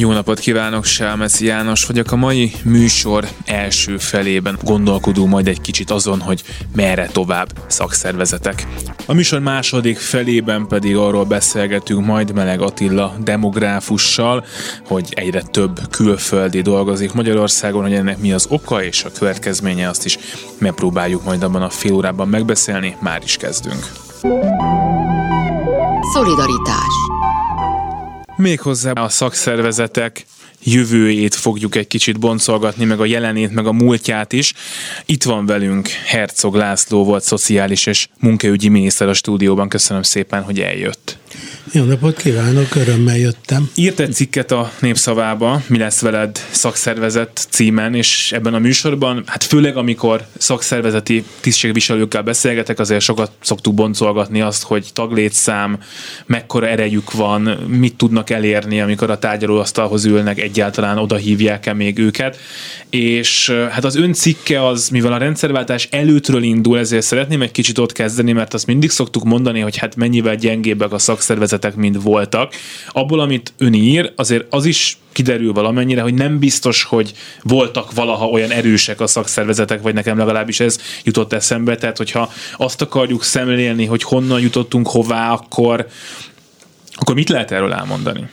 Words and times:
Jó 0.00 0.12
napot 0.12 0.38
kívánok, 0.38 0.84
Sálmeci 0.84 1.44
János 1.44 1.84
vagyok. 1.84 2.12
A 2.12 2.16
mai 2.16 2.52
műsor 2.64 3.28
első 3.44 3.98
felében 3.98 4.58
gondolkodó 4.62 5.26
majd 5.26 5.48
egy 5.48 5.60
kicsit 5.60 5.90
azon, 5.90 6.20
hogy 6.20 6.42
merre 6.74 7.06
tovább 7.06 7.48
szakszervezetek. 7.66 8.66
A 9.06 9.12
műsor 9.12 9.40
második 9.40 9.98
felében 9.98 10.66
pedig 10.66 10.96
arról 10.96 11.24
beszélgetünk 11.24 12.06
majd 12.06 12.32
Meleg 12.32 12.60
Attila 12.60 13.14
demográfussal, 13.24 14.44
hogy 14.86 15.08
egyre 15.10 15.42
több 15.42 15.80
külföldi 15.90 16.60
dolgozik 16.60 17.12
Magyarországon, 17.12 17.82
hogy 17.82 17.94
ennek 17.94 18.18
mi 18.18 18.32
az 18.32 18.46
oka 18.48 18.84
és 18.84 19.04
a 19.04 19.10
következménye, 19.18 19.88
azt 19.88 20.04
is 20.04 20.18
megpróbáljuk 20.58 21.24
majd 21.24 21.42
abban 21.42 21.62
a 21.62 21.70
fél 21.70 21.92
órában 21.92 22.28
megbeszélni. 22.28 22.96
Már 23.00 23.20
is 23.24 23.36
kezdünk. 23.36 23.92
Szolidaritás 26.12 26.99
Méghozzá 28.40 28.90
a 28.90 29.08
szakszervezetek 29.08 30.26
jövőjét 30.62 31.34
fogjuk 31.34 31.74
egy 31.74 31.86
kicsit 31.86 32.18
boncolgatni, 32.18 32.84
meg 32.84 33.00
a 33.00 33.04
jelenét, 33.04 33.50
meg 33.50 33.66
a 33.66 33.72
múltját 33.72 34.32
is. 34.32 34.52
Itt 35.06 35.22
van 35.22 35.46
velünk 35.46 35.88
Herzog 35.88 36.54
László 36.54 37.04
volt 37.04 37.22
szociális 37.22 37.86
és 37.86 38.08
munkaügyi 38.18 38.68
miniszter 38.68 39.08
a 39.08 39.12
stúdióban. 39.12 39.68
Köszönöm 39.68 40.02
szépen, 40.02 40.42
hogy 40.42 40.60
eljött. 40.60 41.19
Jó 41.72 41.84
napot 41.84 42.16
kívánok, 42.16 42.74
örömmel 42.74 43.16
jöttem. 43.16 43.70
Írt 43.74 44.00
egy 44.00 44.12
cikket 44.12 44.50
a 44.52 44.70
Népszavába, 44.80 45.62
Mi 45.66 45.78
lesz 45.78 46.00
veled 46.00 46.38
szakszervezet 46.50 47.46
címen, 47.50 47.94
és 47.94 48.32
ebben 48.32 48.54
a 48.54 48.58
műsorban, 48.58 49.22
hát 49.26 49.44
főleg 49.44 49.76
amikor 49.76 50.26
szakszervezeti 50.38 51.24
tisztségviselőkkel 51.40 52.22
beszélgetek, 52.22 52.78
azért 52.78 53.00
sokat 53.00 53.30
szoktuk 53.40 53.74
boncolgatni 53.74 54.40
azt, 54.40 54.62
hogy 54.62 54.86
taglétszám, 54.92 55.78
mekkora 56.26 56.68
erejük 56.68 57.12
van, 57.12 57.42
mit 57.68 57.96
tudnak 57.96 58.30
elérni, 58.30 58.80
amikor 58.80 59.10
a 59.10 59.18
tárgyalóasztalhoz 59.18 60.04
ülnek, 60.04 60.40
egyáltalán 60.40 60.98
oda 60.98 61.16
hívják-e 61.16 61.72
még 61.72 61.98
őket. 61.98 62.38
És 62.90 63.50
hát 63.70 63.84
az 63.84 63.96
ön 63.96 64.12
cikke 64.12 64.66
az, 64.66 64.88
mivel 64.88 65.12
a 65.12 65.18
rendszerváltás 65.18 65.88
előttről 65.90 66.42
indul, 66.42 66.78
ezért 66.78 67.04
szeretném 67.06 67.42
egy 67.42 67.50
kicsit 67.50 67.78
ott 67.78 67.92
kezdeni, 67.92 68.32
mert 68.32 68.54
azt 68.54 68.66
mindig 68.66 68.90
szoktuk 68.90 69.24
mondani, 69.24 69.60
hogy 69.60 69.76
hát 69.76 69.96
mennyivel 69.96 70.34
gyengébbek 70.34 70.92
a 70.92 70.98
szakszervezetek, 71.20 71.74
mint 71.74 72.02
voltak. 72.02 72.54
Abból, 72.88 73.20
amit 73.20 73.52
ön 73.58 73.74
ír, 73.74 74.12
azért 74.16 74.46
az 74.50 74.64
is 74.64 74.98
kiderül 75.12 75.52
valamennyire, 75.52 76.02
hogy 76.02 76.14
nem 76.14 76.38
biztos, 76.38 76.82
hogy 76.82 77.12
voltak 77.42 77.92
valaha 77.92 78.28
olyan 78.28 78.50
erősek 78.50 79.00
a 79.00 79.06
szakszervezetek, 79.06 79.82
vagy 79.82 79.94
nekem 79.94 80.18
legalábbis 80.18 80.60
ez 80.60 80.80
jutott 81.04 81.32
eszembe. 81.32 81.76
Tehát, 81.76 81.96
hogyha 81.96 82.32
azt 82.56 82.82
akarjuk 82.82 83.22
szemlélni, 83.22 83.84
hogy 83.84 84.02
honnan 84.02 84.40
jutottunk 84.40 84.88
hová, 84.88 85.32
akkor, 85.32 85.86
akkor 86.94 87.14
mit 87.14 87.28
lehet 87.28 87.50
erről 87.50 87.72
elmondani? 87.72 88.28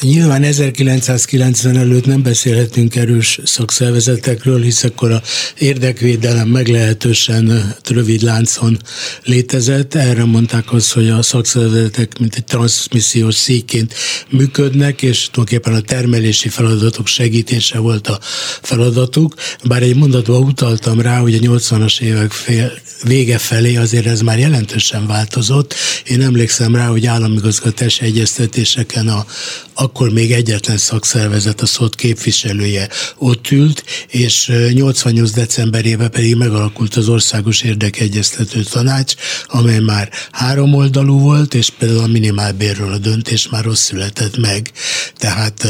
Nyilván 0.00 0.42
1990 0.42 1.76
előtt 1.76 2.06
nem 2.06 2.22
beszélhetünk 2.22 2.96
erős 2.96 3.40
szakszervezetekről, 3.44 4.62
hisz 4.62 4.84
akkor 4.84 5.10
a 5.10 5.22
érdekvédelem 5.58 6.48
meglehetősen 6.48 7.74
rövid 7.88 8.22
láncon 8.22 8.78
létezett. 9.24 9.94
Erre 9.94 10.24
mondták 10.24 10.72
azt, 10.72 10.92
hogy 10.92 11.08
a 11.08 11.22
szakszervezetek 11.22 12.18
mint 12.18 12.34
egy 12.34 12.44
transmissziós 12.44 13.34
székként 13.34 13.94
működnek, 14.28 15.02
és 15.02 15.28
tulajdonképpen 15.30 15.74
a 15.74 15.80
termelési 15.80 16.48
feladatok 16.48 17.06
segítése 17.06 17.78
volt 17.78 18.08
a 18.08 18.18
feladatuk. 18.62 19.34
Bár 19.64 19.82
egy 19.82 19.96
mondatban 19.96 20.42
utaltam 20.42 21.00
rá, 21.00 21.18
hogy 21.18 21.34
a 21.34 21.38
80-as 21.38 22.00
évek 22.00 22.32
fél, 22.32 22.72
vége 23.02 23.38
felé 23.38 23.76
azért 23.76 24.06
ez 24.06 24.20
már 24.20 24.38
jelentősen 24.38 25.06
változott. 25.06 25.74
Én 26.04 26.22
emlékszem 26.22 26.74
rá, 26.74 26.86
hogy 26.86 27.06
államigazgatási 27.06 28.04
egyeztetéseken 28.04 29.08
a 29.08 29.26
akkor 29.74 30.10
még 30.10 30.32
egyetlen 30.32 30.76
szakszervezet, 30.76 31.60
a 31.60 31.66
szót 31.66 31.94
képviselője 31.94 32.88
ott 33.18 33.50
ült, 33.50 33.84
és 34.08 34.52
88 34.72 35.30
decemberében 35.30 36.10
pedig 36.10 36.36
megalakult 36.36 36.94
az 36.96 37.08
Országos 37.08 37.62
Érdekegyeztető 37.62 38.62
Tanács, 38.62 39.14
amely 39.46 39.78
már 39.78 40.10
három 40.30 40.74
oldalú 40.74 41.18
volt, 41.18 41.54
és 41.54 41.70
például 41.70 42.02
a 42.02 42.06
minimálbérről 42.06 42.92
a 42.92 42.98
döntés 42.98 43.48
már 43.48 43.64
rossz 43.64 43.82
született 43.82 44.36
meg. 44.36 44.72
Tehát 45.16 45.64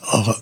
a 0.00 0.36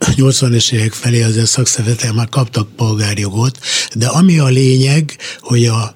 80-es 0.00 0.72
évek 0.72 0.92
felé 0.92 1.22
azért 1.22 1.46
szakszervezetek 1.46 2.12
már 2.12 2.28
kaptak 2.28 2.68
polgárjogot, 2.76 3.58
de 3.94 4.06
ami 4.06 4.38
a 4.38 4.46
lényeg, 4.46 5.16
hogy 5.40 5.66
a 5.66 5.94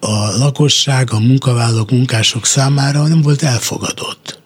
a 0.00 0.36
lakosság, 0.38 1.12
a 1.12 1.18
munkavállalók, 1.18 1.90
munkások 1.90 2.46
számára 2.46 3.06
nem 3.06 3.22
volt 3.22 3.42
elfogadott. 3.42 4.37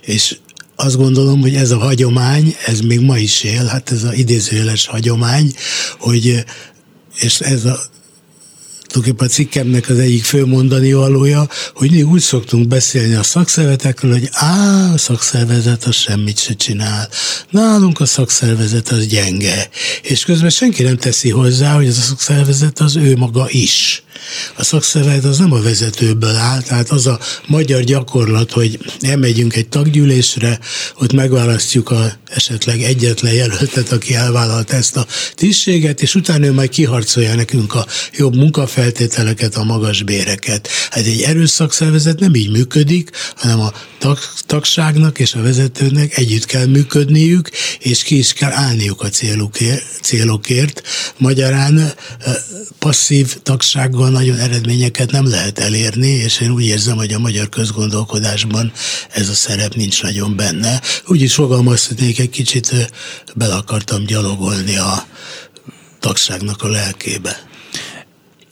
És 0.00 0.36
azt 0.76 0.96
gondolom, 0.96 1.40
hogy 1.40 1.54
ez 1.54 1.70
a 1.70 1.78
hagyomány, 1.78 2.56
ez 2.66 2.80
még 2.80 3.00
ma 3.00 3.18
is 3.18 3.42
él, 3.42 3.64
hát 3.64 3.90
ez 3.92 4.02
az 4.02 4.14
idézőjeles 4.14 4.86
hagyomány, 4.86 5.54
hogy 5.98 6.44
és 7.20 7.40
ez 7.40 7.64
a 7.64 7.78
tulajdonképpen 8.94 9.26
a 9.26 9.30
cikkemnek 9.30 9.88
az 9.88 9.98
egyik 9.98 10.24
fő 10.24 10.46
mondani 10.46 10.92
valója, 10.92 11.48
hogy 11.74 11.90
mi 11.90 12.02
úgy 12.02 12.20
szoktunk 12.20 12.68
beszélni 12.68 13.14
a 13.14 13.22
szakszervezetekről, 13.22 14.12
hogy 14.12 14.28
á, 14.32 14.92
a 14.92 14.98
szakszervezet 14.98 15.84
az 15.84 15.94
semmit 15.94 16.38
se 16.38 16.54
csinál. 16.54 17.08
Nálunk 17.50 18.00
a 18.00 18.06
szakszervezet 18.06 18.88
az 18.88 19.06
gyenge. 19.06 19.68
És 20.02 20.24
közben 20.24 20.50
senki 20.50 20.82
nem 20.82 20.96
teszi 20.96 21.30
hozzá, 21.30 21.74
hogy 21.74 21.86
az 21.86 21.98
a 21.98 22.00
szakszervezet 22.00 22.80
az 22.80 22.96
ő 22.96 23.16
maga 23.16 23.46
is. 23.50 24.03
A 24.56 24.64
szakszervezet 24.64 25.24
az 25.24 25.38
nem 25.38 25.52
a 25.52 25.62
vezetőből 25.62 26.34
áll, 26.34 26.62
tehát 26.62 26.90
az 26.90 27.06
a 27.06 27.18
magyar 27.46 27.82
gyakorlat, 27.82 28.52
hogy 28.52 28.78
elmegyünk 29.00 29.56
egy 29.56 29.68
taggyűlésre, 29.68 30.58
ott 31.00 31.12
megválasztjuk 31.12 31.90
a 31.90 32.12
esetleg 32.34 32.82
egyetlen 32.82 33.32
jelöltet, 33.32 33.92
aki 33.92 34.14
elvállalt 34.14 34.72
ezt 34.72 34.96
a 34.96 35.06
tisztséget, 35.34 36.02
és 36.02 36.14
utána 36.14 36.46
ő 36.46 36.52
majd 36.52 36.68
kiharcolja 36.68 37.34
nekünk 37.34 37.74
a 37.74 37.86
jobb 38.16 38.36
munkafeltételeket, 38.36 39.56
a 39.56 39.64
magas 39.64 40.02
béreket. 40.02 40.68
Hát 40.90 41.04
egy 41.04 41.22
erős 41.22 41.50
szakszervezet 41.50 42.18
nem 42.18 42.34
így 42.34 42.50
működik, 42.50 43.10
hanem 43.36 43.60
a 43.60 43.72
tag, 43.98 44.18
tagságnak 44.46 45.18
és 45.18 45.34
a 45.34 45.42
vezetőnek 45.42 46.18
együtt 46.18 46.44
kell 46.44 46.66
működniük, 46.66 47.50
és 47.78 48.02
ki 48.02 48.18
is 48.18 48.32
kell 48.32 48.52
állniuk 48.52 49.02
a 49.02 49.08
célukért, 49.08 49.84
célokért. 50.02 50.82
Magyarán 51.16 51.94
passzív 52.78 53.36
tagsággal 53.42 54.03
nagyon 54.12 54.38
eredményeket 54.38 55.10
nem 55.10 55.28
lehet 55.28 55.58
elérni, 55.58 56.08
és 56.08 56.40
én 56.40 56.50
úgy 56.50 56.64
érzem, 56.64 56.96
hogy 56.96 57.12
a 57.12 57.18
magyar 57.18 57.48
közgondolkodásban 57.48 58.72
ez 59.10 59.28
a 59.28 59.34
szerep 59.34 59.74
nincs 59.74 60.02
nagyon 60.02 60.36
benne. 60.36 60.80
Úgy 61.06 61.22
is 61.22 61.34
fogalmazhatnék, 61.34 62.18
egy 62.18 62.30
kicsit 62.30 62.92
bele 63.34 63.54
akartam 63.54 64.04
gyalogolni 64.04 64.76
a 64.76 65.06
tagságnak 66.00 66.62
a 66.62 66.68
lelkébe. 66.68 67.53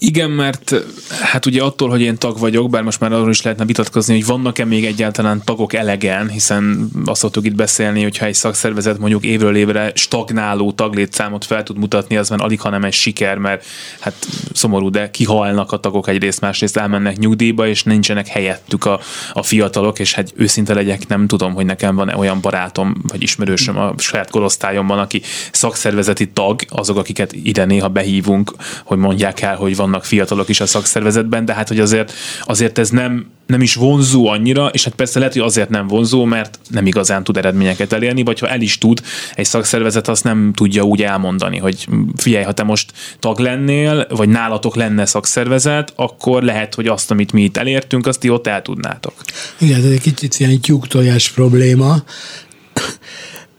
Igen, 0.05 0.31
mert 0.31 0.75
hát 1.21 1.47
ugye 1.47 1.63
attól, 1.63 1.89
hogy 1.89 2.01
én 2.01 2.19
tag 2.19 2.39
vagyok, 2.39 2.71
bár 2.71 2.83
most 2.83 3.01
már 3.01 3.13
arról 3.13 3.31
is 3.31 3.43
lehetne 3.43 3.65
vitatkozni, 3.65 4.15
hogy 4.15 4.27
vannak-e 4.27 4.65
még 4.65 4.85
egyáltalán 4.85 5.43
tagok 5.45 5.73
elegen, 5.73 6.29
hiszen 6.29 6.91
azt 7.05 7.21
szoktuk 7.21 7.47
itt 7.47 7.55
beszélni, 7.55 8.03
hogyha 8.03 8.27
egy 8.27 8.35
szakszervezet 8.35 8.99
mondjuk 8.99 9.25
évről 9.25 9.57
évre 9.57 9.93
stagnáló 9.95 10.73
taglétszámot 10.73 11.45
fel 11.45 11.63
tud 11.63 11.79
mutatni, 11.79 12.17
az 12.17 12.29
már 12.29 12.41
alig, 12.41 12.61
hanem 12.61 12.85
egy 12.85 12.93
siker, 12.93 13.39
mert 13.39 13.65
hát 14.01 14.15
szomorú, 14.53 14.91
de 14.91 15.11
kihalnak 15.11 15.73
a 15.73 15.77
tagok 15.77 16.09
egyrészt, 16.09 16.41
másrészt 16.41 16.77
elmennek 16.77 17.19
nyugdíjba, 17.19 17.67
és 17.67 17.83
nincsenek 17.83 18.27
helyettük 18.27 18.85
a, 18.85 19.01
a 19.33 19.43
fiatalok, 19.43 19.99
és 19.99 20.15
hát 20.15 20.33
őszinte 20.37 20.75
legyek, 20.75 21.09
nem 21.09 21.27
tudom, 21.27 21.55
hogy 21.55 21.65
nekem 21.65 21.95
van 21.95 22.09
olyan 22.09 22.41
barátom, 22.41 23.03
vagy 23.09 23.23
ismerősöm 23.23 23.79
a 23.79 23.95
saját 23.99 24.31
korosztályomban, 24.31 24.99
aki 24.99 25.23
szakszervezeti 25.53 26.29
tag, 26.29 26.61
azok, 26.69 26.97
akiket 26.97 27.33
ide 27.33 27.65
néha 27.65 27.89
behívunk, 27.89 28.53
hogy 28.85 28.99
mondják 28.99 29.41
el, 29.41 29.57
hogy 29.57 29.77
van 29.77 29.91
vannak 29.93 30.07
fiatalok 30.07 30.49
is 30.49 30.61
a 30.61 30.67
szakszervezetben, 30.67 31.45
de 31.45 31.55
hát 31.55 31.69
hogy 31.69 31.81
azért, 31.81 32.13
azért 32.43 32.79
ez 32.79 32.91
nem, 32.91 33.31
nem 33.47 33.61
is 33.61 33.75
vonzó 33.75 34.27
annyira, 34.27 34.69
és 34.73 34.85
hát 34.85 34.95
persze 34.95 35.19
lehet, 35.19 35.35
hogy 35.35 35.43
azért 35.43 35.69
nem 35.69 35.87
vonzó, 35.87 36.25
mert 36.25 36.59
nem 36.69 36.87
igazán 36.87 37.25
tud 37.25 37.37
eredményeket 37.37 37.93
elérni, 37.93 38.23
vagy 38.23 38.39
ha 38.39 38.49
el 38.49 38.61
is 38.61 38.79
tud, 38.79 39.03
egy 39.35 39.45
szakszervezet 39.45 40.09
azt 40.09 40.25
nem 40.25 40.53
tudja 40.55 40.83
úgy 40.83 41.03
elmondani, 41.03 41.59
hogy 41.59 41.87
figyelj, 42.17 42.45
ha 42.45 42.53
te 42.53 42.63
most 42.63 42.93
tag 43.19 43.39
lennél, 43.39 44.07
vagy 44.09 44.29
nálatok 44.29 44.77
lenne 44.77 45.07
szakszervezet, 45.07 45.93
akkor 45.97 46.43
lehet, 46.43 46.75
hogy 46.75 46.87
azt, 46.87 47.11
amit 47.11 47.33
mi 47.33 47.43
itt 47.43 47.57
elértünk, 47.57 48.07
azt 48.07 48.21
ti 48.21 48.29
ott 48.29 48.47
el 48.47 48.63
tudnátok. 48.63 49.15
Igen, 49.59 49.79
ez 49.79 49.91
egy 49.91 50.01
kicsit 50.01 50.39
ilyen 50.39 50.61
tyúktojás 50.61 51.31
probléma. 51.31 52.03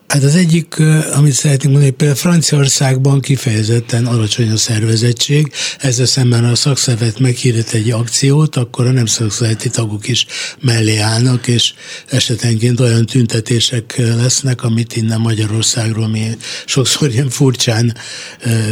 Hát 0.08 0.24
az 0.24 0.36
egyik, 0.36 0.80
amit 1.14 1.34
szeretnénk 1.34 1.72
mondani, 1.72 1.90
például 1.90 2.20
Franciaországban 2.20 3.22
kifejezetten 3.22 4.06
alacsony 4.06 4.52
a 4.52 4.58
szervezettség, 4.58 5.52
ezzel 5.80 6.06
szemben 6.06 6.44
a 6.44 6.56
szakszervezet 6.56 7.20
meghirdet 7.20 7.74
egy 7.74 7.92
akciót, 7.92 8.56
akkor 8.56 8.86
a 8.86 8.92
nem 8.92 9.06
szakszervezeti 9.06 9.70
tagok 9.70 10.08
is 10.08 10.26
mellé 10.62 10.98
állnak, 10.98 11.48
és 11.48 11.74
esetenként 12.10 12.80
olyan 12.80 13.06
tüntetések 13.06 13.96
lesznek, 13.98 14.64
amit 14.64 14.96
innen 14.96 15.20
Magyarországról 15.20 16.08
mi 16.08 16.38
sokszor 16.66 17.10
ilyen 17.12 17.30
furcsán 17.30 17.98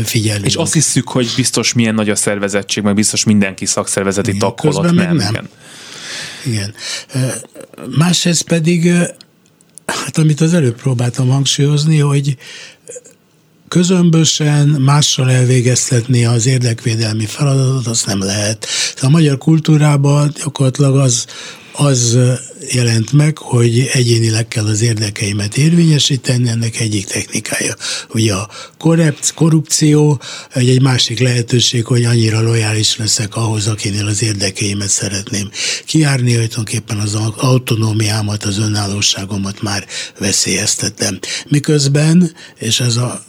figyelünk. 0.04 0.45
És 0.45 0.56
azt 0.56 0.74
hiszük, 0.74 1.07
hogy 1.07 1.33
biztos 1.36 1.74
milyen 1.74 1.95
nagy 1.95 2.10
a 2.10 2.16
szervezettség, 2.16 2.83
meg 2.83 2.95
biztos 2.95 3.24
mindenki 3.24 3.66
szakszervezeti 3.66 4.38
tag 4.38 4.94
meg 4.94 5.13
nem. 5.13 5.50
Igen. 6.45 6.74
Másrészt 7.98 8.44
pedig 8.44 8.94
Hát 9.91 10.17
amit 10.17 10.41
az 10.41 10.53
előbb 10.53 10.75
próbáltam 10.75 11.29
hangsúlyozni, 11.29 11.99
hogy 11.99 12.38
közömbösen 13.67 14.67
mással 14.67 15.31
elvégeztetni 15.31 16.25
az 16.25 16.45
érdekvédelmi 16.45 17.25
feladatot, 17.25 17.88
azt 17.88 18.05
nem 18.05 18.19
lehet. 18.19 18.67
A 19.01 19.09
magyar 19.09 19.38
kultúrában 19.38 20.33
gyakorlatilag 20.43 20.97
az, 20.97 21.25
az 21.73 22.18
jelent 22.71 23.12
meg, 23.12 23.38
hogy 23.38 23.89
egyénileg 23.94 24.47
kell 24.47 24.65
az 24.65 24.81
érdekeimet 24.81 25.57
érvényesíteni, 25.57 26.50
ennek 26.50 26.79
egyik 26.79 27.06
technikája. 27.06 27.75
Ugye 28.13 28.33
a 28.33 28.50
korrupció, 29.35 30.21
egy, 30.53 30.69
egy 30.69 30.81
másik 30.81 31.19
lehetőség, 31.19 31.85
hogy 31.85 32.03
annyira 32.03 32.41
lojális 32.41 32.97
leszek 32.97 33.35
ahhoz, 33.35 33.68
akinél 33.68 34.06
az 34.06 34.23
érdekeimet 34.23 34.89
szeretném 34.89 35.50
kiárni, 35.85 36.35
hogy 36.35 36.50
tulajdonképpen 36.50 36.97
az 36.97 37.15
autonómiámat, 37.38 38.44
az 38.44 38.57
önállóságomat 38.57 39.62
már 39.62 39.85
veszélyeztetem. 40.19 41.19
Miközben, 41.47 42.33
és 42.59 42.79
ez 42.79 42.95
a 42.95 43.23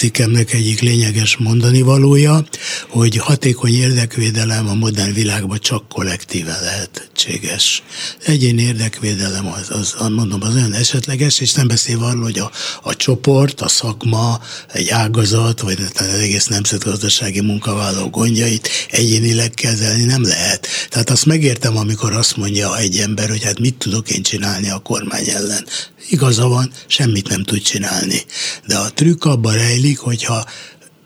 cikkemnek 0.00 0.52
egyik 0.52 0.80
lényeges 0.80 1.36
mondani 1.36 1.80
valója, 1.80 2.44
hogy 2.88 3.16
hatékony 3.16 3.74
érdekvédelem 3.74 4.68
a 4.68 4.74
modern 4.74 5.12
világban 5.12 5.58
csak 5.60 5.88
kollektíve 5.88 6.58
lehetséges. 6.60 7.82
Egyéni 8.26 8.62
érdekvédelem 8.62 9.46
az, 9.46 9.70
az, 9.70 10.10
mondom, 10.10 10.42
az 10.42 10.54
olyan 10.54 10.72
esetleges, 10.72 11.40
és 11.40 11.52
nem 11.52 11.68
beszélve 11.68 12.04
arról, 12.04 12.22
hogy 12.22 12.38
a, 12.38 12.50
a 12.82 12.96
csoport, 12.96 13.60
a 13.60 13.68
szakma, 13.68 14.40
egy 14.72 14.88
ágazat, 14.88 15.60
vagy 15.60 15.78
az 15.94 16.06
egész 16.06 16.46
nemzetgazdasági 16.46 17.40
munkavállaló 17.40 18.08
gondjait 18.08 18.68
egyénileg 18.90 19.50
kezelni 19.50 20.04
nem 20.04 20.22
lehet. 20.22 20.66
Tehát 20.88 21.10
azt 21.10 21.26
megértem, 21.26 21.76
amikor 21.76 22.12
azt 22.12 22.36
mondja 22.36 22.78
egy 22.78 22.96
ember, 22.96 23.28
hogy 23.28 23.44
hát 23.44 23.58
mit 23.58 23.74
tudok 23.74 24.10
én 24.10 24.22
csinálni 24.22 24.70
a 24.70 24.78
kormány 24.78 25.28
ellen. 25.28 25.64
Igaza 26.10 26.48
van, 26.48 26.72
semmit 26.86 27.28
nem 27.28 27.42
tud 27.42 27.62
csinálni. 27.62 28.24
De 28.66 28.76
a 28.76 28.90
trükk 28.90 29.24
abban 29.24 29.54
rejlik, 29.54 29.98
hogyha 29.98 30.44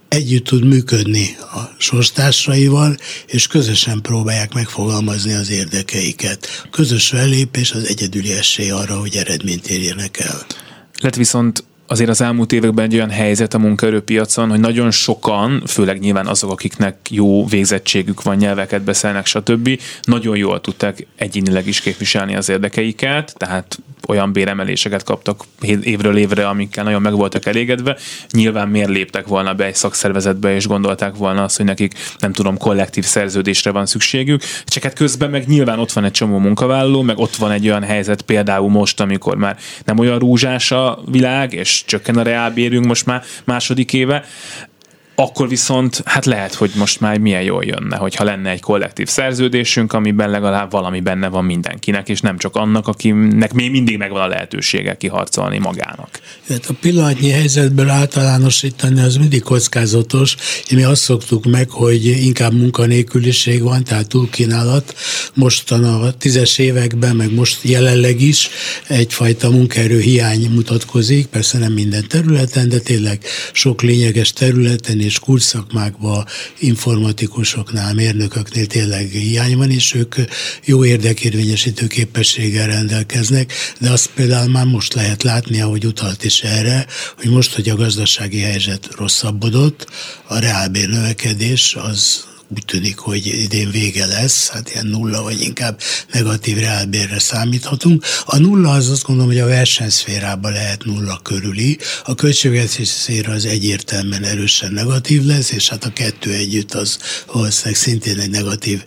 együtt 0.09 0.45
tud 0.45 0.65
működni 0.65 1.37
a 1.41 1.75
sorstársaival, 1.79 2.97
és 3.27 3.47
közösen 3.47 4.01
próbálják 4.03 4.55
megfogalmazni 4.55 5.33
az 5.33 5.51
érdekeiket. 5.51 6.67
Közös 6.71 7.09
fellépés 7.09 7.73
az 7.73 7.85
egyedüli 7.85 8.33
esély 8.33 8.71
arra, 8.71 8.99
hogy 8.99 9.17
eredményt 9.17 9.67
érjenek 9.67 10.19
el. 10.19 10.47
Lett 11.01 11.15
viszont 11.15 11.65
azért 11.95 12.11
az 12.11 12.21
elmúlt 12.21 12.53
években 12.53 12.85
egy 12.85 12.95
olyan 12.95 13.11
helyzet 13.11 13.55
a 13.55 13.59
munkaerőpiacon, 13.59 14.51
hogy 14.51 14.61
nagyon 14.61 14.91
sokan, 14.91 15.63
főleg 15.67 15.99
nyilván 15.99 16.27
azok, 16.27 16.51
akiknek 16.51 16.97
jó 17.11 17.47
végzettségük 17.47 18.23
van, 18.23 18.37
nyelveket 18.37 18.83
beszélnek, 18.83 19.27
stb., 19.27 19.81
nagyon 20.03 20.37
jól 20.37 20.61
tudták 20.61 21.07
egyénileg 21.17 21.67
is 21.67 21.81
képviselni 21.81 22.37
az 22.37 22.49
érdekeiket, 22.49 23.35
tehát 23.37 23.79
olyan 24.09 24.33
béremeléseket 24.33 25.03
kaptak 25.03 25.45
évről 25.83 26.17
évre, 26.17 26.49
amikkel 26.49 26.85
nagyon 26.85 27.03
meg 27.03 27.13
voltak 27.13 27.47
elégedve. 27.47 27.97
Nyilván 28.31 28.69
miért 28.69 28.89
léptek 28.89 29.27
volna 29.27 29.55
be 29.55 29.65
egy 29.65 29.75
szakszervezetbe, 29.75 30.55
és 30.55 30.67
gondolták 30.67 31.17
volna 31.17 31.43
azt, 31.43 31.57
hogy 31.57 31.67
nekik 31.67 31.95
nem 32.19 32.33
tudom, 32.33 32.59
kollektív 32.59 33.05
szerződésre 33.05 33.71
van 33.71 33.87
szükségük. 33.87 34.43
Csak 34.65 34.83
hát 34.83 34.95
közben 34.95 35.31
meg 35.31 35.47
nyilván 35.47 35.79
ott 35.79 35.93
van 35.93 36.05
egy 36.05 36.11
csomó 36.11 36.39
munkavállaló, 36.39 37.03
meg 37.03 37.19
ott 37.19 37.37
van 37.37 37.51
egy 37.51 37.69
olyan 37.69 37.83
helyzet 37.83 38.23
például 38.23 38.71
most, 38.71 39.01
amikor 39.01 39.37
már 39.37 39.57
nem 39.85 39.99
olyan 39.99 40.19
rúzsás 40.19 40.71
a 40.71 40.99
világ, 41.07 41.53
és 41.53 41.84
csökken 41.85 42.17
a 42.17 42.23
reálbérünk 42.23 42.87
most 42.87 43.07
már 43.07 43.23
második 43.45 43.93
éve, 43.93 44.25
akkor 45.15 45.49
viszont 45.49 46.03
hát 46.05 46.25
lehet, 46.25 46.55
hogy 46.55 46.71
most 46.75 47.01
már 47.01 47.19
milyen 47.19 47.43
jól 47.43 47.65
jönne, 47.65 47.97
hogyha 47.97 48.25
lenne 48.25 48.51
egy 48.51 48.61
kollektív 48.61 49.09
szerződésünk, 49.09 49.93
amiben 49.93 50.31
legalább 50.31 50.71
valami 50.71 51.01
benne 51.01 51.29
van 51.29 51.45
mindenkinek, 51.45 52.09
és 52.09 52.21
nem 52.21 52.39
csak 52.39 52.57
annak, 52.57 52.89
akinek 52.89 53.53
még 53.53 53.71
mindig 53.71 53.99
megvan 53.99 54.23
a 54.23 54.27
lehetősége 54.27 54.97
kiharcolni 54.97 55.59
magának. 55.59 56.21
Hát 56.49 56.67
a 56.69 56.75
pillanatnyi 56.81 57.31
helyzetből 57.31 57.89
általánosítani 57.89 59.01
az 59.01 59.17
mindig 59.17 59.43
kockázatos. 59.43 60.37
Mi 60.71 60.83
azt 60.83 61.03
szoktuk 61.03 61.45
meg, 61.45 61.71
hogy 61.71 62.07
inkább 62.07 62.53
munkanélküliség 62.53 63.63
van, 63.63 63.85
tehát 63.85 64.09
túlkínálat. 64.09 64.95
Mostan 65.35 65.85
a 65.85 66.13
tízes 66.13 66.59
években, 66.59 67.17
meg 67.17 67.35
most 67.35 67.59
jelenleg 67.63 68.21
is 68.21 68.49
egyfajta 68.87 69.51
munkaerő 69.51 70.01
hiány 70.01 70.51
mutatkozik, 70.51 71.27
persze 71.27 71.59
nem 71.59 71.73
minden 71.73 72.09
területen, 72.09 72.69
de 72.69 72.79
tényleg 72.79 73.25
sok 73.53 73.83
lényeges 73.83 74.33
területen 74.33 75.01
és 75.05 75.19
kurszakmákban, 75.19 76.25
informatikusoknál, 76.59 77.95
mérnököknél 77.95 78.67
tényleg 78.67 79.09
hiány 79.09 79.57
van, 79.57 79.71
és 79.71 79.95
ők 79.95 80.15
jó 80.65 80.85
érdekérvényesítő 80.85 81.87
képességgel 81.87 82.67
rendelkeznek, 82.67 83.53
de 83.81 83.91
azt 83.91 84.11
például 84.15 84.51
már 84.51 84.67
most 84.67 84.95
lehet 84.95 85.23
látni, 85.23 85.61
ahogy 85.61 85.87
utalt 85.87 86.25
is 86.25 86.43
erre, 86.43 86.87
hogy 87.17 87.31
most, 87.31 87.55
hogy 87.55 87.69
a 87.69 87.77
gazdasági 87.77 88.41
helyzet 88.41 88.89
rosszabbodott, 88.97 89.87
a 90.27 90.39
reálbér 90.39 90.89
növekedés 90.89 91.75
az 91.75 92.25
úgy 92.49 92.65
tűnik, 92.65 92.99
hogy 92.99 93.27
idén 93.27 93.71
vége 93.71 94.07
lesz, 94.07 94.49
hát 94.49 94.71
ilyen 94.71 94.87
nulla 94.87 95.23
vagy 95.23 95.41
inkább 95.41 95.81
negatív 96.13 96.59
reálbérre 96.59 97.19
számíthatunk. 97.19 98.05
A 98.25 98.39
nulla 98.39 98.71
az 98.71 98.91
azt 98.91 99.03
gondolom, 99.03 99.31
hogy 99.31 99.41
a 99.41 99.47
versenyszférában 99.47 100.53
lehet 100.53 100.85
nulla 100.85 101.21
körüli, 101.23 101.79
a 102.05 102.15
költségvetési 102.15 102.85
szféra 102.85 103.33
az 103.33 103.45
egyértelműen 103.45 104.25
erősen 104.25 104.73
negatív 104.73 105.25
lesz, 105.25 105.51
és 105.51 105.69
hát 105.69 105.85
a 105.85 105.93
kettő 105.93 106.33
együtt 106.33 106.75
az 106.75 106.99
valószínűleg 107.33 107.77
szintén 107.77 108.19
egy 108.19 108.31
negatív 108.31 108.85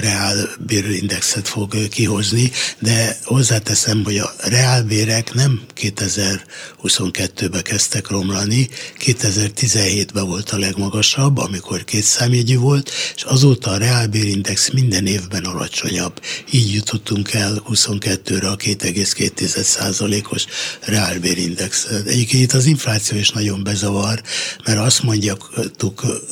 reálbérindexet 0.00 1.48
fog 1.48 1.88
kihozni, 1.88 2.50
de 2.78 3.18
hozzáteszem, 3.24 4.04
hogy 4.04 4.18
a 4.18 4.34
reálbérek 4.38 5.34
nem 5.34 5.60
2022-ben 5.80 7.62
kezdtek 7.62 8.08
romlani, 8.08 8.68
2017-ben 8.98 10.26
volt 10.26 10.50
a 10.50 10.58
legmagasabb, 10.58 11.38
amikor 11.38 11.84
két 11.84 12.02
számjegyű 12.02 12.56
volt, 12.56 12.83
és 13.16 13.22
azóta 13.22 13.70
a 13.70 13.76
reálbérindex 13.76 14.70
minden 14.70 15.06
évben 15.06 15.44
alacsonyabb. 15.44 16.20
Így 16.50 16.74
jutottunk 16.74 17.32
el 17.32 17.62
22-re 17.70 18.48
a 18.48 18.56
2,2%-os 18.56 20.44
reálbérindex. 20.80 21.86
Egyébként 22.06 22.42
itt 22.42 22.52
az 22.52 22.66
infláció 22.66 23.18
is 23.18 23.30
nagyon 23.30 23.62
bezavar, 23.62 24.22
mert 24.64 24.78
azt 24.78 25.02
mondjuk 25.02 25.52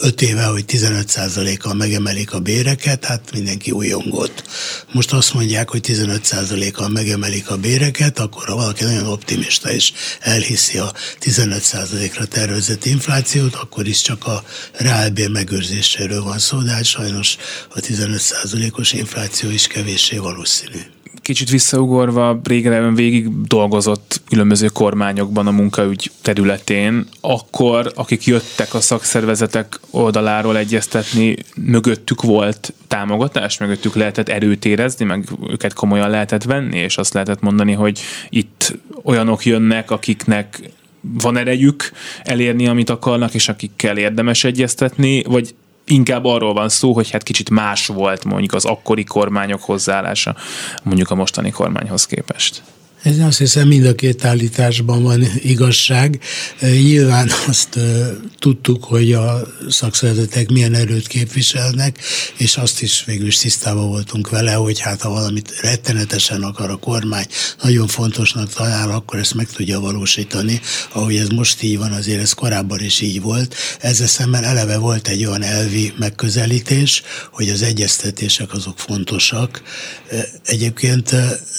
5 0.00 0.22
éve, 0.22 0.44
hogy 0.44 0.64
15%-kal 0.68 1.74
megemelik 1.74 2.32
a 2.32 2.40
béreket, 2.40 3.04
hát 3.04 3.30
mindenki 3.32 3.70
újongott. 3.70 4.44
Most 4.92 5.12
azt 5.12 5.34
mondják, 5.34 5.68
hogy 5.68 5.80
15%-kal 5.86 6.88
megemelik 6.88 7.50
a 7.50 7.56
béreket, 7.56 8.18
akkor 8.18 8.46
ha 8.46 8.54
valaki 8.54 8.84
nagyon 8.84 9.06
optimista 9.06 9.72
és 9.72 9.92
elhiszi 10.20 10.78
a 10.78 10.92
15%-ra 11.20 12.24
tervezett 12.24 12.84
inflációt, 12.84 13.54
akkor 13.54 13.86
is 13.86 14.00
csak 14.00 14.26
a 14.26 14.44
reálbér 14.72 15.28
megőrzéséről 15.28 16.22
van 16.22 16.38
szó, 16.42 16.62
de 16.62 16.70
hát 16.70 16.84
sajnos 16.84 17.36
a 17.74 17.78
15%-os 17.78 18.92
infláció 18.92 19.50
is 19.50 19.66
kevéssé 19.66 20.16
valószínű. 20.18 20.78
Kicsit 21.22 21.50
visszaugorva, 21.50 22.40
régen 22.44 22.72
ön 22.72 22.94
végig 22.94 23.46
dolgozott 23.46 24.20
különböző 24.28 24.66
kormányokban 24.66 25.46
a 25.46 25.50
munkaügy 25.50 26.10
területén, 26.22 27.06
akkor 27.20 27.92
akik 27.94 28.24
jöttek 28.24 28.74
a 28.74 28.80
szakszervezetek 28.80 29.80
oldaláról 29.90 30.56
egyeztetni, 30.56 31.36
mögöttük 31.56 32.22
volt 32.22 32.72
támogatás, 32.88 33.58
mögöttük 33.58 33.94
lehetett 33.94 34.28
erőt 34.28 34.64
érezni, 34.64 35.04
meg 35.04 35.28
őket 35.48 35.72
komolyan 35.72 36.10
lehetett 36.10 36.42
venni, 36.42 36.78
és 36.78 36.96
azt 36.96 37.14
lehetett 37.14 37.40
mondani, 37.40 37.72
hogy 37.72 38.00
itt 38.28 38.78
olyanok 39.04 39.44
jönnek, 39.44 39.90
akiknek 39.90 40.70
van 41.00 41.36
erejük 41.36 41.90
elérni, 42.22 42.68
amit 42.68 42.90
akarnak, 42.90 43.34
és 43.34 43.48
akikkel 43.48 43.96
érdemes 43.96 44.44
egyeztetni, 44.44 45.22
vagy 45.22 45.54
inkább 45.84 46.24
arról 46.24 46.52
van 46.52 46.68
szó, 46.68 46.92
hogy 46.92 47.10
hát 47.10 47.22
kicsit 47.22 47.50
más 47.50 47.86
volt 47.86 48.24
mondjuk 48.24 48.52
az 48.52 48.64
akkori 48.64 49.04
kormányok 49.04 49.62
hozzáállása 49.62 50.36
mondjuk 50.82 51.10
a 51.10 51.14
mostani 51.14 51.50
kormányhoz 51.50 52.06
képest. 52.06 52.62
Ez 53.02 53.18
azt 53.18 53.38
hiszem 53.38 53.68
mind 53.68 53.86
a 53.86 53.94
két 53.94 54.24
állításban 54.24 55.02
van 55.02 55.26
igazság. 55.42 56.20
Nyilván 56.60 57.30
azt 57.46 57.78
tudtuk, 58.38 58.84
hogy 58.84 59.12
a 59.12 59.42
szakszervezetek 59.68 60.50
milyen 60.50 60.74
erőt 60.74 61.06
képviselnek, 61.06 61.98
és 62.36 62.56
azt 62.56 62.82
is 62.82 63.04
végül 63.04 63.26
is 63.26 63.38
tisztában 63.38 63.88
voltunk 63.88 64.28
vele, 64.28 64.52
hogy 64.52 64.80
hát 64.80 65.00
ha 65.00 65.10
valamit 65.10 65.60
rettenetesen 65.60 66.42
akar 66.42 66.70
a 66.70 66.76
kormány, 66.76 67.26
nagyon 67.62 67.86
fontosnak 67.86 68.52
talál, 68.52 68.90
akkor 68.90 69.18
ezt 69.18 69.34
meg 69.34 69.48
tudja 69.50 69.80
valósítani. 69.80 70.60
Ahogy 70.92 71.16
ez 71.16 71.28
most 71.28 71.62
így 71.62 71.78
van, 71.78 71.92
azért 71.92 72.20
ez 72.20 72.32
korábban 72.32 72.80
is 72.80 73.00
így 73.00 73.20
volt. 73.20 73.54
Ezzel 73.80 74.06
szemben 74.06 74.44
eleve 74.44 74.76
volt 74.76 75.08
egy 75.08 75.24
olyan 75.24 75.42
elvi 75.42 75.92
megközelítés, 75.98 77.02
hogy 77.32 77.48
az 77.48 77.62
egyeztetések 77.62 78.52
azok 78.52 78.78
fontosak. 78.78 79.62
Egyébként 80.44 81.10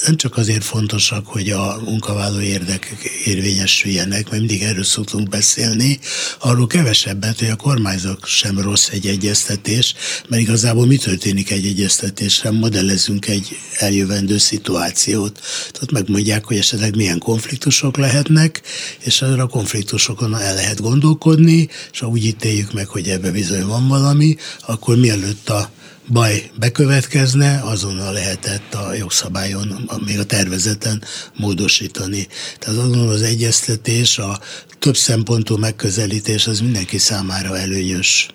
nem 0.06 0.16
csak 0.16 0.38
azért 0.38 0.64
fontosak, 0.64 1.32
hogy 1.34 1.50
a 1.50 1.82
munkavállaló 1.86 2.42
érdekek 2.42 3.04
érvényesüljenek, 3.26 4.30
mert 4.30 4.40
mindig 4.40 4.62
erről 4.62 4.84
szoktunk 4.84 5.30
beszélni, 5.30 6.00
arról 6.40 6.68
kevesebbet, 6.68 7.40
hogy 7.40 7.50
a 7.50 7.56
kormányzat 7.56 8.26
sem 8.26 8.60
rossz 8.60 8.90
egy 8.90 9.08
egyeztetés, 9.08 9.94
mert 10.28 10.42
igazából 10.42 10.86
mi 10.86 10.98
történik 10.98 11.52
egy 11.52 11.66
egyeztetésre, 11.66 12.52
modellezünk 12.52 13.28
egy 13.28 13.58
eljövendő 13.78 14.38
szituációt. 14.38 15.40
Tehát 15.72 15.92
megmondják, 15.92 16.46
hogy 16.46 16.58
esetleg 16.58 16.96
milyen 16.96 17.20
konfliktusok 17.20 17.98
lehetnek, 17.98 18.62
és 19.00 19.22
arra 19.22 19.44
a 19.44 19.48
konfliktusokon 19.48 20.36
el 20.36 20.56
lehet 20.56 20.82
gondolkodni, 20.82 21.70
és 21.92 22.00
ha 22.00 22.08
úgy 22.08 22.26
ítéljük 22.26 22.74
meg, 22.74 22.88
hogy 22.88 23.08
ebbe 23.08 23.32
bizony 23.32 23.66
van 23.66 23.88
valami, 23.88 24.36
akkor 24.66 24.98
mielőtt 24.98 25.50
a 25.50 25.72
baj 26.08 26.52
bekövetkezne, 26.60 27.62
azonnal 27.64 28.14
lehetett 28.14 28.74
a 28.74 28.94
jogszabályon, 28.94 29.90
még 30.06 30.20
a 30.20 30.26
tervezeten 30.26 31.04
módosítani. 31.38 32.28
Tehát 32.60 32.80
azonnal 32.80 33.10
az 33.10 33.22
egyeztetés, 33.22 34.18
a 34.18 34.40
több 34.80 34.98
szempontú 34.98 35.58
megközelítés 35.58 36.48
az 36.48 36.60
mindenki 36.60 36.98
számára 36.98 37.58
előnyös. 37.58 38.28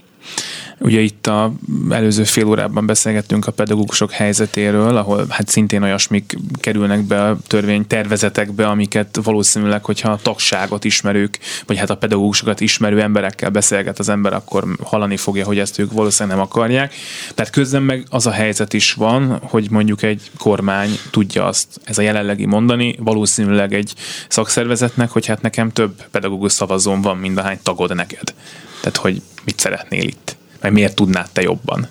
Ugye 0.81 1.01
itt 1.01 1.27
a 1.27 1.53
előző 1.91 2.25
fél 2.25 2.47
órában 2.47 2.87
beszélgettünk 2.87 3.47
a 3.47 3.53
pedagógusok 3.53 4.13
helyzetéről, 4.13 4.97
ahol 4.97 5.27
hát 5.29 5.49
szintén 5.49 5.83
olyasmik 5.83 6.39
kerülnek 6.61 7.03
be 7.03 7.23
a 7.23 7.39
törvény 7.47 7.87
tervezetekbe, 7.87 8.67
amiket 8.67 9.19
valószínűleg, 9.23 9.85
hogyha 9.85 10.11
a 10.11 10.19
tagságot 10.23 10.85
ismerők, 10.85 11.39
vagy 11.67 11.77
hát 11.77 11.91
a 11.91 11.97
pedagógusokat 11.97 12.61
ismerő 12.61 13.01
emberekkel 13.01 13.51
beszélget 13.51 13.99
az 13.99 14.09
ember, 14.09 14.33
akkor 14.33 14.65
hallani 14.83 15.17
fogja, 15.17 15.45
hogy 15.45 15.59
ezt 15.59 15.79
ők 15.79 15.93
valószínűleg 15.93 16.37
nem 16.37 16.47
akarják. 16.47 16.95
Tehát 17.35 17.53
közben 17.53 17.83
meg 17.83 18.07
az 18.11 18.27
a 18.27 18.31
helyzet 18.31 18.73
is 18.73 18.93
van, 18.93 19.39
hogy 19.43 19.71
mondjuk 19.71 20.03
egy 20.03 20.31
kormány 20.39 20.99
tudja 21.11 21.47
azt, 21.47 21.81
ez 21.85 21.99
a 21.99 22.03
jelenlegi 22.03 22.47
mondani, 22.47 22.97
valószínűleg 22.99 23.75
egy 23.75 23.95
szakszervezetnek, 24.29 25.11
hogy 25.11 25.27
hát 25.27 25.43
nekem 25.43 25.73
több 25.73 26.03
pedagógus 26.11 26.53
szavazón 26.53 27.03
van, 27.03 27.17
mint 27.17 27.39
ahány 27.39 27.59
tagod 27.63 27.95
neked. 27.95 28.35
Tehát, 28.81 28.97
hogy 28.97 29.23
mit 29.49 29.61
szeretnél 29.61 30.03
itt? 30.03 30.37
Vagy 30.61 30.73
miért 30.73 30.95
tudnád 30.95 31.31
te 31.31 31.43
jobban? 31.43 31.89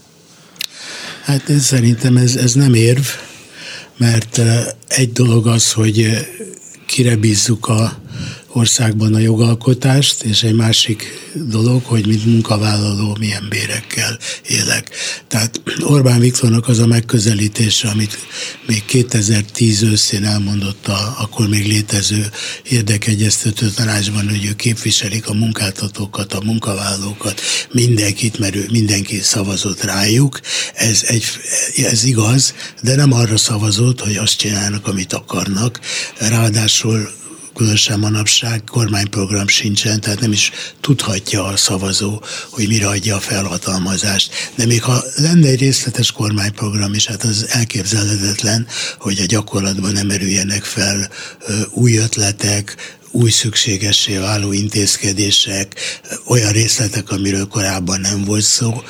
Hát 1.24 1.50
én 1.50 1.60
szerintem 1.60 2.18
ez, 2.18 2.36
ez 2.36 2.54
nem 2.54 2.74
érv, 2.74 3.06
mert 3.98 4.42
egy 4.88 5.12
dolog 5.12 5.48
az, 5.48 5.72
hogy 5.72 6.28
kire 6.86 7.16
bízzuk 7.16 7.68
a 7.68 8.02
országban 8.58 9.14
a 9.14 9.20
jogalkotást, 9.20 10.24
és 10.24 10.44
egy 10.44 10.56
másik 10.56 11.30
dolog, 11.34 11.84
hogy 11.84 12.08
mint 12.08 12.26
munkavállaló 12.26 13.16
milyen 13.20 13.46
bérekkel 13.50 14.18
élek. 14.48 14.90
Tehát 15.28 15.62
Orbán 15.84 16.20
Viktornak 16.20 16.68
az 16.68 16.80
a 16.80 16.88
megközelítése, 16.88 17.90
amit 17.90 18.18
még 18.68 18.86
2010 18.86 19.82
őszén 19.82 20.24
elmondott 20.24 20.88
a 20.88 21.16
akkor 21.20 21.48
még 21.48 21.68
létező 21.68 22.30
érdekegyeztető 22.70 23.70
tanácsban, 23.70 24.30
hogy 24.30 24.46
ők 24.46 24.56
képviselik 24.56 25.28
a 25.28 25.34
munkáltatókat, 25.34 26.34
a 26.34 26.42
munkavállalókat, 26.44 27.42
mindenkit, 27.72 28.40
mert 28.40 28.56
ő 28.56 28.66
mindenki 28.72 29.20
szavazott 29.20 29.84
rájuk. 29.84 30.40
Ez, 30.74 31.04
egy, 31.08 31.26
ez 31.76 32.04
igaz, 32.04 32.54
de 32.82 32.96
nem 32.96 33.14
arra 33.14 33.38
szavazott, 33.38 34.02
hogy 34.02 34.16
azt 34.16 34.38
csinálnak, 34.38 34.88
amit 34.88 35.14
akarnak. 35.14 35.80
Ráadásul 36.18 37.16
különösen 37.58 38.00
manapság 38.00 38.64
kormányprogram 38.72 39.48
sincsen, 39.48 40.02
tehát 40.02 40.20
nem 40.20 40.32
is 40.32 40.52
tudhatja 40.82 41.46
a 41.46 41.58
szavazó, 41.58 42.22
hogy 42.50 42.68
mire 42.68 42.88
adja 42.88 43.16
a 43.16 43.20
felhatalmazást. 43.20 44.52
De 44.56 44.66
még 44.66 44.84
ha 44.84 45.04
lenne 45.16 45.48
egy 45.48 45.60
részletes 45.60 46.12
kormányprogram 46.12 46.94
is, 46.94 47.06
hát 47.06 47.24
az 47.24 47.46
elképzelhetetlen, 47.50 48.68
hogy 49.00 49.20
a 49.20 49.26
gyakorlatban 49.26 49.92
nem 49.92 50.10
erüljenek 50.10 50.64
fel 50.64 51.10
új 51.72 51.98
ötletek, 51.98 52.76
új 53.12 53.30
szükségessé 53.30 54.18
váló 54.18 54.52
intézkedések, 54.52 55.76
olyan 56.26 56.52
részletek, 56.52 57.12
amiről 57.12 57.48
korábban 57.48 58.00
nem 58.00 58.24
volt 58.24 58.44
szó, 58.44 58.84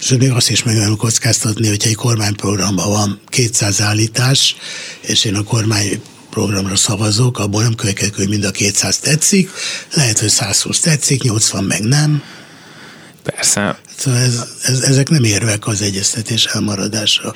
és 0.00 0.08
még 0.18 0.30
azt 0.30 0.50
is 0.50 0.62
meg 0.62 0.76
lehet 0.76 0.96
kockáztatni, 0.96 1.68
hogyha 1.68 1.88
egy 1.88 1.94
kormányprogramban 1.94 2.88
van 2.88 3.20
200 3.28 3.80
állítás, 3.80 4.56
és 5.00 5.24
én 5.24 5.34
a 5.34 5.42
kormány 5.42 6.02
programra 6.34 6.76
szavazok, 6.76 7.38
abból 7.38 7.62
nem 7.62 7.74
következik, 7.74 8.16
hogy 8.16 8.28
mind 8.28 8.44
a 8.44 8.50
200 8.50 8.98
tetszik, 8.98 9.50
lehet, 9.94 10.18
hogy 10.18 10.28
120 10.28 10.80
tetszik, 10.80 11.22
80 11.22 11.64
meg 11.64 11.82
nem. 11.82 12.22
Persze. 13.22 13.78
Szóval 13.96 14.20
ez, 14.20 14.44
ez, 14.62 14.80
ezek 14.80 15.08
nem 15.08 15.24
érvek 15.24 15.66
az 15.66 15.82
egyeztetés 15.82 16.44
elmaradásra. 16.44 17.34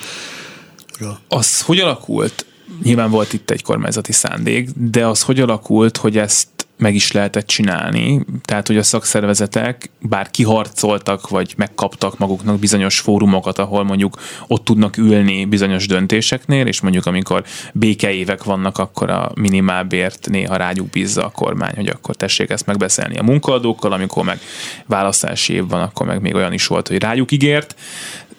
Az 1.29 1.61
hogy 1.61 1.79
alakult? 1.79 2.47
Nyilván 2.83 3.11
volt 3.11 3.33
itt 3.33 3.51
egy 3.51 3.63
kormányzati 3.63 4.13
szándék, 4.13 4.71
de 4.75 5.07
az 5.07 5.23
hogy 5.23 5.41
alakult, 5.41 5.97
hogy 5.97 6.19
ezt 6.19 6.49
meg 6.79 6.95
is 6.95 7.13
lehetett 7.13 7.47
csinálni, 7.47 8.25
tehát 8.43 8.67
hogy 8.67 8.77
a 8.77 8.83
szakszervezetek 8.83 9.91
bár 10.01 10.31
kiharcoltak, 10.31 11.29
vagy 11.29 11.55
megkaptak 11.57 12.19
maguknak 12.19 12.59
bizonyos 12.59 13.01
fórumokat, 13.01 13.59
ahol 13.59 13.85
mondjuk 13.85 14.17
ott 14.47 14.65
tudnak 14.65 14.97
ülni 14.97 15.45
bizonyos 15.45 15.87
döntéseknél, 15.87 16.67
és 16.67 16.81
mondjuk 16.81 17.07
amikor 17.07 17.45
békeévek 17.73 18.45
vannak, 18.45 18.79
akkor 18.79 19.11
a 19.11 19.31
minimálbért 19.35 20.29
néha 20.31 20.57
rájuk 20.57 20.91
bízza 20.91 21.25
a 21.25 21.31
kormány, 21.31 21.75
hogy 21.75 21.89
akkor 21.89 22.17
tessék 22.17 22.51
ezt 22.51 22.67
megbeszélni 22.67 23.19
a 23.19 23.23
munkaadókkal, 23.23 23.93
amikor 23.93 24.25
meg 24.25 24.41
választási 24.87 25.53
év 25.53 25.69
van, 25.69 25.81
akkor 25.81 26.07
meg 26.07 26.21
még 26.21 26.35
olyan 26.35 26.53
is 26.53 26.67
volt, 26.67 26.89
hogy 26.89 26.99
rájuk 26.99 27.33
ígért, 27.33 27.75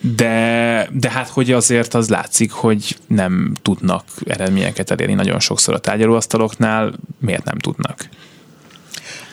de, 0.02 0.88
de 0.92 1.10
hát 1.10 1.28
hogy 1.28 1.52
azért 1.52 1.94
az 1.94 2.10
látszik, 2.10 2.52
hogy 2.52 2.98
nem 3.08 3.54
tudnak 3.62 4.04
eredményeket 4.26 4.92
elérni 4.92 5.14
nagyon 5.14 5.40
sokszor 5.40 5.74
a 5.74 5.80
tárgyalóasztaloknál, 5.80 6.94
miért 7.20 7.44
nem 7.44 7.58
tudnak? 7.58 8.10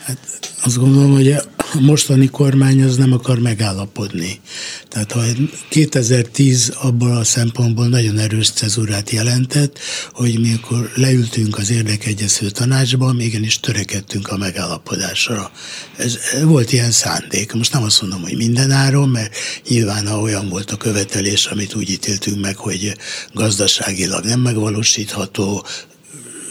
Hát 0.06 0.52
azt 0.62 0.78
gondolom, 0.78 1.12
hogy 1.12 1.32
a 1.32 1.42
mostani 1.80 2.26
kormány 2.26 2.82
az 2.82 2.96
nem 2.96 3.12
akar 3.12 3.38
megállapodni. 3.38 4.40
Tehát 4.88 5.12
ha 5.12 5.22
2010 5.68 6.72
abból 6.80 7.16
a 7.16 7.24
szempontból 7.24 7.86
nagyon 7.86 8.18
erős 8.18 8.50
cezurát 8.50 9.10
jelentett, 9.10 9.78
hogy 10.12 10.40
mi 10.40 10.52
akkor 10.62 10.92
leültünk 10.94 11.58
az 11.58 11.70
érdekegyező 11.70 12.50
tanácsban, 12.50 13.20
igenis 13.20 13.60
törekedtünk 13.60 14.28
a 14.28 14.36
megállapodásra. 14.36 15.50
Ez 15.96 16.18
volt 16.42 16.72
ilyen 16.72 16.90
szándék. 16.90 17.52
Most 17.52 17.72
nem 17.72 17.82
azt 17.82 18.00
mondom, 18.00 18.22
hogy 18.22 18.36
minden 18.36 18.70
áron, 18.70 19.08
mert 19.08 19.36
nyilván 19.68 20.06
ha 20.06 20.20
olyan 20.20 20.48
volt 20.48 20.70
a 20.70 20.76
követelés, 20.76 21.46
amit 21.46 21.74
úgy 21.74 21.90
ítéltünk 21.90 22.40
meg, 22.40 22.56
hogy 22.56 22.96
gazdaságilag 23.32 24.24
nem 24.24 24.40
megvalósítható, 24.40 25.66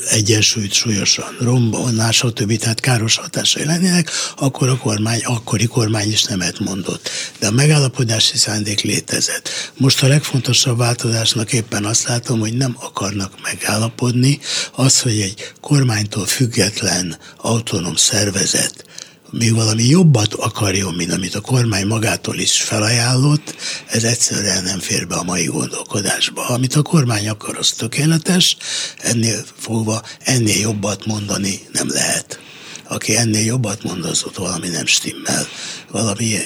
egyensúlyt 0.10 0.74
súlyosan 0.74 1.36
rombolná, 1.40 2.12
stb. 2.12 2.58
tehát 2.58 2.80
káros 2.80 3.18
hatásai 3.18 3.66
lennének, 3.66 4.10
akkor 4.38 4.70
a 4.70 4.78
kormány, 4.78 5.22
akkori 5.24 5.66
kormány 5.66 6.12
is 6.12 6.24
nemet 6.24 6.60
mondott. 6.60 7.10
De 7.40 7.48
a 7.48 7.52
megállapodási 7.52 8.38
szándék 8.38 8.82
létezett. 8.82 9.50
Most 9.78 10.04
a 10.04 10.08
legfontosabb 10.08 10.78
változásnak 10.78 11.54
éppen 11.54 11.86
azt 11.86 12.08
látom, 12.08 12.40
hogy 12.40 12.54
nem 12.54 12.78
akarnak 12.80 13.34
megállapodni, 13.42 14.40
az, 14.72 15.02
hogy 15.02 15.22
egy 15.22 15.54
kormánytól 15.62 16.26
független 16.26 17.18
autonóm 17.38 17.96
szervezet 17.96 18.86
még 19.32 19.54
valami 19.54 19.84
jobbat 19.84 20.34
akarjon, 20.34 20.94
mint 20.94 21.12
amit 21.12 21.36
a 21.36 21.42
kormány 21.42 21.88
magától 21.88 22.38
is 22.40 22.62
felajánlott, 22.62 23.56
ez 23.92 24.04
egyszerűen 24.04 24.64
nem 24.64 24.80
fér 24.80 25.08
be 25.08 25.16
a 25.16 25.24
mai 25.24 25.46
gondolkodásba. 25.46 26.48
Amit 26.48 26.76
a 26.76 26.82
kormány 26.82 27.30
akar, 27.30 27.58
az 27.58 27.72
tökéletes, 27.72 28.58
ennél 28.98 29.46
fogva 29.58 30.02
ennél 30.20 30.60
jobbat 30.60 31.06
mondani 31.06 31.60
nem 31.72 31.88
lehet 31.90 32.40
aki 32.88 33.16
ennél 33.16 33.46
jobbat 33.46 33.84
mond, 33.84 34.06
az 34.06 34.24
ott 34.24 34.36
valami 34.36 34.68
nem 34.68 34.86
stimmel. 34.86 35.48
Valami, 35.92 36.38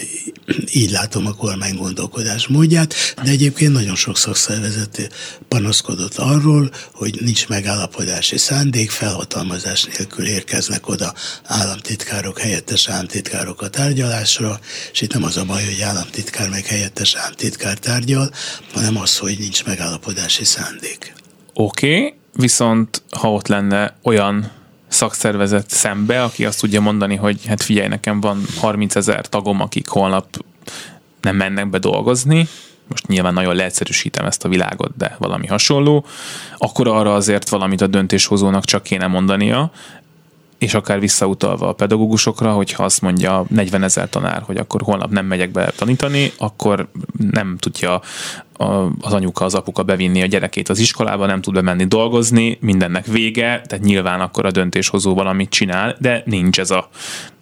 így 0.72 0.92
látom 0.92 1.26
a 1.26 1.34
kormány 1.34 1.76
gondolkodás 1.76 2.48
módját, 2.48 2.94
de 3.24 3.30
egyébként 3.30 3.74
nagyon 3.74 3.96
sok 3.96 4.18
szakszervezet 4.18 5.10
panaszkodott 5.48 6.18
arról, 6.18 6.72
hogy 6.94 7.18
nincs 7.22 7.48
megállapodási 7.48 8.38
szándék, 8.38 8.92
felhatalmazás 8.92 9.84
nélkül 9.84 10.28
érkeznek 10.28 10.88
oda 10.88 11.14
államtitkárok, 11.44 12.40
helyettes 12.40 12.90
államtitkárok 12.90 13.62
a 13.62 13.70
tárgyalásra, 13.70 14.60
és 14.92 15.02
itt 15.02 15.14
nem 15.14 15.24
az 15.24 15.38
a 15.38 15.46
baj, 15.46 15.66
hogy 15.66 15.82
államtitkár 15.82 16.50
meg 16.50 16.66
helyettes 16.66 17.16
államtitkár 17.16 17.78
tárgyal, 17.78 18.32
hanem 18.74 18.98
az, 18.98 19.18
hogy 19.18 19.36
nincs 19.40 19.66
megállapodási 19.66 20.44
szándék. 20.44 21.14
Oké, 21.54 21.96
okay 21.96 22.18
viszont 22.40 23.02
ha 23.12 23.32
ott 23.32 23.48
lenne 23.48 23.98
olyan 24.04 24.52
szakszervezet 24.90 25.70
szembe, 25.70 26.24
aki 26.24 26.46
azt 26.46 26.60
tudja 26.60 26.82
mondani, 26.82 27.16
hogy 27.16 27.46
hát 27.46 27.64
figyelj, 27.64 27.88
nekem 27.88 28.20
van 28.20 28.42
30 28.58 28.96
ezer 28.96 29.28
tagom, 29.28 29.62
akik 29.62 29.88
holnap 29.88 30.26
nem 31.22 31.36
mennek 31.36 31.70
be 31.70 31.78
dolgozni, 31.78 32.48
most 32.88 33.08
nyilván 33.08 33.34
nagyon 33.34 33.56
leegyszerűsítem 33.56 34.26
ezt 34.26 34.46
a 34.46 34.50
világot, 34.50 34.98
de 34.98 35.16
valami 35.18 35.48
hasonló, 35.48 36.06
akkor 36.58 36.88
arra 36.88 37.14
azért 37.14 37.50
valamit 37.50 37.82
a 37.82 37.88
döntéshozónak 37.88 38.66
csak 38.66 38.84
kéne 38.84 39.08
mondania, 39.08 39.72
és 40.60 40.74
akár 40.74 41.00
visszautalva 41.00 41.68
a 41.68 41.74
pedagógusokra, 41.74 42.52
hogyha 42.52 42.84
azt 42.84 43.02
mondja 43.02 43.46
40 43.50 43.84
ezer 43.84 44.10
tanár, 44.10 44.42
hogy 44.42 44.58
akkor 44.58 44.82
holnap 44.82 45.12
nem 45.12 45.26
megyek 45.26 45.52
be 45.52 45.72
tanítani, 45.76 46.32
akkor 46.38 46.90
nem 47.32 47.58
tudja 47.60 48.02
az 49.02 49.14
anyuka, 49.14 49.46
az 49.46 49.54
apuka 49.54 49.84
bevinni 49.84 50.22
a 50.22 50.26
gyerekét 50.26 50.70
az 50.70 50.80
iskolába, 50.80 51.26
nem 51.26 51.42
tud 51.42 51.54
bemenni 51.54 51.86
dolgozni, 51.86 52.58
mindennek 52.62 53.06
vége, 53.06 53.62
tehát 53.68 53.86
nyilván 53.86 54.22
akkor 54.22 54.46
a 54.46 54.52
döntéshozó 54.52 55.14
valamit 55.14 55.50
csinál, 55.50 55.96
de 56.00 56.24
nincs 56.26 56.60
ez 56.60 56.72
a 56.72 56.90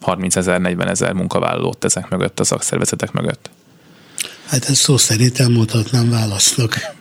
30 0.00 0.36
ezer, 0.36 0.60
40 0.60 0.88
ezer 0.88 1.12
munkavállalót 1.12 1.84
ezek 1.84 2.08
mögött, 2.08 2.40
a 2.40 2.44
szakszervezetek 2.44 3.12
mögött. 3.12 3.50
Hát 4.46 4.68
ezt 4.68 4.80
szó 4.80 4.96
szerint 4.96 5.38
elmondhatnám 5.38 6.10
válasznak. 6.10 6.96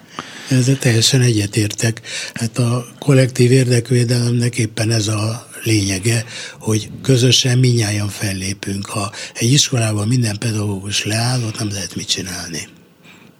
Ezzel 0.50 0.78
teljesen 0.78 1.22
egyetértek. 1.22 2.02
Hát 2.34 2.58
a 2.58 2.86
kollektív 3.00 3.52
érdekvédelemnek 3.52 4.58
éppen 4.58 4.92
ez 4.92 5.08
a 5.08 5.47
lényege, 5.64 6.26
hogy 6.60 6.90
közösen 7.02 7.58
minnyáján 7.58 8.08
fellépünk. 8.08 8.86
Ha 8.86 9.12
egy 9.34 9.52
iskolában 9.52 10.08
minden 10.08 10.38
pedagógus 10.38 11.06
leáll, 11.06 11.44
ott 11.44 11.60
nem 11.60 11.70
lehet 11.70 11.96
mit 11.96 12.08
csinálni. 12.08 12.68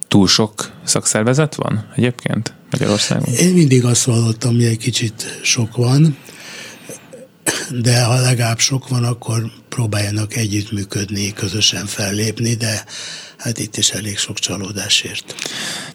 Túl 0.08 0.28
sok 0.28 0.72
szakszervezet 0.84 1.54
van 1.54 1.92
egyébként 1.96 2.54
Magyarországon? 2.70 3.34
Én 3.34 3.52
mindig 3.52 3.84
azt 3.84 4.04
vallottam, 4.04 4.54
hogy 4.54 4.64
egy 4.64 4.78
kicsit 4.78 5.38
sok 5.42 5.76
van, 5.76 6.16
de 7.70 8.04
ha 8.04 8.20
legalább 8.20 8.58
sok 8.58 8.88
van, 8.88 9.04
akkor 9.04 9.50
próbáljanak 9.68 10.36
együttműködni, 10.36 11.32
közösen 11.32 11.86
fellépni, 11.86 12.54
de 12.54 12.84
hát 13.38 13.58
itt 13.58 13.76
is 13.76 13.90
elég 13.90 14.18
sok 14.18 14.38
csalódásért. 14.38 15.34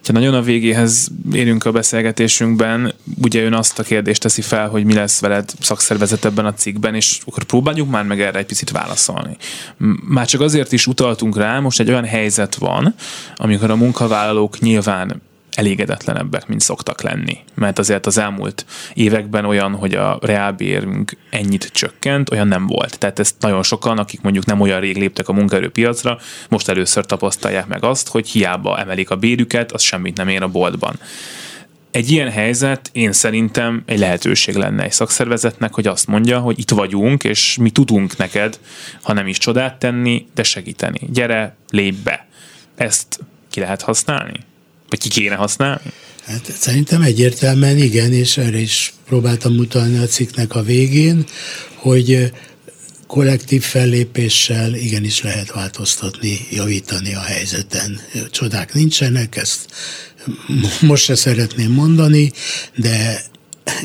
Ha 0.04 0.14
nagyon 0.14 0.34
a 0.34 0.42
végéhez 0.42 1.08
érünk 1.32 1.66
a 1.66 1.72
beszélgetésünkben, 1.72 2.94
ugye 3.22 3.44
ön 3.44 3.54
azt 3.54 3.80
a 3.80 3.84
kérdést 3.84 4.22
teszi 4.22 4.42
fel, 4.42 4.68
hogy 4.68 4.84
mi 4.84 4.94
lesz 4.94 5.20
veled 5.20 5.52
szakszervezet 5.60 6.26
ebben 6.26 6.46
a 6.46 6.54
cikkben, 6.54 6.96
és 6.96 7.20
akkor 7.26 7.44
próbáljuk 7.44 7.90
már 7.90 8.04
meg 8.04 8.22
erre 8.22 8.40
egy 8.40 8.46
picit 8.46 8.72
válaszolni. 8.72 9.38
Már 10.08 10.26
csak 10.26 10.42
azért 10.42 10.72
is 10.72 10.88
utaltunk 10.88 11.38
rá, 11.38 11.60
most 11.60 11.80
egy 11.80 11.90
olyan 11.90 12.06
helyzet 12.06 12.56
van, 12.56 12.96
amikor 13.36 13.70
a 13.70 13.76
munkavállalók 13.76 14.60
nyilván 14.60 15.22
elégedetlenebbek, 15.56 16.48
mint 16.48 16.62
szoktak 16.62 17.02
lenni. 17.02 17.38
Mert 17.54 17.80
azért 17.80 18.06
az 18.06 18.18
elmúlt 18.18 18.66
években 18.94 19.46
olyan, 19.46 19.76
hogy 19.76 19.94
a 19.94 20.20
reálbérünk 20.22 21.18
ennyit 21.30 21.70
csökkent, 21.74 22.32
olyan 22.32 22.48
nem 22.48 22.68
volt. 22.68 23.00
Tehát 23.00 23.20
ezt 23.20 23.36
nagyon 23.40 23.64
sokan, 23.64 23.98
akik 23.98 24.22
mondjuk 24.22 24.46
nem 24.46 24.62
olyan 24.62 24.80
rég 24.80 24.98
léptek 24.98 25.28
a 25.28 25.34
munkaerőpiacra, 25.34 26.18
most 26.50 26.70
először 26.70 27.06
tapasztalják 27.06 27.68
meg 27.68 27.84
azt, 27.84 28.08
hogy 28.08 28.30
hiába 28.30 28.80
emelik 28.80 29.10
a 29.10 29.16
bérüket, 29.16 29.72
az 29.72 29.82
semmit 29.82 30.18
nem 30.18 30.28
ér 30.28 30.42
a 30.42 30.48
boltban. 30.48 31.00
Egy 31.92 32.12
ilyen 32.12 32.30
helyzet 32.30 32.90
én 32.92 33.12
szerintem 33.12 33.84
egy 33.86 34.00
lehetőség 34.00 34.56
lenne 34.56 34.84
egy 34.84 34.92
szakszervezetnek, 34.92 35.74
hogy 35.74 35.88
azt 35.88 36.08
mondja, 36.08 36.40
hogy 36.40 36.60
itt 36.60 36.70
vagyunk, 36.70 37.24
és 37.24 37.58
mi 37.58 37.70
tudunk 37.70 38.18
neked, 38.18 38.60
ha 39.02 39.14
nem 39.14 39.28
is 39.28 39.38
csodát 39.38 39.80
tenni, 39.80 40.28
de 40.36 40.44
segíteni. 40.44 41.00
Gyere, 41.12 41.56
lépj 41.70 41.98
be. 42.04 42.28
Ezt 42.76 43.20
ki 43.50 43.60
lehet 43.60 43.82
használni? 43.82 44.40
Vagy 44.90 45.00
ki 45.00 45.10
kéne 45.10 45.36
használni? 45.36 45.92
Hát 46.26 46.52
szerintem 46.60 47.02
egyértelműen 47.02 47.78
igen, 47.78 48.14
és 48.14 48.38
erre 48.38 48.60
is 48.60 48.94
próbáltam 49.06 49.54
mutatni 49.54 49.98
a 49.98 50.06
cikknek 50.06 50.56
a 50.56 50.64
végén, 50.64 51.26
hogy 51.76 52.32
kollektív 53.08 53.64
fellépéssel 53.64 54.74
igenis 54.76 55.22
lehet 55.22 55.52
változtatni, 55.52 56.40
javítani 56.52 57.16
a 57.16 57.22
helyzeten. 57.22 58.00
Csodák 58.32 58.74
nincsenek, 58.74 59.36
ezt 59.36 59.66
most 60.82 61.04
se 61.04 61.16
szeretném 61.16 61.72
mondani, 61.72 62.32
de 62.76 63.24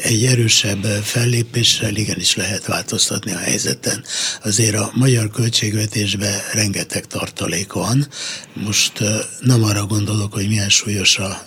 egy 0.03 0.25
erősebb 0.25 0.85
fellépéssel 0.85 1.97
igenis 1.97 2.37
lehet 2.37 2.67
változtatni 2.67 3.33
a 3.33 3.39
helyzeten. 3.39 4.05
Azért 4.45 4.77
a 4.77 4.91
magyar 4.95 5.31
költségvetésben 5.31 6.41
rengeteg 6.53 7.07
tartalék 7.07 7.73
van. 7.73 8.09
Most 8.55 8.93
nem 9.41 9.65
arra 9.65 9.87
gondolok, 9.87 10.33
hogy 10.33 10.49
milyen 10.49 10.69
súlyos 10.69 11.19
a 11.19 11.45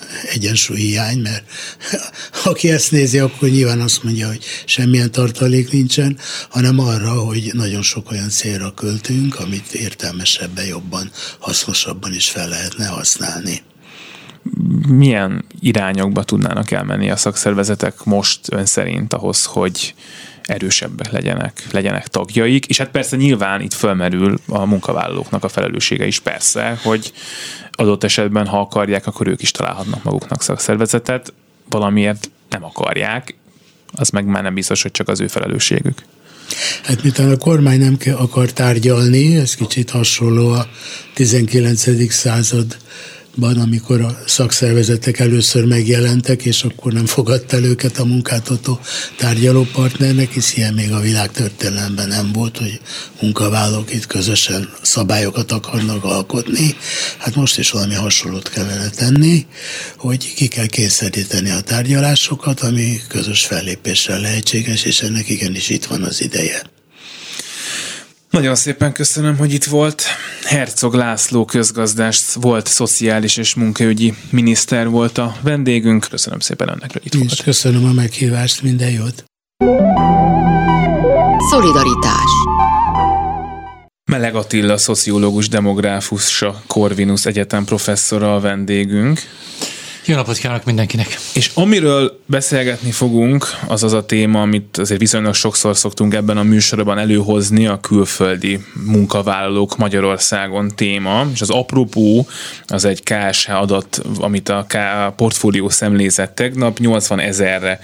hiány, 0.73 1.19
mert 1.19 1.43
aki 2.43 2.71
ezt 2.71 2.91
nézi, 2.91 3.19
akkor 3.19 3.49
nyilván 3.49 3.81
azt 3.81 4.03
mondja, 4.03 4.27
hogy 4.27 4.43
semmilyen 4.65 5.11
tartalék 5.11 5.71
nincsen, 5.71 6.19
hanem 6.49 6.79
arra, 6.79 7.11
hogy 7.11 7.51
nagyon 7.53 7.81
sok 7.81 8.11
olyan 8.11 8.29
célra 8.29 8.71
költünk, 8.71 9.39
amit 9.39 9.73
értelmesebben, 9.73 10.65
jobban, 10.65 11.11
hasznosabban 11.39 12.13
is 12.13 12.29
fel 12.29 12.47
lehetne 12.47 12.85
használni 12.85 13.61
milyen 14.87 15.45
irányokba 15.59 16.23
tudnának 16.23 16.71
elmenni 16.71 17.09
a 17.09 17.15
szakszervezetek 17.15 18.03
most 18.03 18.39
ön 18.51 18.65
szerint 18.65 19.13
ahhoz, 19.13 19.45
hogy 19.45 19.93
erősebbek 20.43 21.11
legyenek, 21.11 21.63
legyenek 21.71 22.07
tagjaik, 22.07 22.65
és 22.65 22.77
hát 22.77 22.89
persze 22.89 23.15
nyilván 23.15 23.61
itt 23.61 23.73
fölmerül 23.73 24.39
a 24.47 24.65
munkavállalóknak 24.65 25.43
a 25.43 25.49
felelőssége 25.49 26.05
is 26.05 26.19
persze, 26.19 26.79
hogy 26.83 27.13
adott 27.71 28.03
esetben, 28.03 28.47
ha 28.47 28.59
akarják, 28.59 29.07
akkor 29.07 29.27
ők 29.27 29.41
is 29.41 29.51
találhatnak 29.51 30.03
maguknak 30.03 30.41
szakszervezetet, 30.41 31.33
valamiért 31.69 32.29
nem 32.49 32.63
akarják, 32.63 33.35
az 33.93 34.09
meg 34.09 34.25
már 34.25 34.43
nem 34.43 34.53
biztos, 34.53 34.81
hogy 34.81 34.91
csak 34.91 35.07
az 35.07 35.19
ő 35.19 35.27
felelősségük. 35.27 36.03
Hát 36.83 37.03
miután 37.03 37.31
a 37.31 37.37
kormány 37.37 37.79
nem 37.79 37.97
akar 38.17 38.51
tárgyalni, 38.51 39.35
ez 39.35 39.55
kicsit 39.55 39.89
hasonló 39.89 40.49
a 40.49 40.67
19. 41.13 42.11
század 42.11 42.77
ban, 43.35 43.59
amikor 43.59 44.01
a 44.01 44.17
szakszervezetek 44.25 45.19
először 45.19 45.65
megjelentek, 45.65 46.45
és 46.45 46.63
akkor 46.63 46.93
nem 46.93 47.05
fogadta 47.05 47.55
el 47.55 47.63
őket 47.63 47.97
a 47.97 48.05
munkáltató 48.05 48.79
tárgyalópartnernek, 49.17 50.31
hisz 50.31 50.57
ilyen 50.57 50.73
még 50.73 50.91
a 50.91 50.99
világ 50.99 51.31
történelemben 51.31 52.07
nem 52.07 52.31
volt, 52.31 52.57
hogy 52.57 52.79
munkavállalók 53.21 53.93
itt 53.93 54.05
közösen 54.05 54.69
szabályokat 54.81 55.51
akarnak 55.51 56.03
alkotni. 56.03 56.75
Hát 57.17 57.35
most 57.35 57.57
is 57.57 57.71
valami 57.71 57.93
hasonlót 57.93 58.49
kellene 58.49 58.89
tenni, 58.89 59.45
hogy 59.97 60.33
ki 60.33 60.47
kell 60.47 60.67
kényszeríteni 60.67 61.49
a 61.49 61.61
tárgyalásokat, 61.61 62.59
ami 62.59 63.01
közös 63.07 63.45
fellépéssel 63.45 64.19
lehetséges, 64.19 64.83
és 64.83 65.01
ennek 65.01 65.29
igenis 65.29 65.69
itt 65.69 65.85
van 65.85 66.03
az 66.03 66.21
ideje. 66.21 66.80
Nagyon 68.31 68.55
szépen 68.55 68.91
köszönöm, 68.91 69.37
hogy 69.37 69.53
itt 69.53 69.63
volt. 69.63 70.03
Herzog 70.43 70.93
László 70.93 71.45
közgazdás 71.45 72.33
volt, 72.33 72.67
szociális 72.67 73.37
és 73.37 73.53
munkaügyi 73.53 74.13
miniszter 74.29 74.89
volt 74.89 75.17
a 75.17 75.35
vendégünk. 75.41 76.07
Köszönöm 76.09 76.39
szépen 76.39 76.69
önnek, 76.69 76.91
hogy 76.91 77.05
itt 77.05 77.13
volt. 77.13 77.43
Köszönöm 77.43 77.85
a 77.85 77.91
meghívást, 77.91 78.61
minden 78.61 78.89
jót. 78.89 79.23
Szolidaritás 81.49 82.31
Meleg 84.11 84.35
Attila, 84.35 84.77
szociológus, 84.77 85.47
demográfus, 85.49 86.41
a 86.41 86.61
Corvinus 86.67 87.25
Egyetem 87.25 87.65
professzora 87.65 88.35
a 88.35 88.39
vendégünk. 88.39 89.19
Jó 90.05 90.15
napot 90.15 90.37
kívánok 90.37 90.63
mindenkinek! 90.63 91.07
És 91.33 91.51
amiről 91.53 92.19
beszélgetni 92.25 92.91
fogunk, 92.91 93.45
az 93.67 93.83
az 93.83 93.93
a 93.93 94.05
téma, 94.05 94.41
amit 94.41 94.77
azért 94.77 94.99
viszonylag 94.99 95.33
sokszor 95.33 95.77
szoktunk 95.77 96.13
ebben 96.13 96.37
a 96.37 96.43
műsorban 96.43 96.97
előhozni, 96.97 97.67
a 97.67 97.79
külföldi 97.79 98.59
munkavállalók 98.85 99.77
Magyarországon 99.77 100.71
téma, 100.75 101.25
és 101.33 101.41
az 101.41 101.49
apropó 101.49 102.27
az 102.67 102.85
egy 102.85 103.03
KSH 103.03 103.61
adat, 103.61 104.01
amit 104.19 104.49
a 104.49 104.65
K 104.67 104.77
portfólió 105.15 105.69
szemlézett 105.69 106.35
tegnap, 106.35 106.79
80 106.79 107.19
ezerre 107.19 107.79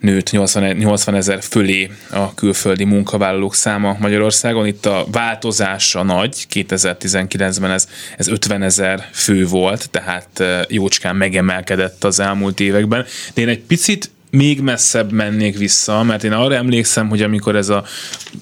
nőtt, 0.00 0.30
80, 0.30 0.76
80 0.76 1.14
ezer 1.14 1.42
fölé 1.42 1.90
a 2.10 2.34
külföldi 2.34 2.84
munkavállalók 2.84 3.54
száma 3.54 3.96
Magyarországon. 4.00 4.66
Itt 4.66 4.86
a 4.86 5.06
változás 5.12 5.94
a 5.94 6.02
nagy, 6.02 6.46
2019-ben 6.52 7.70
ez, 7.70 7.88
ez 8.16 8.28
50 8.28 8.62
ezer 8.62 9.08
fő 9.12 9.46
volt, 9.46 9.90
tehát 9.90 10.40
eh, 10.40 10.60
jócskán 10.68 11.16
megemel 11.16 11.61
emelkedett 11.62 12.04
az 12.04 12.20
elmúlt 12.20 12.60
években. 12.60 13.04
De 13.34 13.40
én 13.40 13.48
egy 13.48 13.60
picit 13.60 14.10
még 14.36 14.60
messzebb 14.60 15.12
mennék 15.12 15.58
vissza, 15.58 16.02
mert 16.02 16.24
én 16.24 16.32
arra 16.32 16.54
emlékszem, 16.54 17.08
hogy 17.08 17.22
amikor 17.22 17.56
ez 17.56 17.68
a 17.68 17.84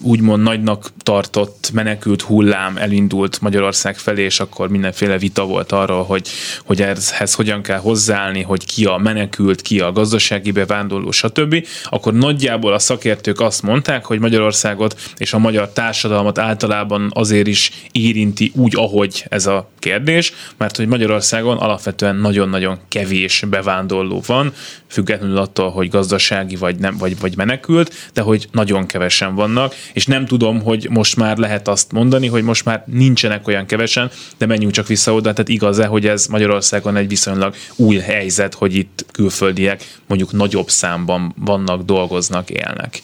úgymond 0.02 0.42
nagynak 0.42 0.90
tartott 1.02 1.70
menekült 1.72 2.22
hullám 2.22 2.76
elindult 2.76 3.40
Magyarország 3.40 3.98
felé, 3.98 4.22
és 4.22 4.40
akkor 4.40 4.68
mindenféle 4.68 5.18
vita 5.18 5.44
volt 5.44 5.72
arról, 5.72 6.04
hogy, 6.04 6.28
hogy 6.64 6.82
ehhez 6.82 7.34
hogyan 7.34 7.62
kell 7.62 7.78
hozzáállni, 7.78 8.42
hogy 8.42 8.66
ki 8.66 8.84
a 8.84 8.96
menekült, 8.96 9.62
ki 9.62 9.80
a 9.80 9.92
gazdasági 9.92 10.50
bevándorló, 10.50 11.10
stb., 11.10 11.66
akkor 11.84 12.12
nagyjából 12.14 12.72
a 12.72 12.78
szakértők 12.78 13.40
azt 13.40 13.62
mondták, 13.62 14.04
hogy 14.04 14.18
Magyarországot 14.18 15.00
és 15.16 15.32
a 15.32 15.38
magyar 15.38 15.68
társadalmat 15.68 16.38
általában 16.38 17.10
azért 17.14 17.46
is 17.46 17.70
érinti 17.92 18.52
úgy, 18.54 18.76
ahogy 18.76 19.24
ez 19.28 19.46
a 19.46 19.68
kérdés, 19.78 20.32
mert 20.56 20.76
hogy 20.76 20.86
Magyarországon 20.86 21.56
alapvetően 21.56 22.16
nagyon-nagyon 22.16 22.78
kevés 22.88 23.44
bevándorló 23.48 24.22
van, 24.26 24.52
függetlenül 24.88 25.36
attól, 25.36 25.70
hogy 25.70 25.79
gazdasági 25.88 26.56
vagy, 26.56 26.76
nem, 26.76 26.96
vagy, 26.96 27.18
vagy 27.20 27.36
menekült, 27.36 27.94
de 28.12 28.20
hogy 28.20 28.48
nagyon 28.52 28.86
kevesen 28.86 29.34
vannak, 29.34 29.74
és 29.92 30.06
nem 30.06 30.26
tudom, 30.26 30.62
hogy 30.62 30.86
most 30.90 31.16
már 31.16 31.36
lehet 31.36 31.68
azt 31.68 31.92
mondani, 31.92 32.26
hogy 32.26 32.42
most 32.42 32.64
már 32.64 32.84
nincsenek 32.86 33.48
olyan 33.48 33.66
kevesen, 33.66 34.10
de 34.38 34.46
menjünk 34.46 34.72
csak 34.72 34.86
vissza 34.86 35.14
oda, 35.14 35.32
tehát 35.32 35.48
igaz-e, 35.48 35.86
hogy 35.86 36.06
ez 36.06 36.26
Magyarországon 36.26 36.96
egy 36.96 37.08
viszonylag 37.08 37.54
új 37.76 37.96
helyzet, 37.96 38.54
hogy 38.54 38.74
itt 38.74 39.06
külföldiek 39.12 39.98
mondjuk 40.06 40.32
nagyobb 40.32 40.70
számban 40.70 41.34
vannak, 41.38 41.82
dolgoznak, 41.82 42.50
élnek. 42.50 43.02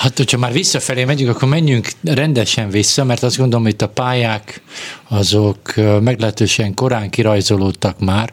Hát, 0.00 0.16
hogyha 0.16 0.38
már 0.38 0.52
visszafelé 0.52 1.04
megyünk, 1.04 1.30
akkor 1.30 1.48
menjünk 1.48 1.90
rendesen 2.04 2.70
vissza, 2.70 3.04
mert 3.04 3.22
azt 3.22 3.36
gondolom, 3.36 3.64
hogy 3.64 3.72
itt 3.72 3.82
a 3.82 3.88
pályák 3.88 4.62
azok 5.08 5.74
meglehetősen 6.00 6.74
korán 6.74 7.10
kirajzolódtak 7.10 7.98
már. 7.98 8.32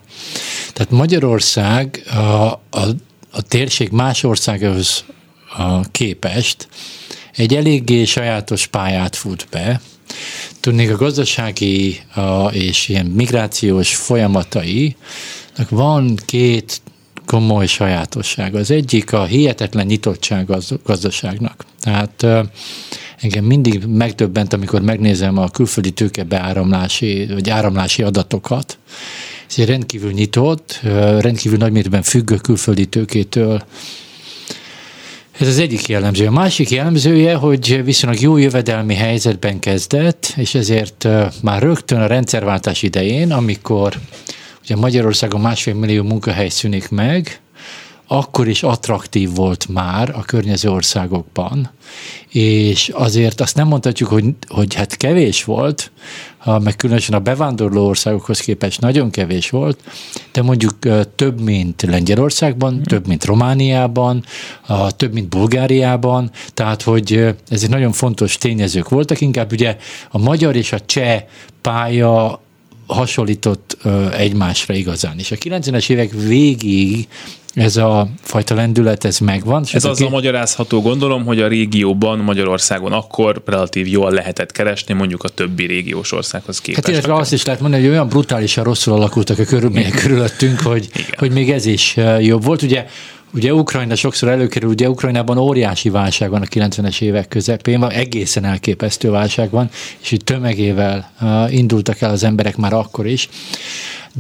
Tehát 0.74 0.92
Magyarország 0.92 2.04
a, 2.10 2.22
a, 2.70 2.88
a 3.32 3.42
térség 3.42 3.90
más 3.90 4.24
országhoz 4.24 5.04
képest 5.92 6.68
egy 7.36 7.56
eléggé 7.56 8.04
sajátos 8.04 8.68
pályát 8.68 9.16
fut 9.16 9.48
be. 9.52 9.82
Tudnék 10.60 10.92
a 10.92 10.98
gazdasági 10.98 12.00
és 12.52 12.88
ilyen 12.88 13.06
migrációs 13.06 13.96
folyamatai, 13.96 14.96
van 15.70 16.16
két 16.26 16.82
komoly 17.26 17.68
sajátosság. 17.68 18.56
Az 18.56 18.72
egyik 18.72 19.14
a 19.14 19.26
hihetetlen 19.26 19.86
nyitottság 19.86 20.50
az 20.50 20.74
gazdaságnak. 20.84 21.66
Tehát 21.80 22.26
engem 23.22 23.44
mindig 23.44 23.86
megdöbbent, 23.86 24.54
amikor 24.54 24.82
megnézem 24.82 25.38
a 25.38 25.50
külföldi 25.50 25.92
tőke 25.92 26.24
beáramlási, 26.24 27.28
vagy 27.34 27.50
áramlási 27.50 28.04
adatokat. 28.04 28.78
Ez 29.50 29.54
egy 29.58 29.66
rendkívül 29.66 30.12
nyitott, 30.12 30.80
rendkívül 31.20 31.58
nagy 31.58 31.72
mértékben 31.72 32.02
függő 32.02 32.36
külföldi 32.36 32.86
tőkétől, 32.86 33.64
ez 35.40 35.48
az 35.48 35.60
egyik 35.60 35.88
jellemző. 35.88 36.26
A 36.26 36.32
másik 36.32 36.70
jellemzője, 36.70 37.36
hogy 37.36 37.84
viszonylag 37.84 38.22
jó 38.22 38.38
jövedelmi 38.38 38.94
helyzetben 38.94 39.60
kezdett, 39.60 40.34
és 40.36 40.56
ezért 40.56 41.08
már 41.42 41.62
rögtön 41.62 42.00
a 42.00 42.08
rendszerváltás 42.08 42.84
idején, 42.84 43.32
amikor 43.32 43.98
Ugye 44.70 44.76
Magyarországon 44.76 45.42
másfél 45.42 45.74
millió 45.74 46.04
munkahely 46.04 46.50
szűnik 46.50 46.90
meg, 46.90 47.40
akkor 48.08 48.48
is 48.48 48.64
attraktív 48.64 49.36
volt 49.36 49.68
már 49.68 50.10
a 50.10 50.22
környező 50.22 50.70
országokban, 50.70 51.72
és 52.30 52.90
azért 52.90 53.42
azt 53.42 53.56
nem 53.56 53.68
mondhatjuk, 53.68 54.10
hogy, 54.10 54.26
hogy 54.48 54.74
hát 54.74 54.98
kevés 54.98 55.44
volt, 55.44 55.92
meg 56.46 56.76
különösen 56.76 57.16
a 57.16 57.20
bevándorló 57.20 57.86
országokhoz 57.86 58.40
képest 58.40 58.82
nagyon 58.82 59.10
kevés 59.10 59.50
volt, 59.50 59.80
de 60.32 60.42
mondjuk 60.42 60.74
több, 61.16 61.42
mint 61.42 61.82
Lengyelországban, 61.82 62.74
mm. 62.74 62.82
több, 62.82 63.08
mint 63.08 63.26
Romániában, 63.26 64.24
több, 64.90 65.14
mint 65.14 65.30
Bulgáriában, 65.30 66.32
tehát, 66.54 66.82
hogy 66.82 67.36
ezek 67.50 67.70
nagyon 67.70 67.92
fontos 67.92 68.38
tényezők 68.38 68.90
voltak, 68.90 69.22
inkább 69.22 69.52
ugye 69.52 69.78
a 70.10 70.18
magyar 70.18 70.56
és 70.56 70.72
a 70.72 70.80
cseh 70.80 71.24
pálya 71.62 72.42
hasonlított 72.88 73.78
egymásra 74.12 74.74
igazán. 74.74 75.20
És 75.20 75.32
a 75.32 75.36
90-es 75.36 75.90
évek 75.90 76.12
végig 76.12 77.08
ez 77.58 77.78
a 77.78 78.08
fajta 78.22 78.56
lendület, 78.56 79.06
ez 79.06 79.18
megvan. 79.18 79.64
Ez 79.72 79.86
az 79.86 80.02
a 80.02 80.10
magyarázható, 80.10 80.82
gondolom, 80.82 81.26
hogy 81.26 81.42
a 81.42 81.48
régióban, 81.48 82.20
Magyarországon 82.20 82.92
akkor 82.92 83.42
relatív 83.46 83.88
jól 83.88 84.12
lehetett 84.12 84.52
keresni, 84.52 84.94
mondjuk 84.94 85.24
a 85.24 85.30
többi 85.30 85.66
régiós 85.66 86.12
országhoz 86.12 86.62
képest. 86.62 86.86
Hát 86.86 86.94
illetve 86.94 87.14
azt 87.14 87.34
is 87.34 87.46
lehet 87.46 87.62
mondani, 87.62 87.84
hogy 87.84 87.92
olyan 87.92 88.08
brutálisan 88.08 88.64
rosszul 88.64 88.94
alakultak 88.94 89.40
a 89.40 89.44
körülmények 89.44 90.02
körülöttünk, 90.02 90.60
hogy, 90.60 90.90
hogy 91.18 91.32
még 91.32 91.52
ez 91.52 91.66
is 91.66 91.98
jobb 92.20 92.44
volt. 92.44 92.62
Ugye 92.62 92.86
Ugye 93.34 93.54
Ukrajna 93.54 93.96
sokszor 93.96 94.30
előkerül, 94.30 94.70
ugye 94.70 94.90
Ukrajnában 94.90 95.38
óriási 95.38 95.90
válság 95.90 96.30
van 96.30 96.42
a 96.42 96.46
90-es 96.46 97.02
évek 97.02 97.28
közepén, 97.28 97.80
van 97.80 97.92
egészen 97.92 98.46
elképesztő 98.46 99.10
válság 99.10 99.50
van, 99.50 99.70
és 100.02 100.12
itt 100.12 100.26
tömegével 100.26 101.12
uh, 101.22 101.54
indultak 101.54 102.02
el 102.02 102.10
az 102.10 102.24
emberek 102.24 102.58
már 102.58 102.74
akkor 102.74 103.08
is. 103.08 103.30